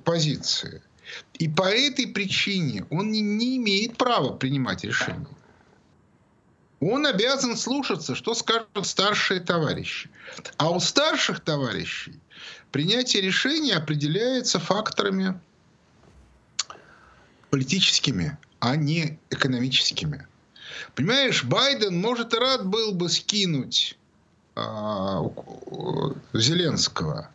позиции. 0.04 0.82
И 1.34 1.48
по 1.48 1.62
этой 1.62 2.06
причине 2.06 2.86
он 2.90 3.10
не, 3.10 3.56
имеет 3.56 3.96
права 3.96 4.32
принимать 4.34 4.84
решения. 4.84 5.26
Он 6.80 7.06
обязан 7.06 7.56
слушаться, 7.56 8.14
что 8.14 8.34
скажут 8.34 8.68
старшие 8.86 9.40
товарищи. 9.40 10.10
А 10.56 10.70
у 10.70 10.80
старших 10.80 11.40
товарищей 11.40 12.20
принятие 12.72 13.22
решения 13.22 13.74
определяется 13.74 14.58
факторами 14.58 15.40
политическими, 17.50 18.36
а 18.58 18.76
не 18.76 19.18
экономическими. 19.30 20.26
Понимаешь, 20.94 21.44
Байден, 21.44 22.00
может, 22.00 22.34
и 22.34 22.38
рад 22.38 22.66
был 22.66 22.92
бы 22.92 23.08
скинуть 23.08 23.96
Зеленского. 26.32 27.28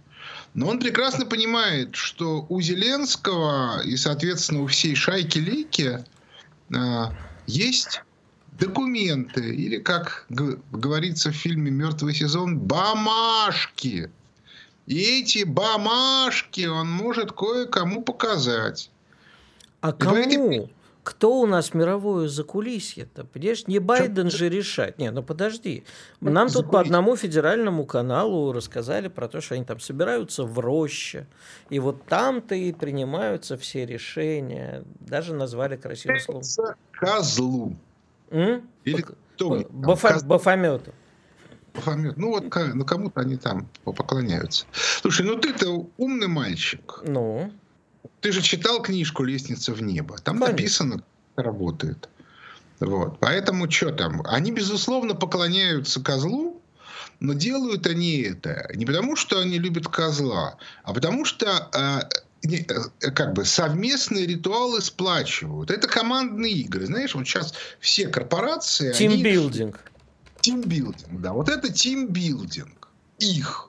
Но 0.53 0.67
он 0.67 0.79
прекрасно 0.79 1.25
понимает, 1.25 1.95
что 1.95 2.45
у 2.49 2.61
Зеленского 2.61 3.81
и, 3.83 3.97
соответственно, 3.97 4.63
у 4.63 4.67
всей 4.67 4.95
шайки 4.95 5.37
Лейки 5.39 6.03
а, 6.75 7.13
есть 7.45 8.01
документы, 8.59 9.53
или, 9.55 9.77
как 9.77 10.25
говорится 10.29 11.31
в 11.31 11.35
фильме 11.35 11.71
«Мертвый 11.71 12.13
сезон», 12.13 12.59
бамашки. 12.59 14.09
И 14.85 15.21
эти 15.21 15.43
бамашки 15.43 16.65
он 16.65 16.89
может 16.89 17.31
кое-кому 17.31 18.01
показать. 18.01 18.89
А 19.81 19.93
кому? 19.93 20.69
Кто 21.09 21.41
у 21.41 21.47
нас 21.47 21.73
мировое 21.73 22.27
закулисье-то? 22.27 23.25
Понимаешь, 23.25 23.65
не 23.65 23.79
Байден 23.79 24.29
же 24.29 24.47
решать. 24.47 24.99
Не, 24.99 25.09
ну 25.09 25.23
подожди. 25.23 25.83
Нам 26.21 26.49
тут 26.49 26.69
по 26.69 26.79
одному 26.79 27.15
федеральному 27.15 27.87
каналу 27.87 28.51
рассказали 28.51 29.07
про 29.07 29.27
то, 29.27 29.41
что 29.41 29.55
они 29.55 29.65
там 29.65 29.79
собираются 29.79 30.43
в 30.43 30.59
роще. 30.59 31.25
И 31.71 31.79
вот 31.79 32.05
там-то 32.05 32.53
и 32.53 32.71
принимаются 32.71 33.57
все 33.57 33.87
решения. 33.87 34.83
Даже 34.99 35.33
назвали 35.33 35.77
красивым 35.77 36.19
словом. 36.19 36.75
Козлу. 36.91 37.75
М? 38.29 38.69
Или 38.83 39.01
кто? 39.01 39.65
Бафа... 39.71 40.23
Бафомету. 40.23 40.93
Бафомет. 41.73 42.17
Ну 42.17 42.29
вот 42.29 42.43
ну, 42.75 42.85
кому-то 42.85 43.21
они 43.21 43.37
там 43.37 43.67
поклоняются. 43.83 44.67
Слушай, 44.71 45.25
ну 45.25 45.37
ты-то 45.37 45.87
умный 45.97 46.27
мальчик. 46.27 47.01
Ну? 47.03 47.51
Ты 48.21 48.31
же 48.31 48.41
читал 48.41 48.81
книжку 48.81 49.23
«Лестница 49.23 49.73
в 49.73 49.81
небо». 49.81 50.17
Там 50.17 50.39
Конечно. 50.39 50.51
написано, 50.51 51.03
как 51.35 51.45
работает. 51.45 52.09
Вот. 52.79 53.19
Поэтому 53.19 53.69
что 53.69 53.91
там? 53.91 54.21
Они, 54.25 54.51
безусловно, 54.51 55.15
поклоняются 55.15 56.01
козлу, 56.01 56.61
но 57.19 57.33
делают 57.33 57.85
они 57.87 58.21
это 58.21 58.69
не 58.73 58.85
потому, 58.85 59.15
что 59.15 59.39
они 59.39 59.59
любят 59.59 59.87
козла, 59.87 60.57
а 60.83 60.93
потому 60.93 61.25
что 61.25 61.69
э, 61.73 62.47
не, 62.47 62.65
э, 63.01 63.11
как 63.11 63.33
бы 63.33 63.43
совместные 63.43 64.25
ритуалы 64.25 64.81
сплачивают. 64.81 65.71
Это 65.71 65.87
командные 65.87 66.53
игры. 66.53 66.85
Знаешь, 66.85 67.15
вот 67.15 67.27
сейчас 67.27 67.53
все 67.79 68.07
корпорации... 68.07 68.93
Тимбилдинг. 68.93 69.83
Тимбилдинг, 70.41 71.21
да. 71.21 71.33
Вот 71.33 71.49
это 71.49 71.71
тимбилдинг. 71.71 72.87
Их. 73.19 73.68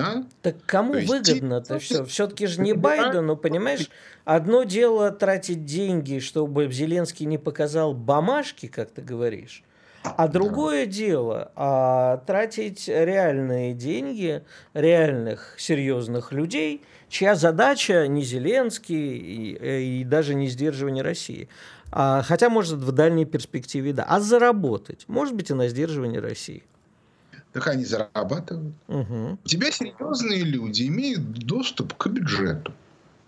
А? 0.00 0.24
Так 0.42 0.56
кому 0.66 0.94
выгодно-то 0.94 1.78
все? 1.78 2.04
Все-таки 2.04 2.46
же 2.46 2.60
не 2.60 2.72
Байдену, 2.72 3.36
понимаешь? 3.36 3.90
Одно 4.24 4.64
дело 4.64 5.10
тратить 5.10 5.64
деньги, 5.64 6.18
чтобы 6.18 6.70
Зеленский 6.70 7.26
не 7.26 7.38
показал 7.38 7.94
бумажки, 7.94 8.66
как 8.66 8.90
ты 8.90 9.02
говоришь. 9.02 9.62
А 10.02 10.28
другое 10.28 10.86
да. 10.86 10.92
дело 10.92 11.52
а, 11.56 12.18
тратить 12.26 12.88
реальные 12.88 13.74
деньги 13.74 14.42
реальных 14.72 15.54
серьезных 15.58 16.32
людей, 16.32 16.82
чья 17.10 17.34
задача 17.34 18.06
не 18.06 18.22
Зеленский 18.22 19.16
и, 19.18 19.58
э, 19.60 19.80
и 19.82 20.04
даже 20.04 20.34
не 20.34 20.48
сдерживание 20.48 21.02
России. 21.04 21.48
А, 21.92 22.22
хотя, 22.22 22.48
может, 22.48 22.78
в 22.78 22.92
дальней 22.92 23.26
перспективе 23.26 23.92
да. 23.92 24.04
А 24.04 24.20
заработать, 24.20 25.04
может 25.06 25.34
быть, 25.34 25.50
и 25.50 25.54
на 25.54 25.68
сдерживание 25.68 26.20
России 26.20 26.62
так 27.52 27.66
они 27.66 27.84
зарабатывают. 27.84 28.74
Угу. 28.88 29.38
У 29.44 29.48
тебя 29.48 29.70
серьезные 29.70 30.42
люди 30.42 30.84
имеют 30.84 31.22
доступ 31.22 31.94
к 31.94 32.06
бюджету. 32.08 32.72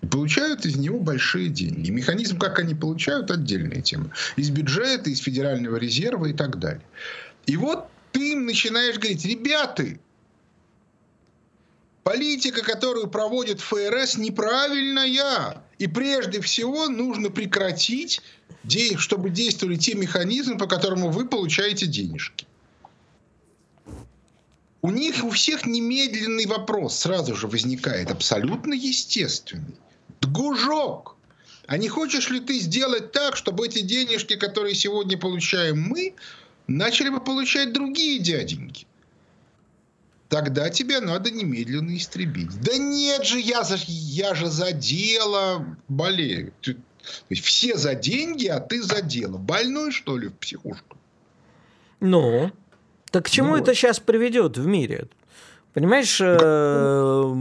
И 0.00 0.06
получают 0.06 0.66
из 0.66 0.76
него 0.76 0.98
большие 0.98 1.48
деньги. 1.48 1.90
Механизм, 1.90 2.38
как 2.38 2.58
они 2.58 2.74
получают, 2.74 3.30
отдельная 3.30 3.82
тема. 3.82 4.10
Из 4.36 4.50
бюджета, 4.50 5.10
из 5.10 5.18
Федерального 5.18 5.76
резерва 5.76 6.26
и 6.26 6.32
так 6.32 6.58
далее. 6.58 6.82
И 7.46 7.56
вот 7.56 7.86
ты 8.12 8.32
им 8.32 8.46
начинаешь 8.46 8.98
говорить, 8.98 9.24
ребята, 9.24 9.84
политика, 12.02 12.62
которую 12.62 13.08
проводит 13.08 13.60
ФРС, 13.60 14.18
неправильная. 14.18 15.62
И 15.78 15.86
прежде 15.86 16.40
всего 16.40 16.88
нужно 16.88 17.30
прекратить, 17.30 18.20
чтобы 18.96 19.30
действовали 19.30 19.76
те 19.76 19.94
механизмы, 19.94 20.58
по 20.58 20.66
которым 20.66 21.10
вы 21.10 21.26
получаете 21.26 21.86
денежки. 21.86 22.46
У 24.82 24.90
них 24.90 25.22
у 25.22 25.30
всех 25.30 25.64
немедленный 25.64 26.46
вопрос 26.46 26.98
сразу 26.98 27.36
же 27.36 27.46
возникает, 27.46 28.10
абсолютно 28.10 28.74
естественный. 28.74 29.76
Дгужок! 30.20 31.16
А 31.68 31.76
не 31.78 31.88
хочешь 31.88 32.30
ли 32.30 32.40
ты 32.40 32.58
сделать 32.58 33.12
так, 33.12 33.36
чтобы 33.36 33.66
эти 33.66 33.80
денежки, 33.80 34.34
которые 34.34 34.74
сегодня 34.74 35.16
получаем 35.16 35.80
мы, 35.80 36.14
начали 36.66 37.10
бы 37.10 37.20
получать 37.20 37.72
другие 37.72 38.18
дяденьки? 38.18 38.86
Тогда 40.28 40.68
тебя 40.68 41.00
надо 41.00 41.30
немедленно 41.30 41.96
истребить. 41.96 42.60
Да 42.60 42.76
нет 42.76 43.24
же, 43.24 43.38
я, 43.38 43.62
за, 43.62 43.76
я 43.86 44.34
же 44.34 44.48
за 44.48 44.72
дело 44.72 45.76
болею. 45.86 46.52
Ты, 46.60 46.74
то 46.74 46.80
есть 47.30 47.44
все 47.44 47.76
за 47.76 47.94
деньги, 47.94 48.46
а 48.46 48.58
ты 48.58 48.82
за 48.82 49.00
дело. 49.00 49.36
Больной, 49.36 49.92
что 49.92 50.16
ли, 50.16 50.28
в 50.28 50.34
психушку? 50.34 50.96
Ну, 52.00 52.50
так 53.12 53.26
к 53.26 53.30
чему 53.30 53.50
ну, 53.50 53.56
это 53.58 53.74
сейчас 53.74 54.00
приведет 54.00 54.56
в 54.56 54.66
мире? 54.66 55.06
Понимаешь? 55.74 56.18
Э... 56.20 57.34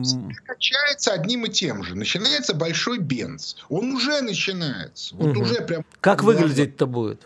Качается 0.45 1.13
одним 1.13 1.45
и 1.45 1.49
тем 1.49 1.83
же. 1.83 1.95
Начинается 1.95 2.53
большой 2.53 2.99
бенз. 2.99 3.55
Он 3.69 3.93
уже 3.93 4.21
начинается. 4.21 5.15
Вот 5.15 5.31
угу. 5.31 5.41
уже 5.41 5.61
прям... 5.61 5.85
Как 6.01 6.23
выглядеть-то 6.23 6.85
будет? 6.85 7.21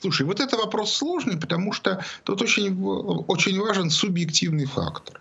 Слушай, 0.00 0.26
вот 0.26 0.40
это 0.40 0.56
вопрос 0.56 0.94
сложный, 0.94 1.36
потому 1.36 1.72
что 1.72 2.04
тут 2.24 2.42
очень, 2.42 2.80
очень 3.28 3.60
важен 3.60 3.90
субъективный 3.90 4.66
фактор. 4.66 5.20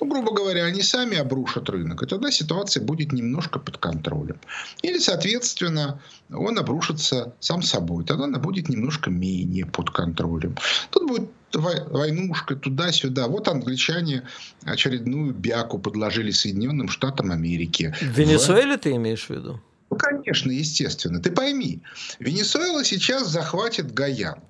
Ну, 0.00 0.08
грубо 0.08 0.34
говоря, 0.34 0.64
они 0.64 0.82
сами 0.82 1.16
обрушат 1.16 1.70
рынок, 1.70 2.02
и 2.02 2.06
тогда 2.06 2.30
ситуация 2.30 2.82
будет 2.82 3.12
немножко 3.12 3.58
под 3.58 3.78
контролем. 3.78 4.36
Или, 4.82 4.98
соответственно, 4.98 6.00
он 6.30 6.58
обрушится 6.58 7.34
сам 7.40 7.62
собой, 7.62 8.04
тогда 8.04 8.24
она 8.24 8.38
будет 8.38 8.68
немножко 8.68 9.10
менее 9.10 9.66
под 9.66 9.90
контролем. 9.90 10.56
Тут 10.90 11.08
будет 11.08 11.30
войнушка 11.52 12.56
туда-сюда. 12.56 13.28
Вот 13.28 13.48
англичане 13.48 14.24
очередную 14.64 15.32
бяку 15.32 15.78
подложили 15.78 16.32
Соединенным 16.32 16.88
Штатам 16.88 17.30
Америки. 17.30 17.94
В 18.00 18.18
Венесуэле 18.18 18.76
ты 18.76 18.92
имеешь 18.96 19.26
в 19.26 19.30
виду? 19.30 19.60
Ну, 19.90 19.96
конечно, 19.96 20.50
естественно. 20.50 21.20
Ты 21.20 21.30
пойми, 21.30 21.80
Венесуэла 22.18 22.84
сейчас 22.84 23.28
захватит 23.28 23.94
Гаян. 23.94 24.40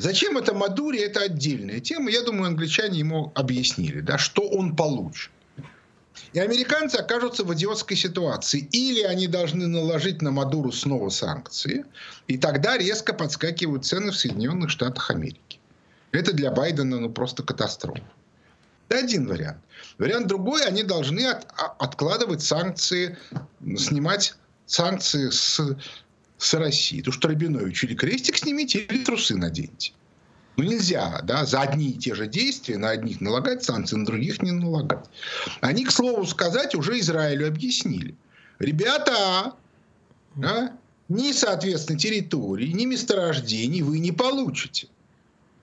Зачем 0.00 0.38
это 0.38 0.54
Мадуре, 0.54 1.04
это 1.04 1.20
отдельная 1.20 1.78
тема. 1.78 2.10
Я 2.10 2.22
думаю, 2.22 2.46
англичане 2.46 2.98
ему 2.98 3.32
объяснили, 3.34 4.00
да, 4.00 4.16
что 4.16 4.48
он 4.48 4.74
получит. 4.74 5.30
И 6.32 6.38
американцы 6.38 6.96
окажутся 6.96 7.44
в 7.44 7.52
идиотской 7.52 7.98
ситуации. 7.98 8.66
Или 8.72 9.02
они 9.02 9.26
должны 9.26 9.66
наложить 9.66 10.22
на 10.22 10.30
Мадуру 10.30 10.72
снова 10.72 11.10
санкции, 11.10 11.84
и 12.28 12.38
тогда 12.38 12.78
резко 12.78 13.12
подскакивают 13.12 13.84
цены 13.84 14.10
в 14.10 14.16
Соединенных 14.16 14.70
Штатах 14.70 15.10
Америки. 15.10 15.60
Это 16.12 16.32
для 16.32 16.50
Байдена 16.50 16.98
ну, 16.98 17.10
просто 17.10 17.42
катастрофа. 17.42 18.02
Это 18.88 19.04
один 19.04 19.26
вариант. 19.26 19.58
Вариант 19.98 20.28
другой, 20.28 20.64
они 20.64 20.82
должны 20.82 21.26
от, 21.26 21.46
а, 21.58 21.76
откладывать 21.78 22.42
санкции, 22.42 23.18
снимать 23.76 24.34
санкции 24.64 25.28
с, 25.28 25.60
с 26.40 26.54
России. 26.54 27.02
То, 27.02 27.12
что 27.12 27.28
Рабинович 27.28 27.84
или 27.84 27.94
крестик 27.94 28.38
снимите, 28.38 28.80
или 28.80 29.04
трусы 29.04 29.36
наденьте. 29.36 29.92
Ну, 30.56 30.64
нельзя, 30.64 31.20
да, 31.22 31.44
за 31.44 31.60
одни 31.60 31.90
и 31.90 31.98
те 31.98 32.14
же 32.14 32.26
действия 32.26 32.76
на 32.76 32.90
одних 32.90 33.20
налагать 33.20 33.62
санкции, 33.62 33.96
на 33.96 34.04
других 34.04 34.42
не 34.42 34.50
налагать. 34.50 35.06
Они, 35.60 35.84
к 35.84 35.92
слову 35.92 36.26
сказать, 36.26 36.74
уже 36.74 36.98
Израилю 36.98 37.46
объяснили. 37.46 38.14
Ребята, 38.58 39.54
да, 40.34 40.76
ни, 41.08 41.32
соответственно, 41.32 41.98
территории, 41.98 42.68
ни 42.68 42.86
месторождений 42.86 43.82
вы 43.82 43.98
не 43.98 44.12
получите. 44.12 44.88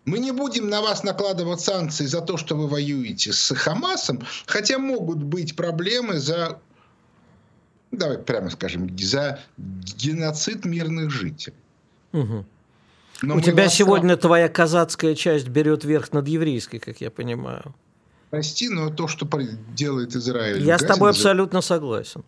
Мы 0.05 0.19
не 0.19 0.31
будем 0.31 0.69
на 0.69 0.81
вас 0.81 1.03
накладывать 1.03 1.59
санкции 1.59 2.05
за 2.05 2.21
то, 2.21 2.37
что 2.37 2.55
вы 2.55 2.67
воюете 2.67 3.33
с 3.33 3.53
Хамасом, 3.53 4.21
хотя 4.45 4.79
могут 4.79 5.21
быть 5.21 5.55
проблемы 5.55 6.19
за, 6.19 6.59
давай 7.91 8.17
прямо 8.17 8.49
скажем, 8.49 8.89
за 8.97 9.39
геноцид 9.57 10.65
мирных 10.65 11.09
жителей. 11.11 11.55
Угу. 12.13 12.45
Но 13.23 13.35
У 13.35 13.41
тебя 13.41 13.63
вас... 13.63 13.73
сегодня 13.73 14.15
твоя 14.15 14.47
казацкая 14.49 15.15
часть 15.15 15.47
берет 15.47 15.83
верх 15.83 16.13
над 16.13 16.27
еврейской, 16.27 16.79
как 16.79 17.01
я 17.01 17.09
понимаю. 17.09 17.73
Прости, 18.29 18.69
но 18.69 18.89
то, 18.89 19.07
что 19.07 19.27
делает 19.75 20.15
Израиль... 20.15 20.61
Я 20.63 20.77
с 20.77 20.85
тобой 20.85 21.11
абсолютно 21.11 21.61
согласен. 21.61 22.23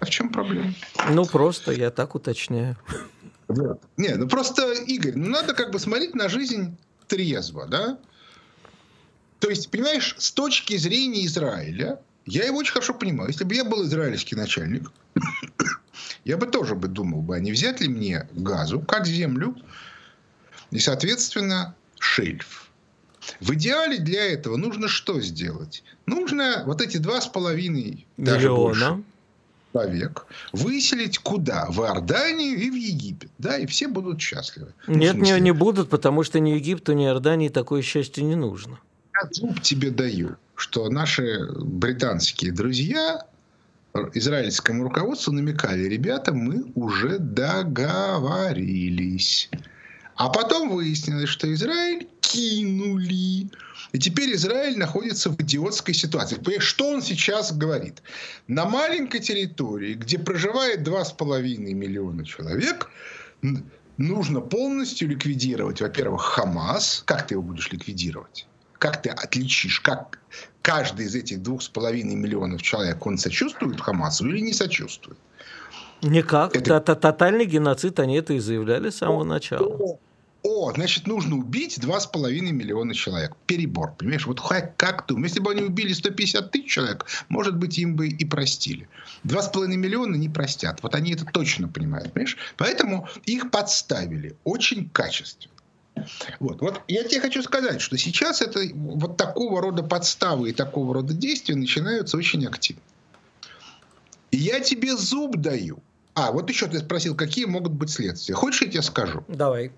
А 0.00 0.06
в 0.06 0.10
чем 0.10 0.30
проблема? 0.30 0.74
Ну, 1.10 1.26
просто 1.26 1.72
я 1.72 1.90
так 1.90 2.14
уточняю. 2.14 2.76
Да. 3.48 3.76
Не, 3.96 4.14
ну 4.14 4.28
просто, 4.28 4.72
Игорь, 4.72 5.14
ну 5.16 5.28
надо 5.28 5.54
как 5.54 5.70
бы 5.70 5.78
смотреть 5.78 6.14
на 6.14 6.28
жизнь 6.28 6.76
трезво, 7.08 7.66
да? 7.66 7.98
То 9.40 9.50
есть, 9.50 9.70
понимаешь, 9.70 10.14
с 10.18 10.32
точки 10.32 10.76
зрения 10.76 11.26
Израиля, 11.26 12.00
я 12.26 12.44
его 12.44 12.58
очень 12.58 12.72
хорошо 12.72 12.94
понимаю. 12.94 13.30
Если 13.30 13.44
бы 13.44 13.54
я 13.54 13.64
был 13.64 13.84
израильский 13.84 14.36
начальник, 14.36 14.90
я 16.24 16.36
бы 16.36 16.46
тоже 16.46 16.74
бы 16.74 16.88
думал 16.88 17.22
бы, 17.22 17.36
а 17.36 17.40
не 17.40 17.52
взять 17.52 17.80
ли 17.80 17.88
мне 17.88 18.28
газу, 18.32 18.80
как 18.80 19.06
землю, 19.06 19.56
и, 20.70 20.78
соответственно, 20.78 21.74
шельф. 21.98 22.70
В 23.40 23.54
идеале 23.54 23.98
для 23.98 24.32
этого 24.32 24.56
нужно 24.56 24.88
что 24.88 25.20
сделать? 25.20 25.82
Нужно 26.06 26.62
вот 26.66 26.80
эти 26.82 26.98
два 26.98 27.20
с 27.20 27.26
половиной 27.26 28.06
миллиона 28.16 29.02
человек 29.72 30.26
выселить 30.52 31.18
куда? 31.18 31.66
В 31.70 31.80
Иорданию 31.80 32.56
и 32.58 32.70
в 32.70 32.74
Египет. 32.74 33.30
Да, 33.38 33.56
и 33.56 33.66
все 33.66 33.88
будут 33.88 34.20
счастливы. 34.20 34.72
Нет, 34.86 35.16
не, 35.16 35.38
не 35.40 35.52
будут, 35.52 35.90
потому 35.90 36.22
что 36.22 36.38
ни 36.38 36.50
Египту, 36.50 36.92
ни 36.92 37.04
Иордании 37.04 37.48
такое 37.48 37.82
счастье 37.82 38.22
не 38.22 38.36
нужно. 38.36 38.78
Я 39.14 39.28
зуб 39.30 39.60
тебе 39.60 39.90
даю, 39.90 40.36
что 40.56 40.88
наши 40.88 41.48
британские 41.60 42.52
друзья 42.52 43.26
израильскому 44.14 44.84
руководству 44.84 45.32
намекали, 45.32 45.84
ребята, 45.84 46.32
мы 46.32 46.64
уже 46.74 47.18
договорились. 47.18 48.08
А 50.16 50.28
потом 50.28 50.70
выяснилось, 50.70 51.28
что 51.28 51.52
Израиль 51.52 52.08
кинули. 52.20 53.50
И 53.92 53.98
теперь 53.98 54.34
Израиль 54.34 54.78
находится 54.78 55.30
в 55.30 55.40
идиотской 55.40 55.94
ситуации. 55.94 56.40
Что 56.58 56.88
он 56.88 57.02
сейчас 57.02 57.52
говорит? 57.52 58.02
На 58.48 58.64
маленькой 58.64 59.20
территории, 59.20 59.94
где 59.94 60.18
проживает 60.18 60.86
2,5 60.86 61.72
миллиона 61.74 62.24
человек, 62.24 62.90
нужно 63.96 64.40
полностью 64.40 65.08
ликвидировать, 65.08 65.80
во-первых, 65.80 66.22
Хамас. 66.22 67.02
Как 67.06 67.26
ты 67.26 67.34
его 67.34 67.42
будешь 67.42 67.70
ликвидировать? 67.70 68.46
Как 68.84 69.00
ты 69.00 69.08
отличишь, 69.08 69.80
как 69.80 70.18
каждый 70.60 71.06
из 71.06 71.14
этих 71.14 71.42
двух 71.42 71.62
с 71.62 71.68
половиной 71.68 72.16
миллионов 72.16 72.60
человек, 72.60 73.06
он 73.06 73.16
сочувствует 73.16 73.80
Хамасу 73.80 74.28
или 74.28 74.40
не 74.40 74.52
сочувствует? 74.52 75.16
Никак. 76.02 76.54
Это... 76.54 76.80
Тотальный 76.80 77.46
геноцид 77.46 77.98
они 77.98 78.18
это 78.18 78.34
и 78.34 78.38
заявляли 78.40 78.90
с 78.90 78.96
самого 78.96 79.24
начала 79.24 79.98
о, 80.46 80.70
значит, 80.74 81.06
нужно 81.06 81.36
убить 81.36 81.78
2,5 81.78 82.28
миллиона 82.52 82.92
человек. 82.92 83.34
Перебор, 83.46 83.94
понимаешь? 83.94 84.26
Вот 84.26 84.42
как 84.76 85.06
думаешь, 85.08 85.30
если 85.30 85.40
бы 85.40 85.52
они 85.52 85.62
убили 85.62 85.94
150 85.94 86.50
тысяч 86.50 86.70
человек, 86.70 87.06
может 87.30 87.56
быть, 87.56 87.78
им 87.78 87.96
бы 87.96 88.08
и 88.08 88.24
простили. 88.26 88.86
2,5 89.24 89.68
миллиона 89.68 90.16
не 90.16 90.28
простят. 90.28 90.82
Вот 90.82 90.94
они 90.94 91.14
это 91.14 91.24
точно 91.24 91.68
понимают, 91.68 92.12
понимаешь? 92.12 92.36
Поэтому 92.58 93.08
их 93.24 93.50
подставили 93.50 94.36
очень 94.44 94.90
качественно. 94.90 95.53
Вот. 96.40 96.60
вот 96.60 96.80
я 96.88 97.04
тебе 97.04 97.20
хочу 97.20 97.42
сказать, 97.42 97.80
что 97.80 97.96
сейчас 97.96 98.42
это 98.42 98.60
вот 98.74 99.16
такого 99.16 99.60
рода 99.60 99.82
подставы 99.82 100.50
и 100.50 100.52
такого 100.52 100.94
рода 100.94 101.14
действия 101.14 101.54
начинаются 101.54 102.16
очень 102.16 102.46
активно. 102.46 102.82
И 104.30 104.36
я 104.36 104.60
тебе 104.60 104.96
зуб 104.96 105.36
даю. 105.36 105.78
А, 106.14 106.32
вот 106.32 106.48
еще 106.48 106.66
ты 106.66 106.78
спросил, 106.78 107.14
какие 107.14 107.44
могут 107.44 107.72
быть 107.72 107.90
следствия. 107.90 108.34
Хочешь, 108.34 108.62
я 108.62 108.68
тебе 108.68 108.82
скажу? 108.82 109.24
Давай. 109.28 109.72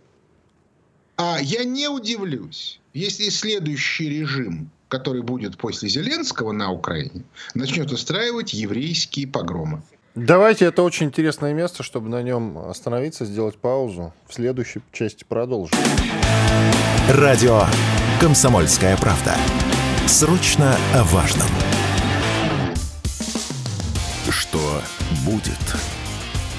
А 1.17 1.39
я 1.41 1.65
не 1.65 1.89
удивлюсь, 1.89 2.81
если 2.93 3.31
следующий 3.31 4.09
режим, 4.09 4.71
который 4.89 5.23
будет 5.23 5.57
после 5.57 5.89
Зеленского 5.89 6.53
на 6.53 6.71
Украине, 6.71 7.25
начнет 7.55 7.91
устраивать 7.91 8.53
еврейские 8.53 9.27
погромы. 9.27 9.83
Давайте, 10.17 10.65
это 10.65 10.83
очень 10.83 11.09
интересное 11.09 11.53
место, 11.53 11.83
чтобы 11.83 12.09
на 12.09 12.23
нем 12.23 12.57
остановиться, 12.57 13.27
сделать 13.27 13.59
паузу. 13.59 14.15
В 14.27 14.33
следующей 14.33 14.81
части 14.91 15.25
продолжим. 15.29 15.77
Радио 17.11 17.65
«Комсомольская 18.19 18.97
правда». 18.97 19.35
Срочно 20.07 20.75
о 20.95 21.05
важном. 21.05 21.47
Что 24.31 24.81
будет? 25.27 25.53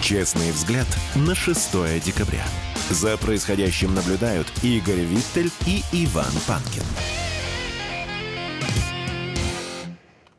Честный 0.02 0.52
взгляд 0.52 0.88
на 1.16 1.34
6 1.34 2.04
декабря. 2.06 2.46
За 2.92 3.18
происходящим 3.18 3.96
наблюдают 3.96 4.46
Игорь 4.62 5.00
Виттель 5.00 5.50
и 5.66 5.82
Иван 5.92 6.32
Панкин. 6.46 6.84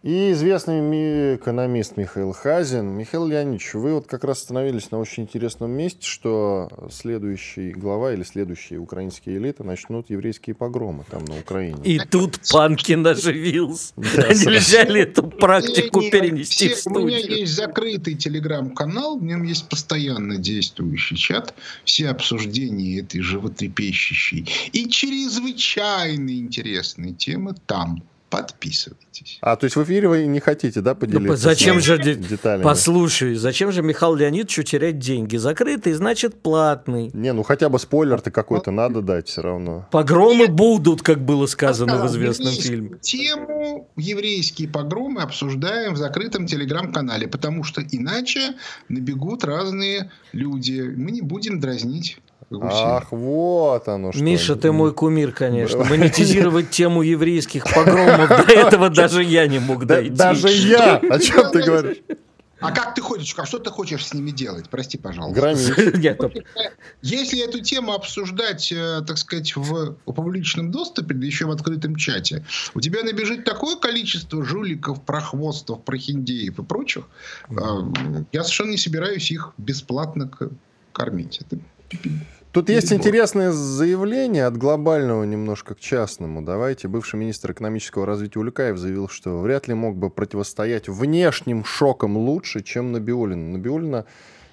И 0.08 0.32
известный 0.32 1.36
экономист 1.36 1.98
Михаил 1.98 2.32
Хазин. 2.32 2.96
Михаил 2.96 3.26
Леонидович, 3.26 3.74
вы 3.74 3.92
вот 3.92 4.06
как 4.06 4.24
раз 4.24 4.38
остановились 4.38 4.90
на 4.90 4.98
очень 4.98 5.24
интересном 5.24 5.70
месте, 5.72 6.00
что 6.00 6.70
следующий 6.90 7.72
глава 7.72 8.14
или 8.14 8.22
следующие 8.22 8.78
украинские 8.78 9.36
элиты 9.36 9.64
начнут 9.64 10.08
еврейские 10.08 10.54
погромы 10.54 11.04
там 11.10 11.26
на 11.26 11.38
Украине. 11.38 11.76
И 11.84 11.98
тут 11.98 12.40
Панкин 12.50 13.06
оживился. 13.06 13.92
Нельзя 13.98 14.84
ли 14.84 15.02
эту 15.02 15.24
практику 15.24 16.00
перенести 16.00 16.70
в 16.70 16.78
студию? 16.78 17.02
У 17.02 17.06
меня 17.06 17.18
есть 17.18 17.52
закрытый 17.52 18.14
телеграм-канал, 18.14 19.18
в 19.18 19.22
нем 19.22 19.42
есть 19.42 19.68
постоянно 19.68 20.38
действующий 20.38 21.16
чат, 21.16 21.52
все 21.84 22.08
обсуждения 22.08 23.00
этой 23.00 23.20
животрепещущей 23.20 24.48
и 24.72 24.88
чрезвычайно 24.88 26.30
интересной 26.30 27.12
темы 27.12 27.54
там 27.66 28.02
подписывайтесь. 28.30 29.38
А, 29.40 29.56
то 29.56 29.64
есть 29.64 29.76
в 29.76 29.82
эфире 29.84 30.08
вы 30.08 30.26
не 30.26 30.40
хотите, 30.40 30.80
да, 30.80 30.94
поделиться? 30.94 31.28
Ну, 31.28 31.36
зачем 31.36 31.80
же 31.80 31.98
деталями? 31.98 32.62
Послушай, 32.62 33.34
зачем 33.34 33.72
же 33.72 33.82
Михаил 33.82 34.14
Леонидовичу 34.14 34.62
терять 34.62 34.98
деньги? 34.98 35.36
Закрытый, 35.36 35.92
значит, 35.92 36.40
платный. 36.40 37.10
Не, 37.12 37.32
ну 37.32 37.42
хотя 37.42 37.68
бы 37.68 37.78
спойлер-то 37.78 38.30
какой-то 38.30 38.70
надо 38.70 39.00
дать 39.02 39.28
все 39.28 39.42
равно. 39.42 39.88
Погромы 39.90 40.46
Нет. 40.46 40.52
будут, 40.52 41.02
как 41.02 41.24
было 41.24 41.46
сказано 41.46 42.02
в 42.02 42.06
известном 42.06 42.52
фильме. 42.52 42.98
Тему 43.00 43.88
еврейские 43.96 44.68
погромы 44.68 45.22
обсуждаем 45.22 45.94
в 45.94 45.96
закрытом 45.96 46.46
телеграм-канале, 46.46 47.28
потому 47.28 47.64
что 47.64 47.82
иначе 47.82 48.54
набегут 48.88 49.44
разные 49.44 50.10
люди. 50.32 50.80
Мы 50.80 51.10
не 51.10 51.22
будем 51.22 51.60
дразнить 51.60 52.18
Ах, 52.50 53.12
вот 53.12 53.88
оно 53.88 54.12
что. 54.12 54.22
Миша, 54.22 54.56
ты 54.56 54.72
мой 54.72 54.92
кумир, 54.92 55.32
конечно. 55.32 55.84
Монетизировать 55.84 56.70
тему 56.70 57.02
еврейских 57.02 57.64
погромов 57.64 58.28
до 58.28 58.52
этого 58.52 58.88
даже 58.88 59.22
я 59.22 59.46
не 59.46 59.58
мог 59.58 59.84
дойти. 59.84 60.10
Даже 60.10 60.48
я? 60.48 60.96
О 60.96 61.18
чем 61.18 61.50
ты 61.50 61.62
говоришь? 61.62 61.98
А 62.60 62.72
как 62.72 62.94
ты 62.94 63.02
хочешь? 63.02 63.34
А 63.36 63.46
что 63.46 63.58
ты 63.58 63.70
хочешь 63.70 64.04
с 64.04 64.14
ними 64.14 64.30
делать? 64.30 64.68
Прости, 64.68 64.98
пожалуйста. 64.98 65.40
Границ. 65.40 65.70
Если 67.02 67.44
эту 67.44 67.60
тему 67.60 67.92
обсуждать, 67.92 68.72
э, 68.72 69.02
так 69.06 69.16
сказать, 69.16 69.54
в 69.54 69.94
публичном 70.04 70.72
доступе, 70.72 71.14
да 71.14 71.24
еще 71.24 71.46
в 71.46 71.52
открытом 71.52 71.94
чате, 71.94 72.44
у 72.74 72.80
тебя 72.80 73.04
набежит 73.04 73.44
такое 73.44 73.76
количество 73.76 74.44
жуликов, 74.44 75.02
прохвостов, 75.02 75.84
прохиндеев 75.84 76.58
и 76.58 76.62
прочих, 76.64 77.04
э, 77.48 77.54
я 78.32 78.42
совершенно 78.42 78.70
не 78.72 78.78
собираюсь 78.78 79.30
их 79.30 79.52
бесплатно 79.56 80.28
кормить. 80.92 81.40
Это 81.40 81.60
Тут 82.52 82.70
есть 82.70 82.92
интересное 82.92 83.52
заявление 83.52 84.46
от 84.46 84.56
глобального 84.56 85.22
немножко 85.24 85.74
к 85.74 85.80
частному. 85.80 86.42
Давайте. 86.42 86.88
Бывший 86.88 87.16
министр 87.16 87.52
экономического 87.52 88.06
развития 88.06 88.40
Улюкаев 88.40 88.78
заявил, 88.78 89.08
что 89.08 89.38
вряд 89.38 89.68
ли 89.68 89.74
мог 89.74 89.96
бы 89.96 90.08
противостоять 90.08 90.88
внешним 90.88 91.64
шокам 91.64 92.16
лучше, 92.16 92.62
чем 92.62 92.90
Набиулина. 92.92 93.52
Набиулина 93.52 94.06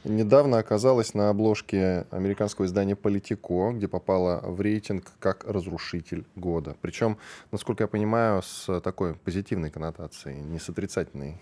недавно 0.03 0.59
оказалась 0.59 1.13
на 1.13 1.29
обложке 1.29 2.05
американского 2.11 2.65
издания 2.65 2.95
«Политико», 2.95 3.71
где 3.71 3.87
попала 3.87 4.41
в 4.43 4.59
рейтинг 4.61 5.05
как 5.19 5.45
разрушитель 5.45 6.25
года. 6.35 6.75
Причем, 6.81 7.17
насколько 7.51 7.85
я 7.85 7.87
понимаю, 7.87 8.43
с 8.43 8.81
такой 8.81 9.15
позитивной 9.15 9.71
коннотацией, 9.71 10.41
не 10.41 10.59
с 10.59 10.69
отрицательной. 10.69 11.41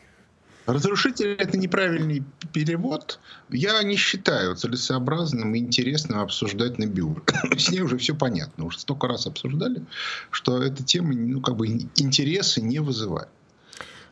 Разрушитель– 0.66 1.36
это 1.40 1.58
неправильный 1.58 2.24
перевод. 2.54 3.20
Я 3.50 3.84
не 3.84 3.98
считаю 3.98 4.56
целесообразным 4.56 5.54
и 5.56 5.60
интересным 5.60 6.20
обсуждать 6.20 6.80
Набиуль. 6.80 7.22
С 7.58 7.70
ней 7.70 7.82
уже 7.82 7.98
все 7.98 8.16
понятно. 8.16 8.66
Уже 8.66 8.80
столько 8.80 9.08
раз 9.08 9.28
обсуждали, 9.28 9.84
что 10.32 10.64
эта 10.64 10.84
тема 10.84 11.14
ну, 11.14 11.42
как 11.42 11.58
бы 11.58 11.68
интереса 11.68 12.62
не 12.62 12.80
вызывает. 12.80 13.30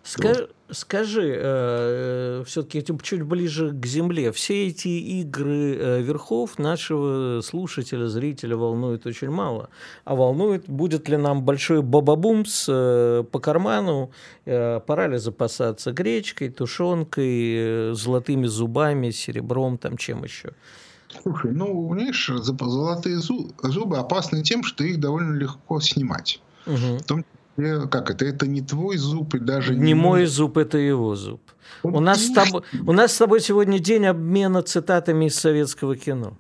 Ска- 0.04 0.50
скажи, 0.72 1.36
э, 1.38 2.44
все-таки 2.46 2.84
чуть 3.02 3.24
ближе 3.24 3.72
к 3.72 3.86
земле, 3.86 4.32
все 4.32 4.68
эти 4.68 4.88
игры 4.88 5.76
э, 5.76 6.02
верхов 6.02 6.58
нашего 6.58 7.42
слушателя, 7.42 8.08
зрителя 8.08 8.58
волнуют 8.58 9.06
очень 9.06 9.30
мало. 9.30 9.70
А 10.06 10.16
волнует, 10.16 10.68
будет 10.68 11.08
ли 11.10 11.18
нам 11.18 11.44
большой 11.44 11.82
бабабумс 11.82 12.66
э, 12.68 13.24
по 13.32 13.40
карману, 13.40 14.12
э, 14.46 14.80
пора 14.80 15.08
ли 15.08 15.18
запасаться 15.18 15.92
гречкой, 15.92 16.50
тушенкой, 16.50 17.92
э, 17.92 17.94
золотыми 17.94 18.48
зубами, 18.48 19.12
серебром, 19.12 19.78
там 19.78 19.98
чем 19.98 20.24
еще. 20.24 20.52
Слушай, 21.22 21.52
ну, 21.52 21.94
знаешь, 21.94 22.32
золотые 22.34 23.18
зубы 23.18 23.98
опасны 23.98 24.42
тем, 24.44 24.64
что 24.64 24.84
их 24.84 25.00
довольно 25.00 25.38
легко 25.38 25.82
снимать. 25.82 26.42
Угу. 26.66 26.98
В 27.00 27.04
том 27.04 27.24
Э, 27.24 27.41
как 27.56 28.10
это? 28.10 28.26
Это 28.26 28.48
не 28.48 28.62
твой 28.62 28.98
зуб 28.98 29.36
и 29.36 29.40
даже 29.40 29.76
не, 29.76 29.88
не 29.88 29.94
мой 29.94 30.26
зуб, 30.26 30.58
это 30.58 30.78
его 30.78 31.16
зуб. 31.16 31.42
у 31.84 32.00
нас, 32.00 32.26
с 32.26 32.32
тобой, 32.32 32.64
у 32.86 32.92
нас 32.94 33.14
с 33.14 33.18
тобой 33.18 33.42
сегодня 33.42 33.80
день 33.80 34.06
обмена 34.06 34.62
цитатами 34.62 35.26
из 35.26 35.36
советского 35.36 35.96
кино. 35.96 36.38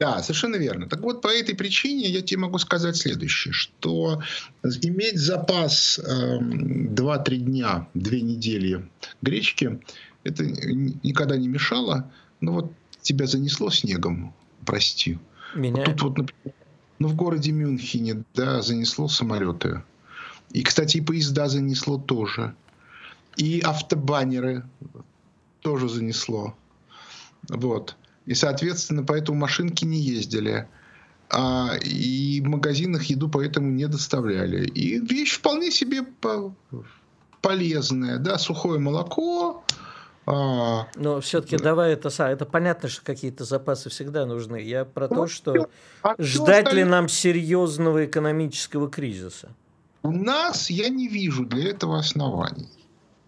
Да, 0.00 0.22
совершенно 0.22 0.56
верно. 0.56 0.88
Так 0.88 1.00
вот, 1.00 1.22
по 1.22 1.28
этой 1.28 1.54
причине 1.54 2.08
я 2.08 2.20
тебе 2.20 2.40
могу 2.40 2.58
сказать 2.58 2.96
следующее, 2.96 3.52
что 3.52 4.22
иметь 4.62 5.18
запас 5.18 5.98
э, 5.98 6.10
эм, 6.10 6.88
2-3 6.94 7.36
дня, 7.36 7.88
2 7.94 8.16
недели 8.16 8.88
гречки, 9.22 9.80
это 10.24 10.44
никогда 10.44 11.36
не 11.36 11.48
мешало. 11.48 12.10
Но 12.40 12.52
вот 12.52 12.72
тебя 13.02 13.26
занесло 13.26 13.70
снегом, 13.70 14.34
прости. 14.66 15.18
Меня? 15.54 15.76
Вот 15.76 15.84
тут 15.84 16.02
вот, 16.02 16.18
например, 16.18 16.54
ну, 16.98 17.08
в 17.08 17.14
городе 17.14 17.52
Мюнхене, 17.52 18.24
да, 18.34 18.62
занесло 18.62 19.08
самолеты 19.08 19.82
и, 20.54 20.62
кстати, 20.62 20.98
и 20.98 21.00
поезда 21.00 21.48
занесло 21.48 21.98
тоже. 21.98 22.54
И 23.36 23.60
автобаннеры 23.60 24.62
тоже 25.60 25.88
занесло. 25.88 26.54
Вот. 27.48 27.96
И, 28.24 28.34
соответственно, 28.34 29.02
поэтому 29.02 29.36
машинки 29.36 29.84
не 29.84 29.98
ездили. 29.98 30.68
А, 31.28 31.74
и 31.82 32.40
в 32.40 32.44
магазинах 32.44 33.02
еду 33.04 33.28
поэтому 33.28 33.68
не 33.70 33.88
доставляли. 33.88 34.64
И 34.68 35.00
вещь 35.00 35.38
вполне 35.38 35.72
себе 35.72 36.04
по 36.04 36.54
полезная. 37.42 38.18
Да, 38.18 38.38
сухое 38.38 38.78
молоко, 38.78 39.64
а, 40.26 40.86
Но 40.94 41.20
все-таки 41.20 41.58
давай 41.58 41.94
это 41.94 42.08
это 42.24 42.46
понятно, 42.46 42.88
что 42.88 43.04
какие-то 43.04 43.44
запасы 43.44 43.90
всегда 43.90 44.24
нужны. 44.24 44.62
Я 44.62 44.84
про 44.84 45.08
то, 45.08 45.26
что 45.26 45.68
а 46.02 46.14
ждать 46.18 46.72
ли 46.72 46.84
нам 46.84 47.08
серьезного 47.08 48.06
экономического 48.06 48.88
кризиса? 48.88 49.50
У 50.04 50.12
нас 50.12 50.68
я 50.68 50.90
не 50.90 51.08
вижу 51.08 51.46
для 51.46 51.70
этого 51.70 51.98
оснований. 51.98 52.68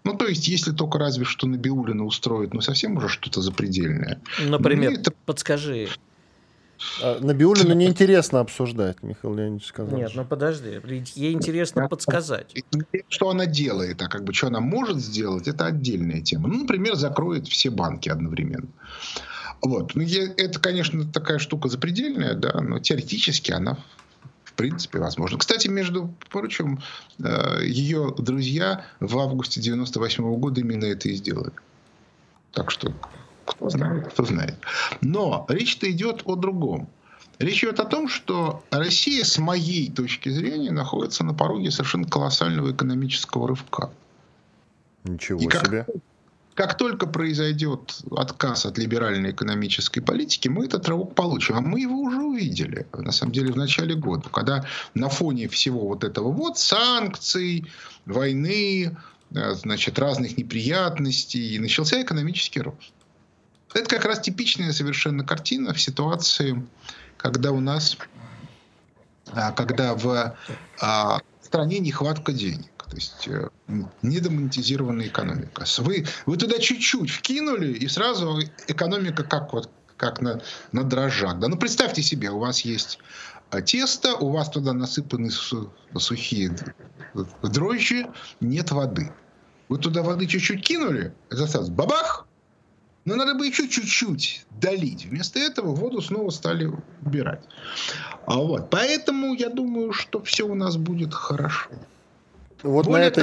Ну, 0.04 0.14
то 0.14 0.26
есть, 0.26 0.46
если 0.46 0.72
только 0.72 0.98
разве 0.98 1.24
что 1.24 1.46
Набиулина 1.48 2.04
устроит, 2.04 2.52
ну, 2.54 2.60
совсем 2.60 2.96
уже 2.98 3.08
что-то 3.08 3.40
запредельное. 3.40 4.20
Например, 4.46 4.92
это... 4.92 5.10
подскажи. 5.24 5.88
А, 7.02 7.18
Набиулину 7.18 7.74
неинтересно 7.74 8.40
обсуждать, 8.40 9.02
Михаил 9.02 9.34
Леонидович 9.34 9.66
сказал. 9.66 9.96
Нет, 9.96 10.12
ну 10.14 10.26
подожди, 10.26 10.80
ей 11.14 11.32
интересно 11.32 11.88
подсказать. 11.88 12.54
Что 13.08 13.30
она 13.30 13.46
делает, 13.46 14.02
а 14.02 14.08
как 14.08 14.24
бы 14.24 14.34
что 14.34 14.48
она 14.48 14.60
может 14.60 14.98
сделать, 14.98 15.48
это 15.48 15.64
отдельная 15.64 16.20
тема. 16.20 16.48
Ну, 16.48 16.60
например, 16.60 16.94
закроет 16.94 17.48
все 17.48 17.70
банки 17.70 18.10
одновременно. 18.10 18.68
Вот. 19.62 19.94
Ну, 19.94 20.04
это, 20.04 20.60
конечно, 20.60 21.10
такая 21.10 21.38
штука 21.38 21.70
запредельная, 21.70 22.34
да, 22.34 22.60
но 22.60 22.78
теоретически 22.78 23.52
она 23.52 23.78
принципе, 24.56 24.98
возможно. 24.98 25.38
Кстати, 25.38 25.68
между 25.68 26.12
прочим, 26.30 26.80
э, 27.18 27.60
ее 27.64 28.14
друзья 28.18 28.84
в 29.00 29.18
августе 29.18 29.60
98 29.60 30.24
-го 30.24 30.36
года 30.36 30.60
именно 30.60 30.84
это 30.84 31.08
и 31.08 31.14
сделали. 31.14 31.52
Так 32.52 32.70
что, 32.70 32.92
кто 33.44 33.70
знает, 33.70 34.08
кто 34.08 34.24
знает. 34.24 34.56
Но 35.00 35.46
речь-то 35.48 35.90
идет 35.90 36.22
о 36.24 36.36
другом. 36.36 36.88
Речь 37.38 37.62
идет 37.62 37.80
о 37.80 37.84
том, 37.84 38.08
что 38.08 38.64
Россия, 38.70 39.22
с 39.22 39.36
моей 39.38 39.90
точки 39.90 40.30
зрения, 40.30 40.72
находится 40.72 41.22
на 41.22 41.34
пороге 41.34 41.70
совершенно 41.70 42.08
колоссального 42.08 42.72
экономического 42.72 43.48
рывка. 43.48 43.90
Ничего 45.04 45.38
и 45.38 45.42
себе. 45.42 45.84
Как, 45.84 45.96
как 46.56 46.78
только 46.78 47.06
произойдет 47.06 48.00
отказ 48.10 48.64
от 48.64 48.78
либеральной 48.78 49.32
экономической 49.32 50.00
политики, 50.00 50.48
мы 50.48 50.64
этот 50.64 50.88
рывок 50.88 51.14
получим. 51.14 51.56
А 51.56 51.60
мы 51.60 51.80
его 51.82 52.00
уже 52.00 52.16
увидели, 52.16 52.86
на 52.94 53.12
самом 53.12 53.32
деле, 53.32 53.52
в 53.52 53.58
начале 53.58 53.94
года, 53.94 54.30
когда 54.30 54.64
на 54.94 55.10
фоне 55.10 55.48
всего 55.48 55.86
вот 55.86 56.02
этого 56.02 56.32
вот 56.32 56.58
санкций, 56.58 57.70
войны, 58.06 58.96
э, 59.34 59.54
значит, 59.54 59.98
разных 59.98 60.38
неприятностей, 60.38 61.58
начался 61.58 62.00
экономический 62.00 62.62
рост. 62.62 62.92
Это 63.74 63.90
как 63.90 64.06
раз 64.06 64.20
типичная 64.20 64.72
совершенно 64.72 65.24
картина 65.24 65.74
в 65.74 65.80
ситуации, 65.80 66.66
когда 67.18 67.52
у 67.52 67.60
нас, 67.60 67.98
а, 69.26 69.52
когда 69.52 69.94
в 69.94 70.34
а, 70.80 71.20
стране 71.42 71.80
нехватка 71.80 72.32
денег. 72.32 72.75
То 72.88 72.96
есть 72.96 73.28
э, 73.28 73.48
недомонетизированная 74.02 75.08
экономика. 75.08 75.64
Вы, 75.78 76.06
вы 76.24 76.36
туда 76.36 76.58
чуть-чуть 76.58 77.10
вкинули, 77.10 77.72
и 77.72 77.88
сразу 77.88 78.40
экономика 78.68 79.24
как 79.24 79.52
вот 79.52 79.70
как 79.96 80.20
на, 80.20 80.42
на 80.72 80.84
дрожжах. 80.84 81.38
Да? 81.38 81.48
Ну, 81.48 81.56
представьте 81.56 82.02
себе, 82.02 82.30
у 82.30 82.38
вас 82.38 82.60
есть 82.60 82.98
э, 83.50 83.62
тесто, 83.62 84.14
у 84.14 84.30
вас 84.30 84.50
туда 84.50 84.72
насыпаны 84.72 85.30
сухие 85.30 86.56
дрожжи, 87.42 88.06
нет 88.40 88.70
воды. 88.70 89.12
Вы 89.68 89.78
туда 89.78 90.02
воды 90.02 90.26
чуть-чуть 90.26 90.62
кинули, 90.62 91.12
это 91.28 91.46
сразу 91.46 91.72
бабах, 91.72 92.26
но 93.04 93.14
надо 93.14 93.34
бы 93.34 93.46
еще 93.46 93.68
чуть-чуть 93.68 94.44
долить. 94.50 95.06
Вместо 95.06 95.38
этого 95.38 95.74
воду 95.74 96.00
снова 96.02 96.30
стали 96.30 96.70
убирать. 97.02 97.42
А 98.26 98.36
вот. 98.36 98.68
Поэтому 98.70 99.34
я 99.34 99.48
думаю, 99.48 99.92
что 99.92 100.20
все 100.22 100.44
у 100.44 100.54
нас 100.54 100.76
будет 100.76 101.14
хорошо. 101.14 101.70
Вот 102.66 102.86
Более 102.86 103.04
на 103.04 103.08
этой... 103.08 103.22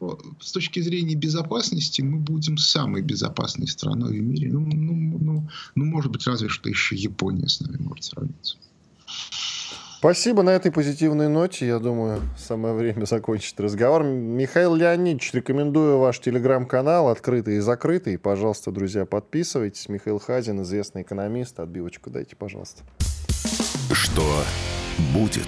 того, 0.00 0.18
с 0.40 0.52
точки 0.52 0.80
зрения 0.80 1.14
безопасности 1.14 2.00
мы 2.02 2.18
будем 2.18 2.56
самой 2.56 3.02
безопасной 3.02 3.68
страной 3.68 4.18
в 4.18 4.22
мире. 4.22 4.50
Ну, 4.50 4.60
ну, 4.60 5.18
ну, 5.18 5.48
ну 5.74 5.84
может 5.84 6.10
быть, 6.10 6.26
разве 6.26 6.48
что 6.48 6.68
еще 6.68 6.96
Япония 6.96 7.48
с 7.48 7.60
нами 7.60 7.76
может 7.78 8.04
сравниться. 8.04 8.56
Спасибо. 9.98 10.42
На 10.42 10.50
этой 10.50 10.72
позитивной 10.72 11.28
ноте, 11.28 11.66
я 11.66 11.78
думаю, 11.78 12.22
самое 12.38 12.72
время 12.72 13.04
закончить 13.04 13.60
разговор. 13.60 14.02
Михаил 14.02 14.74
Леонидович, 14.74 15.34
рекомендую 15.34 15.98
ваш 15.98 16.20
телеграм-канал, 16.20 17.10
открытый 17.10 17.56
и 17.56 17.60
закрытый. 17.60 18.16
Пожалуйста, 18.16 18.72
друзья, 18.72 19.04
подписывайтесь. 19.04 19.90
Михаил 19.90 20.18
Хазин, 20.18 20.62
известный 20.62 21.02
экономист. 21.02 21.60
Отбивочку 21.60 22.08
дайте, 22.08 22.34
пожалуйста. 22.34 22.82
Что 23.92 24.24
будет? 25.12 25.46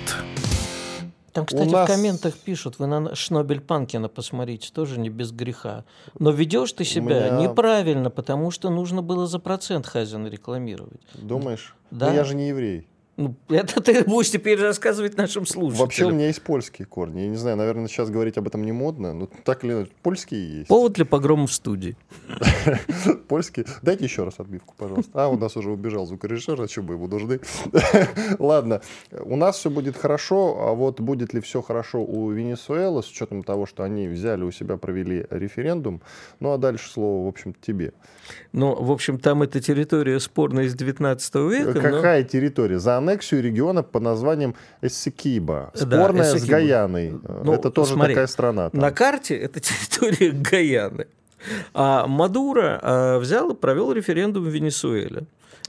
Там, 1.33 1.47
кстати, 1.47 1.71
нас... 1.71 1.89
в 1.89 1.93
комментах 1.93 2.37
пишут, 2.37 2.79
вы 2.79 2.87
на 2.87 3.15
Шнобель 3.15 3.61
Панкина 3.61 4.09
посмотрите, 4.09 4.71
тоже 4.73 5.01
не 5.01 5.09
без 5.09 5.33
греха. 5.33 5.85
Но 6.19 6.31
ведешь 6.31 6.73
ты 6.73 6.85
себя 6.85 7.31
меня... 7.31 7.49
неправильно, 7.49 8.11
потому 8.11 8.51
что 8.51 8.69
нужно 8.69 9.03
было 9.03 9.27
за 9.27 9.39
процент 9.39 9.87
Хазина 9.87 10.27
рекламировать. 10.27 11.01
Думаешь? 11.15 11.75
Да. 11.91 12.09
Но 12.09 12.15
я 12.15 12.25
же 12.25 12.35
не 12.35 12.49
еврей. 12.49 12.87
Ну, 13.19 13.35
это 13.51 13.83
ты 13.83 14.05
будешь 14.05 14.31
теперь 14.31 14.59
рассказывать 14.59 15.19
нашим 15.19 15.45
слушателям. 15.45 15.85
Вообще 15.85 16.07
у 16.07 16.11
меня 16.13 16.29
есть 16.29 16.41
польские 16.41 16.87
корни. 16.87 17.21
Я 17.21 17.29
не 17.29 17.37
знаю, 17.37 17.59
наверное, 17.59 17.87
сейчас 17.87 18.09
говорить 18.09 18.39
об 18.39 18.47
этом 18.47 18.65
не 18.65 18.73
модно, 18.73 19.13
но 19.13 19.29
так 19.45 19.65
или 19.65 19.73
иначе, 19.73 19.91
польские 20.03 20.59
есть. 20.59 20.69
Повод 20.69 20.95
для 20.95 21.05
погрома 21.05 21.47
в 21.47 21.53
студии. 21.53 21.95
Польские? 23.29 23.67
Дайте 23.83 24.05
еще 24.05 24.25
раз 24.25 24.35
отбивку, 24.39 24.75
пожалуйста. 24.79 25.11
А, 25.13 25.29
у 25.29 25.37
нас 25.37 25.57
уже 25.57 25.71
убежал 25.71 26.07
звукорежиссер, 26.07 26.61
а 26.61 26.69
что 26.69 26.83
бы 26.83 26.95
ему 26.95 27.07
нужны? 27.07 27.41
Ладно, 28.39 28.81
у 29.11 29.37
нас 29.37 29.59
все 29.59 29.69
будет 29.69 29.97
хорошо, 29.97 30.57
а 30.61 30.73
вот 30.73 31.01
будет 31.01 31.35
ли 31.35 31.43
все 31.43 31.61
хорошо 31.61 32.03
у 32.03 32.31
Венесуэлы, 32.31 33.03
с 33.03 33.11
учетом 33.11 33.43
того, 33.43 33.67
что 33.67 33.83
они 33.83 34.09
взяли 34.09 34.43
у 34.43 34.51
себя, 34.51 34.79
провели 34.79 35.27
референдум. 35.29 36.01
Ну, 36.41 36.53
а 36.53 36.59
дальше 36.59 36.91
слово, 36.91 37.27
в 37.27 37.29
общем 37.29 37.55
тебе. 37.61 37.93
Ну, 38.53 38.75
в 38.75 38.91
общем, 38.91 39.19
там 39.19 39.43
эта 39.43 39.61
территория 39.61 40.19
спорная 40.19 40.65
из 40.65 40.75
19 40.75 41.35
века. 41.35 41.75
Какая 41.75 42.25
территория? 42.25 42.79
За 42.79 43.02
аннексию 43.03 43.43
региона 43.43 43.83
под 43.83 44.03
названием 44.03 44.55
Эссекиба. 44.81 45.71
Спорная 45.75 46.33
да, 46.33 46.39
с 46.39 46.45
Гаяной. 46.45 47.21
Ну, 47.45 47.53
это 47.53 47.71
тоже 47.71 47.95
смотри, 47.95 48.15
такая 48.15 48.27
страна. 48.27 48.71
Там. 48.71 48.81
На 48.81 48.91
карте 48.91 49.37
это 49.37 49.61
территория 49.61 50.31
Гаяны. 50.31 51.07
А 51.75 52.07
Мадуро 52.07 52.79
а, 52.83 53.19
взял 53.19 53.51
и 53.51 53.55
провел 53.55 53.93
референдум 53.93 54.45
в 54.45 54.49
Венесуэле. 54.49 55.25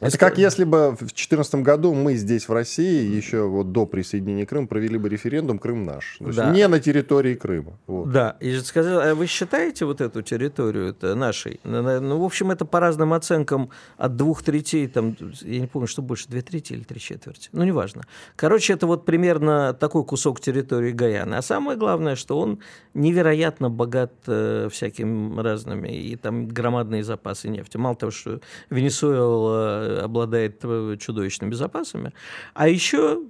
Это 0.08 0.18
как 0.18 0.38
если 0.38 0.64
бы 0.64 0.92
в 0.92 1.00
2014 1.00 1.56
году 1.56 1.94
мы 1.94 2.16
здесь, 2.16 2.48
в 2.48 2.54
России, 2.54 3.16
еще 3.16 3.48
вот 3.48 3.72
до 3.72 3.86
присоединения 3.86 4.46
Крыма, 4.46 4.68
провели 4.68 4.98
бы 4.98 5.10
референдум 5.10 5.60
«Крым 5.60 5.84
наш». 5.84 6.18
То 6.20 6.34
да. 6.34 6.52
не 6.52 6.68
на 6.68 6.80
территории 6.80 7.36
Крыма. 7.36 7.78
Вот. 7.88 8.12
Да, 8.12 8.36
и 8.40 8.58
сказал, 8.60 9.00
а 9.00 9.16
вы 9.16 9.28
считаете 9.28 9.86
вот 9.86 10.02
эту 10.02 10.22
территорию 10.22 10.88
это 10.90 11.16
нашей? 11.16 11.60
Ну, 11.64 12.20
в 12.20 12.24
общем, 12.24 12.52
это 12.52 12.66
по 12.66 12.80
разным 12.80 13.14
оценкам 13.14 13.70
от 13.98 14.16
двух 14.16 14.44
третей, 14.44 14.88
там, 14.88 15.16
я 15.42 15.60
не 15.60 15.68
помню, 15.68 15.88
что 15.88 16.02
больше, 16.02 16.28
две 16.28 16.42
трети 16.42 16.74
или 16.74 16.84
три 16.84 17.00
четверти. 17.00 17.50
Ну, 17.52 17.64
неважно. 17.64 18.04
Короче, 18.36 18.74
это 18.74 18.88
вот 18.88 19.06
примерно 19.06 19.74
такой 19.74 20.04
кусок 20.04 20.40
территории 20.40 20.92
Гаяны. 20.92 21.36
А 21.36 21.42
самое 21.42 21.78
главное, 21.78 22.16
что 22.16 22.40
он 22.40 22.60
невероятно 22.94 23.70
богат 23.70 24.14
э, 24.28 24.70
всякими 24.72 25.42
разными, 25.42 25.90
и 25.90 26.16
там 26.16 26.48
громадные 26.48 27.04
запасы 27.04 27.50
нефти. 27.50 27.78
Мало 27.78 27.96
того, 27.96 28.12
что 28.12 28.40
Венесуэла 28.70 29.93
обладает 30.00 30.60
э, 30.64 30.98
чудовищными 31.00 31.54
запасами. 31.54 32.14
А 32.54 32.68
еще 32.68 33.24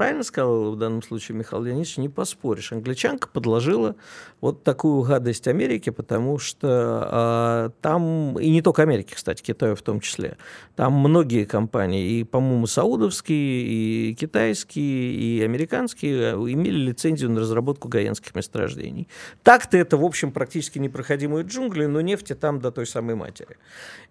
правильно 0.00 0.22
сказал 0.22 0.72
в 0.72 0.78
данном 0.78 1.02
случае 1.02 1.36
Михаил 1.36 1.62
Леонидович, 1.62 1.98
не 1.98 2.08
поспоришь. 2.08 2.72
Англичанка 2.72 3.28
подложила 3.28 3.96
вот 4.40 4.64
такую 4.64 5.02
гадость 5.02 5.46
Америке, 5.46 5.92
потому 5.92 6.38
что 6.38 6.68
а, 6.70 7.70
там, 7.82 8.38
и 8.38 8.48
не 8.48 8.62
только 8.62 8.80
Америки, 8.80 9.12
кстати, 9.14 9.42
Китаю 9.42 9.76
в 9.76 9.82
том 9.82 10.00
числе, 10.00 10.38
там 10.74 10.94
многие 10.94 11.44
компании, 11.44 12.20
и, 12.20 12.24
по-моему, 12.24 12.66
саудовские, 12.66 13.36
и 13.36 14.14
китайские, 14.14 15.12
и 15.12 15.42
американские, 15.42 16.32
э, 16.32 16.34
имели 16.34 16.78
лицензию 16.78 17.30
на 17.30 17.40
разработку 17.40 17.88
гаянских 17.88 18.34
месторождений. 18.34 19.06
Так-то 19.42 19.76
это, 19.76 19.98
в 19.98 20.04
общем, 20.06 20.32
практически 20.32 20.78
непроходимые 20.78 21.44
джунгли, 21.44 21.84
но 21.84 22.00
нефти 22.00 22.34
там 22.34 22.60
до 22.60 22.70
той 22.70 22.86
самой 22.86 23.16
матери. 23.16 23.58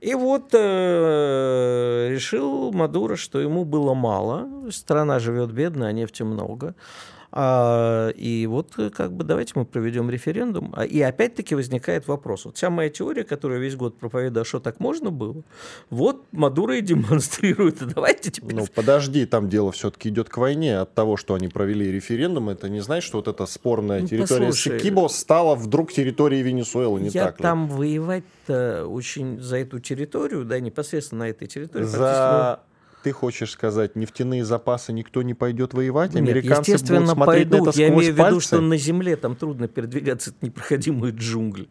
И 0.01 0.13
вот 0.13 0.53
э, 0.53 2.09
решил 2.11 2.71
Мадуро, 2.73 3.15
что 3.15 3.39
ему 3.39 3.65
было 3.65 3.95
мало, 3.95 4.69
страна 4.69 5.17
живет 5.17 5.51
бедно, 5.51 5.78
а 5.87 5.91
нефти 5.91 6.23
много. 6.23 6.75
А, 7.31 8.09
и 8.09 8.47
вот 8.47 8.73
э, 8.77 8.89
как 8.89 9.13
бы 9.13 9.23
давайте 9.23 9.53
мы 9.55 9.65
проведем 9.65 10.09
референдум. 10.09 10.73
А, 10.75 10.83
и 10.83 10.99
опять-таки 11.01 11.53
возникает 11.53 12.07
вопрос. 12.07 12.45
Вот 12.45 12.57
вся 12.57 12.69
моя 12.71 12.89
теория, 12.89 13.23
которую 13.23 13.61
весь 13.61 13.75
год 13.75 13.99
проповедую, 13.99 14.41
а 14.41 14.45
что 14.45 14.59
так 14.59 14.79
можно 14.79 15.11
было, 15.11 15.43
вот 15.91 16.25
Мадуро 16.31 16.77
и 16.77 16.81
демонстрирует. 16.81 17.77
Давайте 17.93 18.31
теперь... 18.31 18.55
Ну, 18.55 18.65
подожди, 18.73 19.25
там 19.25 19.47
дело 19.47 19.71
все-таки 19.71 20.09
идет 20.09 20.29
к 20.29 20.37
войне. 20.37 20.79
От 20.79 20.95
того, 20.95 21.17
что 21.17 21.35
они 21.35 21.49
провели 21.49 21.91
референдум, 21.91 22.49
это 22.49 22.67
не 22.67 22.79
значит, 22.79 23.07
что 23.07 23.17
вот 23.17 23.27
эта 23.27 23.45
спорная 23.45 24.01
ну, 24.01 24.07
территория 24.07 24.47
послушай, 24.47 24.79
Сикибо 24.79 25.07
стала 25.07 25.55
вдруг 25.55 25.91
территорией 25.91 26.41
Венесуэлы, 26.41 26.99
не 26.99 27.09
я 27.09 27.25
так 27.25 27.39
ли? 27.39 27.43
там 27.43 27.67
воевать-то 27.67 28.87
очень 28.87 29.39
за 29.39 29.57
эту 29.57 29.79
территорию, 29.79 30.45
да, 30.45 30.59
непосредственно 30.59 31.25
на 31.25 31.29
этой 31.29 31.47
территории. 31.47 31.85
За 31.85 32.61
ты 33.03 33.11
хочешь 33.11 33.51
сказать, 33.51 33.95
нефтяные 33.95 34.43
запасы 34.43 34.93
никто 34.93 35.21
не 35.21 35.33
пойдет 35.33 35.73
воевать? 35.73 36.13
Нет, 36.13 36.23
Американцы 36.23 36.71
естественно, 36.71 36.99
будут 37.01 37.13
смотреть 37.13 37.49
пойдут. 37.49 37.65
на 37.65 37.69
это 37.69 37.79
Я 37.79 37.87
имею 37.89 38.03
в 38.03 38.07
виду, 38.07 38.17
пальцы? 38.23 38.47
что 38.47 38.61
на 38.61 38.77
земле 38.77 39.15
там 39.15 39.35
трудно 39.35 39.67
передвигаться, 39.67 40.31
это 40.31 40.45
непроходимые 40.45 41.13
джунгли 41.13 41.69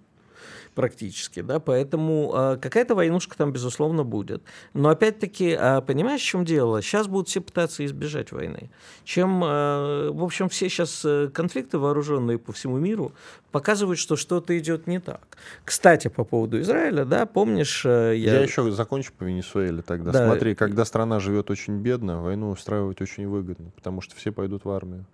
практически, 0.78 1.40
да, 1.40 1.58
поэтому 1.58 2.32
э, 2.32 2.56
какая-то 2.62 2.94
войнушка 2.94 3.36
там, 3.36 3.50
безусловно, 3.50 4.04
будет. 4.04 4.44
Но 4.74 4.90
опять-таки, 4.90 5.56
э, 5.58 5.80
понимаешь, 5.80 6.20
в 6.20 6.24
чем 6.24 6.44
дело? 6.44 6.82
Сейчас 6.82 7.08
будут 7.08 7.26
все 7.26 7.40
пытаться 7.40 7.84
избежать 7.84 8.30
войны. 8.30 8.70
Чем, 9.02 9.42
э, 9.42 10.10
в 10.12 10.22
общем, 10.22 10.48
все 10.48 10.68
сейчас 10.68 11.04
конфликты 11.34 11.78
вооруженные 11.78 12.38
по 12.38 12.52
всему 12.52 12.78
миру 12.78 13.10
показывают, 13.50 13.98
что 13.98 14.14
что-то 14.14 14.56
идет 14.56 14.86
не 14.86 15.00
так. 15.00 15.36
Кстати, 15.64 16.06
по 16.06 16.22
поводу 16.22 16.60
Израиля, 16.60 17.04
да, 17.04 17.26
помнишь... 17.26 17.84
Я, 17.84 18.12
я 18.12 18.40
еще 18.40 18.70
закончу 18.70 19.12
по 19.18 19.24
Венесуэле 19.24 19.82
тогда. 19.82 20.12
Да. 20.12 20.26
Смотри, 20.26 20.54
когда 20.54 20.84
страна 20.84 21.18
живет 21.18 21.50
очень 21.50 21.78
бедно, 21.78 22.22
войну 22.22 22.50
устраивать 22.50 23.00
очень 23.00 23.26
выгодно, 23.26 23.72
потому 23.74 24.00
что 24.00 24.14
все 24.14 24.30
пойдут 24.30 24.64
в 24.64 24.70
армию. 24.70 25.06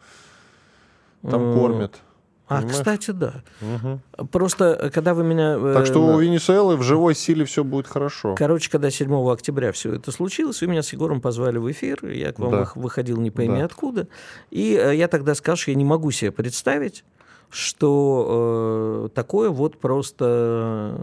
Там 1.23 1.55
кормят 1.55 2.03
а, 2.47 2.57
Понимаешь? 2.57 2.77
кстати, 2.77 3.11
да. 3.11 3.43
Угу. 3.63 4.27
Просто, 4.27 4.79
э, 4.79 4.91
когда 4.91 5.15
вы 5.15 5.25
меня... 5.25 5.57
Э, 5.59 5.73
так 5.75 5.87
что 5.87 6.05
у 6.05 6.19
Венесуэлы 6.19 6.77
в 6.77 6.83
живой 6.83 7.15
силе 7.15 7.47
все 7.47 7.65
будет 7.65 7.87
хорошо. 7.87 8.35
Короче, 8.37 8.71
когда 8.71 8.91
7 8.91 9.13
октября 9.31 9.73
все 9.73 9.95
это 9.95 10.13
случилось, 10.13 10.61
вы 10.61 10.67
меня 10.67 10.83
с 10.83 10.93
Егором 10.93 11.23
позвали 11.23 11.57
в 11.57 11.71
эфир, 11.71 12.07
я 12.07 12.33
к 12.33 12.39
вам 12.39 12.51
да. 12.51 12.73
выходил 12.75 13.17
не 13.17 13.31
пойми 13.31 13.61
да. 13.61 13.65
откуда, 13.65 14.09
и 14.51 14.79
э, 14.79 14.95
я 14.95 15.09
тогда 15.09 15.35
сказал, 15.35 15.57
что 15.57 15.71
я 15.71 15.77
не 15.77 15.87
могу 15.87 16.11
себе 16.11 16.33
представить, 16.33 17.05
что 17.49 19.07
э, 19.07 19.15
такое 19.15 19.49
вот 19.49 19.79
просто 19.79 20.95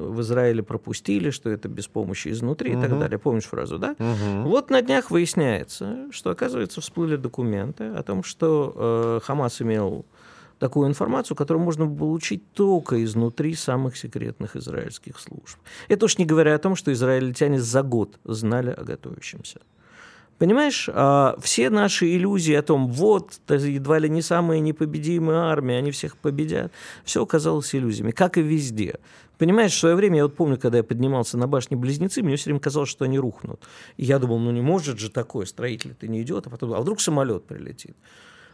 в 0.00 0.20
Израиле 0.20 0.62
пропустили, 0.62 1.30
что 1.30 1.50
это 1.50 1.68
без 1.68 1.88
помощи 1.88 2.28
изнутри 2.28 2.74
угу. 2.74 2.78
и 2.78 2.88
так 2.88 2.98
далее. 2.98 3.18
Помнишь 3.18 3.44
фразу, 3.44 3.78
да? 3.78 3.96
Угу. 3.98 4.48
Вот 4.48 4.70
на 4.70 4.80
днях 4.80 5.10
выясняется, 5.10 6.06
что, 6.10 6.30
оказывается, 6.30 6.80
всплыли 6.80 7.16
документы 7.16 7.88
о 7.88 8.02
том, 8.02 8.22
что 8.22 8.72
э, 9.20 9.20
Хамас 9.24 9.60
имел 9.60 10.06
такую 10.58 10.88
информацию, 10.88 11.36
которую 11.36 11.64
можно 11.64 11.86
получить 11.86 12.52
только 12.52 13.04
изнутри 13.04 13.54
самых 13.54 13.96
секретных 13.96 14.56
израильских 14.56 15.18
служб. 15.18 15.58
Это 15.88 16.06
уж 16.06 16.18
не 16.18 16.26
говоря 16.26 16.54
о 16.54 16.58
том, 16.58 16.76
что 16.76 16.92
израильтяне 16.92 17.60
за 17.60 17.82
год 17.82 18.18
знали 18.24 18.70
о 18.70 18.84
готовящемся. 18.84 19.60
Понимаешь, 20.38 20.90
а, 20.92 21.36
все 21.40 21.70
наши 21.70 22.14
иллюзии 22.14 22.52
о 22.52 22.62
том, 22.62 22.88
вот, 22.88 23.40
едва 23.48 23.98
ли 23.98 24.10
не 24.10 24.20
самая 24.20 24.60
непобедимая 24.60 25.50
армия, 25.50 25.78
они 25.78 25.90
всех 25.90 26.18
победят, 26.18 26.72
все 27.04 27.22
оказалось 27.22 27.74
иллюзиями, 27.74 28.10
как 28.10 28.36
и 28.36 28.42
везде. 28.42 28.96
Понимаешь, 29.38 29.72
в 29.72 29.78
свое 29.78 29.94
время, 29.94 30.18
я 30.18 30.22
вот 30.24 30.36
помню, 30.36 30.58
когда 30.58 30.78
я 30.78 30.84
поднимался 30.84 31.38
на 31.38 31.46
башне 31.46 31.76
Близнецы, 31.76 32.22
мне 32.22 32.36
все 32.36 32.46
время 32.46 32.60
казалось, 32.60 32.90
что 32.90 33.06
они 33.06 33.18
рухнут. 33.18 33.62
И 33.96 34.04
я 34.04 34.18
думал, 34.18 34.38
ну 34.38 34.50
не 34.50 34.62
может 34.62 34.98
же 34.98 35.10
такое, 35.10 35.46
строитель-то 35.46 36.06
не 36.06 36.22
идет, 36.22 36.46
а 36.46 36.50
потом, 36.50 36.74
а 36.74 36.80
вдруг 36.80 37.00
самолет 37.00 37.44
прилетит. 37.44 37.96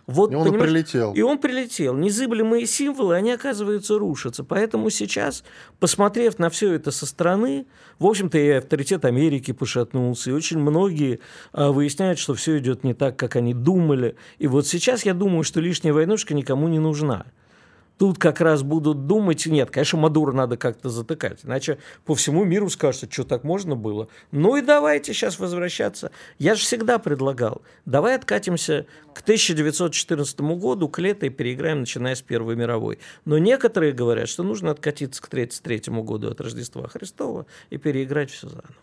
Вот, 0.07 0.33
и 0.33 0.35
он 0.35 0.59
прилетел. 0.59 1.13
И 1.15 1.23
он 1.23 1.39
прилетел. 1.39 1.95
Незыблемые 1.95 2.67
символы, 2.67 3.15
они, 3.15 3.31
оказывается, 3.33 3.99
рушатся. 3.99 4.43
Поэтому 4.43 4.91
сейчас, 4.91 5.45
посмотрев 5.79 6.39
на 6.39 6.51
все 6.51 6.73
это 6.73 6.91
со 6.91 7.07
стороны, 7.07 7.67
в 7.99 8.07
общем-то, 8.07 8.37
и 8.37 8.49
авторитет 8.51 9.05
Америки 9.05 9.53
пошатнулся, 9.53 10.31
и 10.31 10.33
очень 10.33 10.59
многие 10.59 11.21
а, 11.53 11.71
выясняют, 11.71 12.19
что 12.19 12.35
все 12.35 12.59
идет 12.59 12.83
не 12.83 12.95
так, 12.95 13.17
как 13.17 13.37
они 13.37 13.55
думали. 13.55 14.17
И 14.39 14.49
вот 14.49 14.67
сейчас 14.67 15.05
я 15.05 15.15
думаю, 15.15 15.45
что 15.45 15.61
лишняя 15.61 15.93
войнушка 15.93 16.35
никому 16.35 16.67
не 16.69 16.81
нужна. 16.81 17.27
Тут 18.03 18.19
как 18.19 18.41
раз 18.41 18.65
будут 18.65 19.07
думать, 19.07 19.47
нет, 19.47 19.71
конечно, 19.71 19.97
Мадуро 19.97 20.33
надо 20.33 20.57
как-то 20.57 20.89
затыкать, 20.89 21.45
иначе 21.45 21.79
по 22.05 22.17
всему 22.17 22.43
миру 22.43 22.69
скажется, 22.69 23.07
что 23.09 23.23
так 23.23 23.45
можно 23.45 23.77
было. 23.77 24.09
Ну 24.33 24.57
и 24.57 24.61
давайте 24.61 25.15
сейчас 25.15 25.39
возвращаться. 25.39 26.11
Я 26.37 26.57
же 26.57 26.63
всегда 26.63 26.99
предлагал, 26.99 27.63
давай 27.87 28.17
откатимся 28.17 28.87
к 29.15 29.21
1914 29.21 30.41
году, 30.41 30.89
к 30.89 30.99
лету 30.99 31.27
и 31.27 31.29
переиграем, 31.29 31.79
начиная 31.79 32.17
с 32.17 32.23
Первой 32.23 32.57
мировой. 32.57 32.99
Но 33.25 33.39
некоторые 33.39 33.93
говорят, 33.93 34.29
что 34.29 34.43
нужно 34.43 34.73
откатиться 34.73 35.23
к 35.23 35.29
1933 35.29 36.03
году 36.03 36.29
от 36.29 36.41
Рождества 36.41 36.89
Христова 36.89 37.47
и 37.71 37.77
переиграть 37.77 38.33
все 38.33 38.49
заново. 38.49 38.75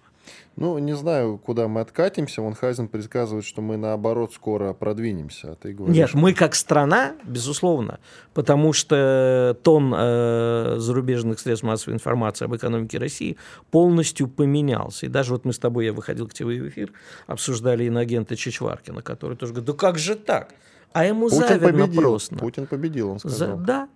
Ну, 0.55 0.77
не 0.77 0.93
знаю, 0.95 1.37
куда 1.37 1.67
мы 1.69 1.79
откатимся. 1.79 2.41
Вон 2.41 2.53
Хайзен 2.53 2.89
предсказывает, 2.89 3.45
что 3.45 3.61
мы, 3.61 3.77
наоборот, 3.77 4.33
скоро 4.33 4.73
продвинемся. 4.73 5.51
А 5.53 5.55
ты 5.55 5.73
говоришь, 5.73 5.95
Нет, 5.95 6.13
мы 6.13 6.33
как 6.33 6.53
страна, 6.55 7.13
безусловно, 7.23 7.99
потому 8.33 8.73
что 8.73 9.57
тон 9.63 9.93
э, 9.95 10.75
зарубежных 10.79 11.39
средств 11.39 11.63
массовой 11.65 11.93
информации 11.93 12.43
об 12.45 12.55
экономике 12.55 12.97
России 12.97 13.37
полностью 13.71 14.27
поменялся. 14.27 15.05
И 15.05 15.09
даже 15.09 15.31
вот 15.31 15.45
мы 15.45 15.53
с 15.53 15.59
тобой, 15.59 15.85
я 15.85 15.93
выходил 15.93 16.27
к 16.27 16.33
тебе 16.33 16.61
в 16.61 16.67
эфир, 16.67 16.91
обсуждали 17.27 17.85
иноагента 17.85 18.35
Чичваркина, 18.35 19.01
который 19.01 19.37
тоже 19.37 19.53
говорит, 19.53 19.67
да 19.67 19.73
как 19.77 19.97
же 19.97 20.15
так? 20.15 20.49
А 20.91 21.05
ему 21.05 21.29
Путин 21.29 21.47
завидно 21.47 21.83
победил. 21.85 22.01
просто. 22.01 22.35
Путин 22.35 22.67
победил, 22.67 23.11
он 23.11 23.19
За- 23.19 23.29
сказал. 23.29 23.57
да. 23.57 23.89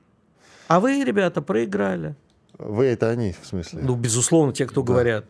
А 0.68 0.80
вы, 0.80 1.04
ребята, 1.04 1.42
проиграли. 1.42 2.16
Вы 2.58 2.86
это 2.86 3.10
они, 3.10 3.36
в 3.42 3.46
смысле. 3.46 3.82
Ну, 3.84 3.96
безусловно, 3.96 4.54
те, 4.54 4.66
кто 4.66 4.84
говорят. 4.84 5.26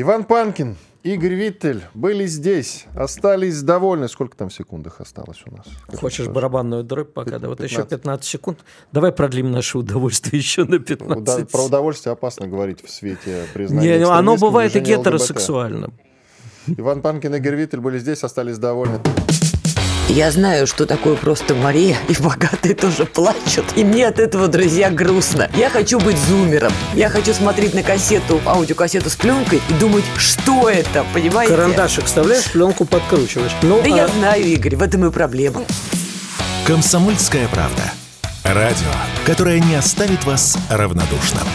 Иван 0.00 0.22
Панкин, 0.22 0.76
Игорь 1.02 1.34
Виттель 1.34 1.82
были 1.92 2.24
здесь, 2.26 2.84
остались 2.94 3.62
довольны. 3.62 4.06
Сколько 4.06 4.36
там 4.36 4.48
в 4.48 4.54
секундах 4.54 5.00
осталось 5.00 5.42
у 5.44 5.56
нас? 5.56 5.66
Хочешь 5.98 6.28
барабанную 6.28 6.84
дробь 6.84 7.12
пока? 7.12 7.40
Да, 7.40 7.48
вот 7.48 7.60
еще 7.60 7.78
15. 7.78 7.90
15 8.02 8.24
секунд. 8.24 8.58
Давай 8.92 9.10
продлим 9.10 9.50
наше 9.50 9.76
удовольствие 9.76 10.38
еще 10.40 10.62
на 10.62 10.76
это? 10.76 10.84
15 10.84 11.18
Уда- 11.20 11.46
Про 11.46 11.64
удовольствие 11.64 12.12
опасно 12.12 12.46
говорить 12.46 12.84
в 12.84 12.88
свете 12.88 13.42
признания 13.52 13.98
Не, 13.98 14.04
оно 14.04 14.36
бывает 14.36 14.70
и 14.76 14.78
движения 14.78 14.98
ЛГБТ. 14.98 15.06
гетеросексуальным. 15.14 15.94
Иван 16.68 17.02
Панкин 17.02 17.34
и 17.34 17.38
Игорь 17.38 17.56
Виттель 17.56 17.80
были 17.80 17.98
здесь, 17.98 18.22
остались 18.22 18.58
довольны. 18.58 19.00
Я 20.08 20.30
знаю, 20.30 20.66
что 20.66 20.86
такое 20.86 21.16
просто 21.16 21.54
Мария, 21.54 21.96
и 22.08 22.14
богатые 22.22 22.74
тоже 22.74 23.04
плачут. 23.04 23.66
И 23.76 23.84
мне 23.84 24.06
от 24.06 24.18
этого, 24.18 24.48
друзья, 24.48 24.90
грустно. 24.90 25.50
Я 25.54 25.68
хочу 25.68 26.00
быть 26.00 26.16
зумером. 26.16 26.72
Я 26.94 27.10
хочу 27.10 27.34
смотреть 27.34 27.74
на 27.74 27.82
кассету, 27.82 28.40
аудиокассету 28.46 29.10
с 29.10 29.16
пленкой 29.16 29.60
и 29.68 29.72
думать, 29.74 30.04
что 30.16 30.70
это, 30.70 31.04
понимаете? 31.12 31.54
Карандашик 31.54 32.06
вставляешь, 32.06 32.50
пленку 32.50 32.86
подкручиваешь. 32.86 33.52
Ну, 33.60 33.82
Да 33.82 33.94
а- 33.94 33.96
я 33.96 34.08
знаю, 34.08 34.44
Игорь, 34.46 34.76
в 34.76 34.82
этом 34.82 35.04
и 35.04 35.10
проблема. 35.10 35.62
«Комсомольская 36.66 37.46
правда». 37.48 37.82
Радио, 38.44 38.88
которое 39.26 39.60
не 39.60 39.74
оставит 39.74 40.24
вас 40.24 40.56
равнодушным. 40.70 41.46